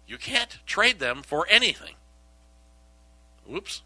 You 0.07 0.17
can't 0.17 0.59
trade 0.65 0.99
them 0.99 1.23
for 1.23 1.45
anything. 1.49 1.95
Whoops. 3.45 3.81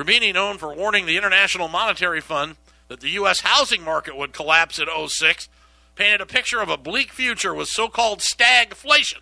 Roubini, 0.00 0.32
known 0.32 0.56
for 0.56 0.74
warning 0.74 1.04
the 1.04 1.18
International 1.18 1.68
Monetary 1.68 2.22
Fund 2.22 2.56
that 2.88 3.00
the 3.00 3.10
U.S. 3.10 3.40
housing 3.40 3.84
market 3.84 4.16
would 4.16 4.32
collapse 4.32 4.78
in 4.78 4.86
06, 5.06 5.48
painted 5.94 6.22
a 6.22 6.26
picture 6.26 6.60
of 6.60 6.70
a 6.70 6.78
bleak 6.78 7.12
future 7.12 7.54
with 7.54 7.68
so 7.68 7.86
called 7.86 8.20
stagflation. 8.20 9.18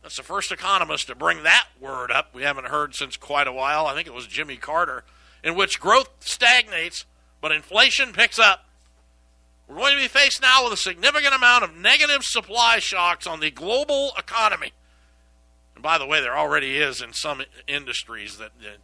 That's 0.00 0.16
the 0.16 0.22
first 0.22 0.50
economist 0.50 1.08
to 1.08 1.14
bring 1.14 1.42
that 1.42 1.66
word 1.78 2.10
up. 2.10 2.34
We 2.34 2.42
haven't 2.42 2.68
heard 2.68 2.94
since 2.94 3.18
quite 3.18 3.46
a 3.46 3.52
while. 3.52 3.86
I 3.86 3.94
think 3.94 4.08
it 4.08 4.14
was 4.14 4.26
Jimmy 4.26 4.56
Carter, 4.56 5.04
in 5.44 5.54
which 5.54 5.78
growth 5.78 6.08
stagnates 6.20 7.04
but 7.42 7.52
inflation 7.52 8.14
picks 8.14 8.38
up. 8.38 8.64
We're 9.68 9.76
going 9.76 9.96
to 9.96 10.02
be 10.02 10.08
faced 10.08 10.40
now 10.40 10.64
with 10.64 10.72
a 10.72 10.76
significant 10.78 11.34
amount 11.34 11.64
of 11.64 11.76
negative 11.76 12.22
supply 12.22 12.78
shocks 12.78 13.26
on 13.26 13.40
the 13.40 13.50
global 13.50 14.12
economy. 14.18 14.72
And 15.74 15.82
by 15.82 15.98
the 15.98 16.06
way, 16.06 16.22
there 16.22 16.36
already 16.36 16.78
is 16.78 17.02
in 17.02 17.12
some 17.12 17.42
industries 17.68 18.38
that, 18.38 18.52
that 18.62 18.78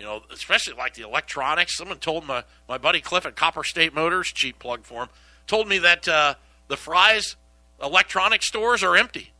you 0.00 0.06
know, 0.06 0.22
especially 0.32 0.72
like 0.72 0.94
the 0.94 1.02
electronics. 1.02 1.76
Someone 1.76 1.98
told 1.98 2.26
my, 2.26 2.42
my 2.66 2.78
buddy 2.78 3.02
Cliff 3.02 3.26
at 3.26 3.36
Copper 3.36 3.62
State 3.62 3.94
Motors, 3.94 4.28
cheap 4.28 4.58
plug 4.58 4.84
for 4.84 5.02
him, 5.02 5.08
told 5.46 5.68
me 5.68 5.76
that 5.76 6.08
uh, 6.08 6.34
the 6.68 6.78
Fry's 6.78 7.36
electronic 7.82 8.42
stores 8.42 8.82
are 8.82 8.96
empty. 8.96 9.34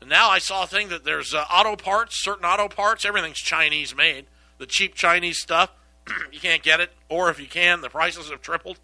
And 0.00 0.08
now 0.08 0.30
I 0.30 0.38
saw 0.38 0.62
a 0.62 0.66
thing 0.66 0.88
that 0.88 1.04
there's 1.04 1.34
uh, 1.34 1.44
auto 1.52 1.76
parts, 1.76 2.24
certain 2.24 2.46
auto 2.46 2.68
parts, 2.68 3.04
everything's 3.04 3.36
Chinese 3.36 3.94
made. 3.94 4.24
The 4.56 4.64
cheap 4.64 4.94
Chinese 4.94 5.38
stuff, 5.38 5.70
you 6.32 6.40
can't 6.40 6.62
get 6.62 6.80
it. 6.80 6.90
Or 7.10 7.28
if 7.28 7.38
you 7.38 7.46
can, 7.46 7.82
the 7.82 7.90
prices 7.90 8.30
have 8.30 8.40
tripled. 8.40 8.80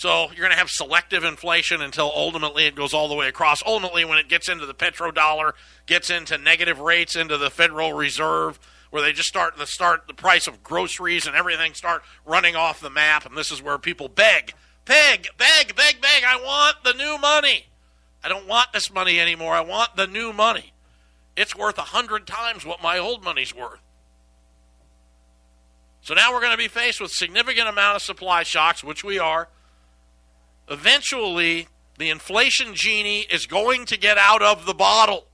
So 0.00 0.28
you're 0.28 0.40
going 0.40 0.52
to 0.52 0.56
have 0.56 0.70
selective 0.70 1.24
inflation 1.24 1.82
until 1.82 2.10
ultimately 2.16 2.64
it 2.64 2.74
goes 2.74 2.94
all 2.94 3.06
the 3.06 3.14
way 3.14 3.28
across. 3.28 3.62
Ultimately, 3.66 4.06
when 4.06 4.16
it 4.16 4.30
gets 4.30 4.48
into 4.48 4.64
the 4.64 4.72
petrodollar, 4.72 5.52
gets 5.84 6.08
into 6.08 6.38
negative 6.38 6.78
rates 6.78 7.16
into 7.16 7.36
the 7.36 7.50
Federal 7.50 7.92
Reserve, 7.92 8.58
where 8.88 9.02
they 9.02 9.12
just 9.12 9.28
start 9.28 9.58
the 9.58 9.66
start 9.66 10.06
the 10.06 10.14
price 10.14 10.46
of 10.46 10.62
groceries 10.62 11.26
and 11.26 11.36
everything 11.36 11.74
start 11.74 12.00
running 12.24 12.56
off 12.56 12.80
the 12.80 12.88
map, 12.88 13.26
and 13.26 13.36
this 13.36 13.52
is 13.52 13.60
where 13.60 13.76
people 13.76 14.08
beg, 14.08 14.54
beg, 14.86 15.28
beg, 15.36 15.76
beg, 15.76 16.00
beg. 16.00 16.24
I 16.26 16.36
want 16.36 16.76
the 16.82 16.94
new 16.94 17.18
money. 17.18 17.66
I 18.24 18.30
don't 18.30 18.48
want 18.48 18.72
this 18.72 18.90
money 18.90 19.20
anymore. 19.20 19.52
I 19.52 19.60
want 19.60 19.96
the 19.96 20.06
new 20.06 20.32
money. 20.32 20.72
It's 21.36 21.54
worth 21.54 21.76
a 21.76 21.82
hundred 21.82 22.26
times 22.26 22.64
what 22.64 22.82
my 22.82 22.96
old 22.96 23.22
money's 23.22 23.54
worth. 23.54 23.80
So 26.00 26.14
now 26.14 26.32
we're 26.32 26.40
going 26.40 26.52
to 26.52 26.56
be 26.56 26.68
faced 26.68 27.02
with 27.02 27.10
significant 27.10 27.68
amount 27.68 27.96
of 27.96 28.02
supply 28.02 28.44
shocks, 28.44 28.82
which 28.82 29.04
we 29.04 29.18
are 29.18 29.50
eventually 30.70 31.68
the 31.98 32.08
inflation 32.08 32.74
genie 32.74 33.26
is 33.30 33.46
going 33.46 33.84
to 33.86 33.98
get 33.98 34.16
out 34.16 34.40
of 34.40 34.64
the 34.64 34.72
bottle. 34.72 35.26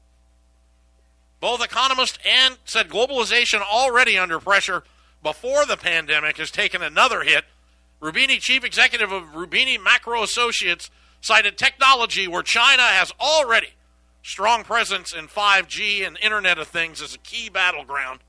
Both 1.38 1.62
economists 1.62 2.18
and 2.26 2.56
said 2.64 2.88
globalization 2.88 3.60
already 3.60 4.18
under 4.18 4.40
pressure 4.40 4.82
before 5.22 5.66
the 5.66 5.76
pandemic 5.76 6.38
has 6.38 6.50
taken 6.50 6.82
another 6.82 7.22
hit. 7.22 7.44
Roubini, 8.00 8.40
chief 8.40 8.64
executive 8.64 9.12
of 9.12 9.34
Roubini 9.34 9.82
Macro 9.82 10.22
Associates, 10.22 10.90
cited 11.20 11.56
technology 11.56 12.26
where 12.26 12.42
China 12.42 12.82
has 12.82 13.12
already 13.20 13.70
strong 14.22 14.64
presence 14.64 15.12
in 15.12 15.28
5G 15.28 16.06
and 16.06 16.18
Internet 16.20 16.58
of 16.58 16.68
Things 16.68 17.00
as 17.00 17.14
a 17.14 17.18
key 17.18 17.48
battleground. 17.48 18.20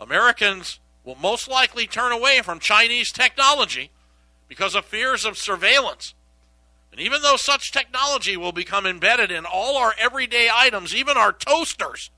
Americans 0.00 0.80
will 1.04 1.16
most 1.16 1.48
likely 1.48 1.86
turn 1.86 2.12
away 2.12 2.40
from 2.42 2.58
Chinese 2.58 3.12
technology 3.12 3.90
because 4.48 4.74
of 4.74 4.84
fears 4.84 5.24
of 5.24 5.36
surveillance. 5.38 6.14
And 6.90 7.00
even 7.00 7.22
though 7.22 7.36
such 7.36 7.70
technology 7.70 8.36
will 8.36 8.52
become 8.52 8.86
embedded 8.86 9.30
in 9.30 9.44
all 9.44 9.76
our 9.76 9.94
everyday 9.98 10.48
items, 10.52 10.94
even 10.94 11.16
our 11.16 11.32
toasters, 11.32 12.10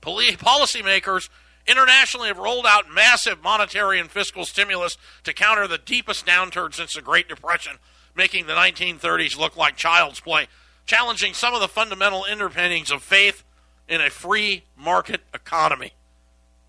policymakers 0.00 1.28
internationally 1.66 2.28
have 2.28 2.38
rolled 2.38 2.66
out 2.66 2.90
massive 2.90 3.42
monetary 3.42 4.00
and 4.00 4.10
fiscal 4.10 4.44
stimulus 4.44 4.96
to 5.24 5.32
counter 5.32 5.66
the 5.66 5.78
deepest 5.78 6.24
downturn 6.26 6.74
since 6.74 6.94
the 6.94 7.02
Great 7.02 7.28
Depression, 7.28 7.76
making 8.14 8.46
the 8.46 8.54
1930s 8.54 9.38
look 9.38 9.56
like 9.56 9.76
child's 9.76 10.20
play, 10.20 10.46
challenging 10.86 11.34
some 11.34 11.54
of 11.54 11.60
the 11.60 11.68
fundamental 11.68 12.24
underpinnings 12.24 12.90
of 12.90 13.02
faith 13.02 13.44
in 13.88 14.00
a 14.00 14.10
free 14.10 14.64
market 14.76 15.20
economy. 15.34 15.92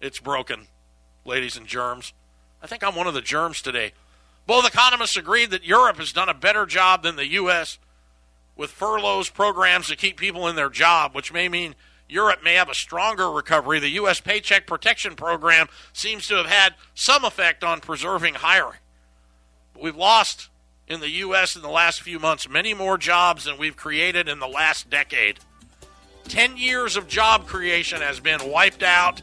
It's 0.01 0.19
broken, 0.19 0.67
ladies 1.25 1.55
and 1.55 1.67
germs. 1.67 2.13
I 2.61 2.67
think 2.67 2.83
I'm 2.83 2.95
one 2.95 3.07
of 3.07 3.13
the 3.13 3.21
germs 3.21 3.61
today. 3.61 3.93
Both 4.45 4.67
economists 4.67 5.17
agreed 5.17 5.51
that 5.51 5.65
Europe 5.65 5.97
has 5.97 6.11
done 6.11 6.29
a 6.29 6.33
better 6.33 6.65
job 6.65 7.03
than 7.03 7.15
the 7.15 7.27
U.S. 7.27 7.77
with 8.55 8.71
furloughs 8.71 9.29
programs 9.29 9.87
to 9.87 9.95
keep 9.95 10.17
people 10.17 10.47
in 10.47 10.55
their 10.55 10.69
job, 10.69 11.15
which 11.15 11.33
may 11.33 11.47
mean 11.47 11.75
Europe 12.07 12.43
may 12.43 12.55
have 12.55 12.69
a 12.69 12.75
stronger 12.75 13.31
recovery. 13.31 13.79
The 13.79 13.89
U.S. 13.89 14.19
Paycheck 14.19 14.67
Protection 14.67 15.15
Program 15.15 15.67
seems 15.93 16.27
to 16.27 16.35
have 16.35 16.47
had 16.47 16.75
some 16.93 17.23
effect 17.23 17.63
on 17.63 17.79
preserving 17.79 18.35
hiring. 18.35 18.79
But 19.73 19.83
we've 19.83 19.95
lost 19.95 20.49
in 20.87 20.99
the 20.99 21.09
U.S. 21.09 21.55
in 21.55 21.61
the 21.61 21.69
last 21.69 22.01
few 22.01 22.19
months 22.19 22.49
many 22.49 22.73
more 22.73 22.97
jobs 22.97 23.45
than 23.45 23.57
we've 23.57 23.77
created 23.77 24.27
in 24.27 24.39
the 24.39 24.47
last 24.47 24.89
decade. 24.89 25.39
Ten 26.27 26.57
years 26.57 26.97
of 26.97 27.07
job 27.07 27.47
creation 27.47 28.01
has 28.01 28.19
been 28.19 28.51
wiped 28.51 28.83
out. 28.83 29.21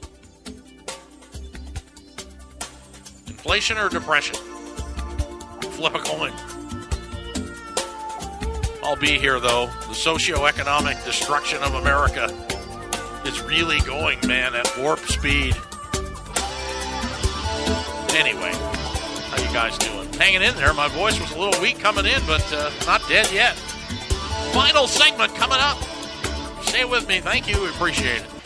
Inflation 3.38 3.78
or 3.78 3.88
depression? 3.88 4.34
Flip 5.70 5.94
a 5.94 6.00
coin. 6.00 6.32
I'll 8.82 8.96
be 8.96 9.16
here, 9.16 9.38
though. 9.38 9.66
The 9.66 9.94
socioeconomic 9.94 11.04
destruction 11.04 11.62
of 11.62 11.74
America 11.74 12.24
is 13.24 13.40
really 13.42 13.78
going, 13.80 14.18
man, 14.26 14.56
at 14.56 14.66
warp 14.76 14.98
speed. 15.00 15.54
Anyway, 18.16 18.50
how 19.30 19.36
you 19.36 19.54
guys 19.54 19.78
doing? 19.78 20.12
Hanging 20.14 20.42
in 20.42 20.56
there. 20.56 20.74
My 20.74 20.88
voice 20.88 21.20
was 21.20 21.30
a 21.30 21.38
little 21.38 21.62
weak 21.62 21.78
coming 21.78 22.06
in, 22.06 22.20
but 22.26 22.44
uh, 22.52 22.72
not 22.86 23.06
dead 23.08 23.30
yet. 23.30 23.54
Final 24.52 24.88
segment 24.88 25.32
coming 25.36 25.58
up. 25.60 25.78
Stay 26.62 26.84
with 26.84 27.06
me. 27.06 27.20
Thank 27.20 27.48
you. 27.48 27.62
We 27.62 27.68
appreciate 27.68 28.22
it. 28.22 28.37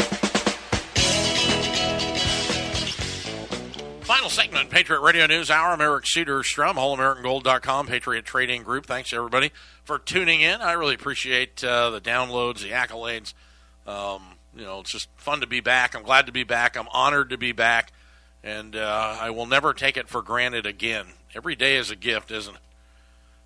Final 4.13 4.29
segment, 4.29 4.69
Patriot 4.69 5.01
Radio 5.01 5.25
News 5.25 5.51
Hour. 5.51 5.71
I'm 5.71 5.81
Eric 5.81 6.05
Cedarstrom, 6.05 6.75
WholeAmericanGold.com, 6.75 7.87
Patriot 7.87 8.27
Trading 8.27 8.63
Group. 8.63 8.85
Thanks, 8.85 9.11
everybody, 9.11 9.53
for 9.85 9.99
tuning 9.99 10.43
in. 10.43 10.61
I 10.61 10.73
really 10.73 10.95
appreciate 10.95 11.65
uh, 11.65 11.89
the 11.89 12.01
downloads, 12.01 12.61
the 12.61 12.73
accolades. 12.73 13.33
Um, 13.87 14.23
you 14.55 14.65
know, 14.65 14.81
it's 14.81 14.93
just 14.93 15.09
fun 15.17 15.41
to 15.41 15.47
be 15.47 15.61
back. 15.61 15.97
I'm 15.97 16.03
glad 16.03 16.27
to 16.27 16.33
be 16.33 16.45
back. 16.45 16.77
I'm 16.77 16.89
honored 16.93 17.31
to 17.31 17.39
be 17.39 17.53
back. 17.53 17.91
And 18.45 18.77
uh, 18.77 19.17
I 19.19 19.31
will 19.31 19.47
never 19.47 19.73
take 19.73 19.97
it 19.97 20.11
for 20.11 20.21
granted 20.21 20.67
again. 20.67 21.07
Every 21.35 21.57
day 21.57 21.77
is 21.77 21.91
a 21.91 21.97
gift, 21.97 22.31
isn't 22.31 22.55
it? 22.55 22.61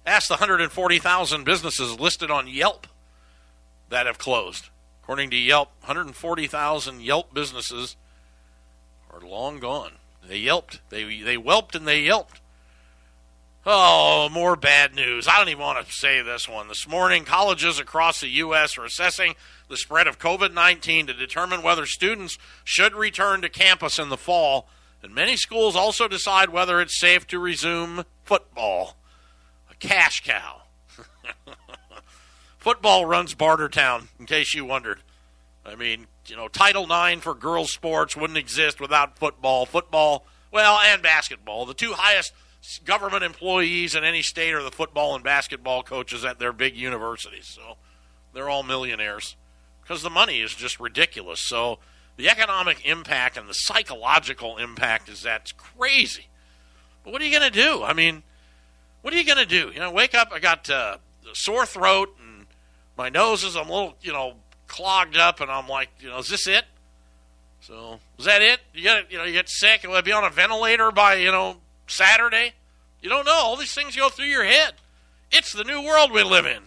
Ask 0.05 0.27
the 0.27 0.35
140,000 0.35 1.45
businesses 1.45 2.01
listed 2.01 2.33
on 2.33 2.49
Yelp 2.49 2.89
that 3.89 4.07
have 4.07 4.19
closed. 4.19 4.71
According 5.05 5.31
to 5.31 5.37
Yelp, 5.37 5.69
140,000 5.83 7.03
Yelp 7.03 7.33
businesses 7.33 7.95
are 9.13 9.21
long 9.21 9.61
gone. 9.61 9.93
They 10.29 10.39
yelped. 10.39 10.81
They 10.91 11.21
they 11.23 11.37
whelped 11.37 11.75
and 11.75 11.87
they 11.87 12.01
yelped. 12.01 12.41
Oh, 13.69 14.29
more 14.31 14.55
bad 14.55 14.95
news. 14.95 15.27
I 15.27 15.39
don't 15.39 15.49
even 15.49 15.61
want 15.61 15.85
to 15.85 15.93
say 15.93 16.23
this 16.23 16.49
one. 16.49 16.69
This 16.69 16.87
morning, 16.87 17.25
colleges 17.25 17.81
across 17.81 18.21
the 18.21 18.29
U.S. 18.29 18.79
are 18.79 18.85
assessing 18.85 19.35
the 19.69 19.77
spread 19.77 20.07
of 20.07 20.21
COVID 20.21 20.55
19 20.55 21.09
to 21.09 21.15
determine 21.15 21.63
whether 21.63 21.85
students 21.85 22.39
should 22.63 22.95
return 22.95 23.43
to 23.43 23.49
campus 23.49 23.99
in 23.99 24.09
the 24.09 24.17
fall. 24.17 24.69
And 25.03 25.15
many 25.15 25.37
schools 25.37 25.75
also 25.75 26.07
decide 26.09 26.51
whether 26.51 26.81
it's 26.81 26.99
safe 26.99 27.27
to 27.29 27.39
resume 27.39 28.05
football. 28.25 28.97
A 29.71 29.75
cash 29.75 30.23
cow. 30.25 30.63
football 32.59 33.05
runs 33.05 33.35
Bartertown, 33.35 34.09
in 34.19 34.27
case 34.27 34.55
you 34.55 34.65
wondered. 34.65 35.01
I 35.65 35.75
mean, 35.75 36.07
you 36.29 36.37
know, 36.37 36.49
Title 36.49 36.85
IX 36.91 37.23
for 37.23 37.35
girls' 37.35 37.73
sports 37.73 38.17
wouldn't 38.17 38.39
exist 38.39 38.81
without 38.81 39.19
football. 39.19 39.67
Football, 39.67 40.25
well, 40.51 40.79
and 40.85 41.03
basketball. 41.03 41.67
The 41.67 41.75
two 41.75 41.93
highest 41.93 42.33
government 42.85 43.23
employees 43.23 43.95
in 43.95 44.05
any 44.05 44.23
state 44.23 44.53
are 44.53 44.63
the 44.63 44.71
football 44.71 45.15
and 45.15 45.23
basketball 45.23 45.83
coaches 45.83 46.25
at 46.25 46.39
their 46.39 46.53
big 46.53 46.77
universities. 46.77 47.47
So 47.49 47.77
they're 48.33 48.49
all 48.49 48.63
millionaires 48.63 49.37
because 49.83 50.03
the 50.03 50.11
money 50.11 50.41
is 50.41 50.55
just 50.55 50.81
ridiculous. 50.81 51.41
So 51.41 51.79
the 52.17 52.29
economic 52.29 52.85
impact 52.85 53.37
and 53.37 53.49
the 53.49 53.55
psychological 53.55 54.57
impact 54.57 55.09
is 55.09 55.23
that's 55.23 55.53
crazy. 55.53 56.29
But 57.05 57.13
what 57.13 57.23
are 57.23 57.25
you 57.25 57.39
going 57.39 57.51
to 57.51 57.63
do? 57.63 57.83
I 57.85 57.93
mean, 57.93 58.23
what 59.03 59.15
are 59.15 59.17
you 59.17 59.25
going 59.25 59.39
to 59.39 59.47
do? 59.47 59.71
You 59.73 59.81
know, 59.81 59.93
wake 59.93 60.15
up, 60.15 60.31
I 60.33 60.41
got 60.41 60.69
uh, 60.69 60.97
a 61.31 61.35
sore 61.35 61.67
throat 61.67 62.17
and 62.21 62.47
my 62.99 63.09
nose 63.09 63.45
is 63.45 63.55
a 63.55 63.61
little, 63.61 63.95
you 64.01 64.13
know, 64.13 64.35
clogged 64.67 65.17
up, 65.17 65.41
and 65.41 65.51
I'm 65.51 65.69
like, 65.69 65.89
you 66.01 66.09
know, 66.09 66.19
is 66.19 66.29
this 66.29 66.47
it? 66.47 66.65
So 67.61 68.01
is 68.19 68.27
that 68.27 68.43
it? 68.43 68.61
You 68.75 68.83
get, 68.83 69.11
you 69.11 69.19
know, 69.19 69.25
you 69.25 69.33
get 69.33 69.49
sick, 69.49 69.85
and 69.85 70.05
be 70.05 70.13
on 70.13 70.25
a 70.25 70.31
ventilator 70.31 70.93
by, 70.93 71.15
you 71.15 71.33
know, 71.33 71.57
Saturday? 71.87 72.53
You 73.01 73.09
don't 73.09 73.27
know. 73.27 73.33
All 73.33 73.57
these 73.57 73.75
things 73.75 73.97
go 73.97 74.09
through 74.09 74.27
your 74.27 74.45
head. 74.45 74.75
It's 75.31 75.53
the 75.53 75.65
new 75.65 75.83
world 75.83 76.13
we 76.13 76.23
live 76.23 76.47
in. 76.47 76.63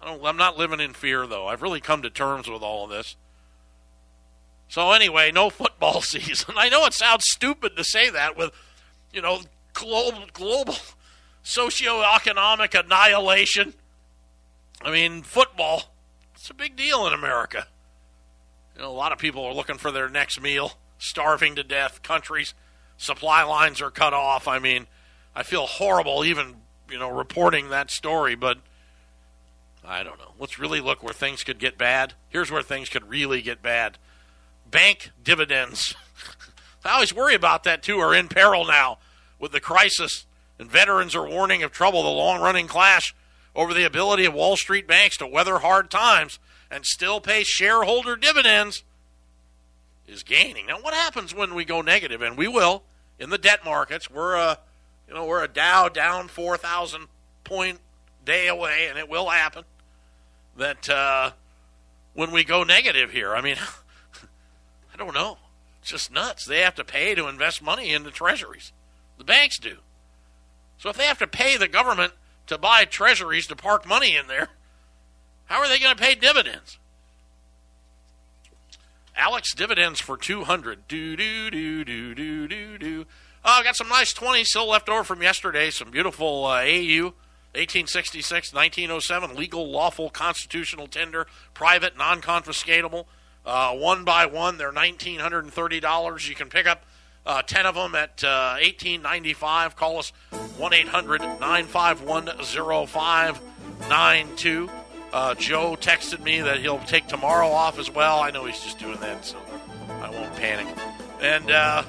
I 0.00 0.06
don't, 0.06 0.24
I'm 0.24 0.36
not 0.36 0.58
living 0.58 0.80
in 0.80 0.92
fear, 0.94 1.26
though. 1.26 1.46
I've 1.46 1.62
really 1.62 1.80
come 1.80 2.02
to 2.02 2.10
terms 2.10 2.48
with 2.48 2.62
all 2.62 2.84
of 2.84 2.90
this. 2.90 3.16
So 4.68 4.92
anyway, 4.92 5.30
no 5.32 5.50
football 5.50 6.00
season. 6.02 6.54
I 6.56 6.68
know 6.68 6.86
it 6.86 6.94
sounds 6.94 7.24
stupid 7.26 7.76
to 7.76 7.84
say 7.84 8.10
that 8.10 8.36
with, 8.36 8.52
you 9.12 9.20
know, 9.20 9.42
global 9.74 10.24
global 10.32 10.76
socioeconomic 11.44 12.78
annihilation. 12.78 13.74
I 14.80 14.90
mean, 14.90 15.22
football 15.22 15.91
it's 16.42 16.50
a 16.50 16.54
big 16.54 16.74
deal 16.74 17.06
in 17.06 17.12
America. 17.12 17.68
You 18.74 18.82
know, 18.82 18.90
a 18.90 18.90
lot 18.90 19.12
of 19.12 19.18
people 19.18 19.44
are 19.44 19.54
looking 19.54 19.78
for 19.78 19.92
their 19.92 20.08
next 20.08 20.40
meal, 20.40 20.72
starving 20.98 21.54
to 21.54 21.62
death. 21.62 22.02
Countries, 22.02 22.52
supply 22.96 23.44
lines 23.44 23.80
are 23.80 23.92
cut 23.92 24.12
off. 24.12 24.48
I 24.48 24.58
mean, 24.58 24.88
I 25.36 25.44
feel 25.44 25.66
horrible 25.66 26.24
even, 26.24 26.56
you 26.90 26.98
know, 26.98 27.08
reporting 27.08 27.68
that 27.68 27.92
story, 27.92 28.34
but 28.34 28.58
I 29.84 30.02
don't 30.02 30.18
know. 30.18 30.32
Let's 30.36 30.58
really 30.58 30.80
look 30.80 31.00
where 31.00 31.14
things 31.14 31.44
could 31.44 31.60
get 31.60 31.78
bad. 31.78 32.14
Here's 32.28 32.50
where 32.50 32.60
things 32.60 32.88
could 32.88 33.08
really 33.08 33.40
get 33.40 33.62
bad. 33.62 33.98
Bank 34.68 35.12
dividends. 35.22 35.94
I 36.84 36.94
always 36.94 37.14
worry 37.14 37.36
about 37.36 37.62
that 37.62 37.84
too, 37.84 38.00
are 38.00 38.12
in 38.12 38.26
peril 38.26 38.64
now 38.64 38.98
with 39.38 39.52
the 39.52 39.60
crisis. 39.60 40.26
And 40.58 40.68
veterans 40.68 41.14
are 41.14 41.24
warning 41.24 41.62
of 41.62 41.70
trouble, 41.70 42.02
the 42.02 42.08
long 42.08 42.40
running 42.40 42.66
clash 42.66 43.14
over 43.54 43.74
the 43.74 43.84
ability 43.84 44.24
of 44.24 44.34
Wall 44.34 44.56
Street 44.56 44.86
banks 44.86 45.16
to 45.18 45.26
weather 45.26 45.58
hard 45.58 45.90
times 45.90 46.38
and 46.70 46.86
still 46.86 47.20
pay 47.20 47.42
shareholder 47.44 48.16
dividends 48.16 48.82
is 50.06 50.22
gaining. 50.22 50.66
Now, 50.66 50.80
what 50.80 50.94
happens 50.94 51.34
when 51.34 51.54
we 51.54 51.64
go 51.64 51.82
negative? 51.82 52.22
And 52.22 52.36
we 52.36 52.48
will 52.48 52.82
in 53.18 53.30
the 53.30 53.38
debt 53.38 53.64
markets. 53.64 54.10
We're 54.10 54.34
a, 54.34 54.58
you 55.08 55.14
know, 55.14 55.24
we're 55.26 55.44
a 55.44 55.48
Dow 55.48 55.88
down 55.88 56.28
four 56.28 56.56
thousand 56.56 57.06
point 57.44 57.78
day 58.24 58.48
away, 58.48 58.86
and 58.88 58.98
it 58.98 59.08
will 59.08 59.28
happen. 59.28 59.64
That 60.56 60.88
uh, 60.88 61.32
when 62.14 62.30
we 62.30 62.44
go 62.44 62.62
negative 62.62 63.10
here, 63.10 63.34
I 63.34 63.40
mean, 63.40 63.56
I 64.94 64.96
don't 64.96 65.14
know. 65.14 65.38
It's 65.80 65.90
just 65.90 66.12
nuts. 66.12 66.46
They 66.46 66.60
have 66.60 66.74
to 66.76 66.84
pay 66.84 67.14
to 67.14 67.26
invest 67.26 67.62
money 67.62 67.92
in 67.92 68.04
the 68.04 68.10
treasuries. 68.10 68.72
The 69.18 69.24
banks 69.24 69.58
do. 69.58 69.78
So 70.78 70.88
if 70.90 70.96
they 70.96 71.04
have 71.04 71.18
to 71.18 71.26
pay 71.26 71.56
the 71.56 71.68
government 71.68 72.12
to 72.46 72.58
buy 72.58 72.84
treasuries 72.84 73.46
to 73.48 73.56
park 73.56 73.86
money 73.86 74.16
in 74.16 74.26
there, 74.26 74.48
how 75.46 75.58
are 75.58 75.68
they 75.68 75.78
going 75.78 75.94
to 75.94 76.02
pay 76.02 76.14
dividends? 76.14 76.78
Alex 79.16 79.54
dividends 79.54 80.00
for 80.00 80.16
200. 80.16 80.88
Do, 80.88 81.16
do, 81.16 81.50
do, 81.50 81.84
do, 81.84 82.14
do, 82.14 82.48
do, 82.48 82.78
do. 82.78 83.04
Oh, 83.44 83.58
I 83.60 83.62
got 83.62 83.76
some 83.76 83.88
nice 83.88 84.12
20 84.12 84.44
still 84.44 84.68
left 84.68 84.88
over 84.88 85.04
from 85.04 85.22
yesterday. 85.22 85.70
Some 85.70 85.90
beautiful 85.90 86.46
uh, 86.46 86.62
AU, 86.62 87.12
1866, 87.54 88.54
1907, 88.54 89.36
legal, 89.36 89.70
lawful, 89.70 90.08
constitutional 90.08 90.86
tender, 90.86 91.26
private, 91.52 91.96
non 91.98 92.22
confiscatable. 92.22 93.04
Uh, 93.44 93.74
one 93.74 94.04
by 94.04 94.24
one, 94.24 94.56
they're 94.56 94.72
$1,930. 94.72 96.28
You 96.28 96.34
can 96.34 96.48
pick 96.48 96.66
up 96.66 96.84
uh, 97.26 97.42
10 97.42 97.66
of 97.66 97.74
them 97.74 97.94
at 97.94 98.24
uh, 98.24 98.56
1895. 98.60 99.76
Call 99.76 99.98
us 99.98 100.10
1 100.56 100.72
800 100.74 101.20
951 101.20 102.26
0592. 102.86 104.70
Uh, 105.12 105.34
Joe 105.34 105.76
texted 105.78 106.22
me 106.22 106.40
that 106.40 106.60
he'll 106.60 106.78
take 106.80 107.06
tomorrow 107.06 107.48
off 107.48 107.78
as 107.78 107.90
well. 107.90 108.20
I 108.20 108.30
know 108.30 108.46
he's 108.46 108.62
just 108.62 108.78
doing 108.78 108.98
that, 109.00 109.24
so 109.24 109.36
I 110.00 110.08
won't 110.10 110.34
panic. 110.36 110.66
And 111.20 111.50
uh, 111.50 111.82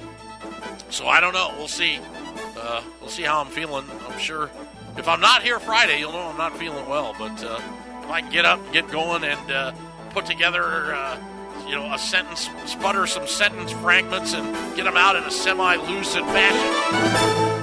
so 0.89 1.07
I 1.07 1.21
don't 1.21 1.33
know. 1.33 1.53
We'll 1.57 1.67
see. 1.69 1.99
Uh, 2.57 2.83
we'll 2.99 3.09
see 3.09 3.23
how 3.23 3.39
I'm 3.41 3.47
feeling. 3.47 3.85
I'm 4.09 4.19
sure 4.19 4.51
if 4.97 5.07
I'm 5.07 5.21
not 5.21 5.41
here 5.41 5.59
Friday, 5.59 5.99
you'll 5.99 6.11
know 6.11 6.27
I'm 6.27 6.37
not 6.37 6.57
feeling 6.57 6.87
well. 6.87 7.15
But 7.17 7.43
uh, 7.43 7.59
if 8.03 8.09
I 8.09 8.21
can 8.21 8.29
get 8.31 8.45
up, 8.45 8.59
get 8.73 8.89
going, 8.89 9.23
and 9.23 9.75
put 10.11 10.25
together 10.25 10.93
you 11.67 11.75
know, 11.75 11.93
a 11.93 11.97
sentence, 11.97 12.49
sputter 12.65 13.07
some 13.07 13.27
sentence 13.27 13.71
fragments 13.71 14.33
and 14.33 14.75
get 14.75 14.83
them 14.83 14.97
out 14.97 15.15
in 15.15 15.23
a 15.23 15.31
semi 15.31 15.75
lucid 15.75 16.23
fashion. 16.25 17.62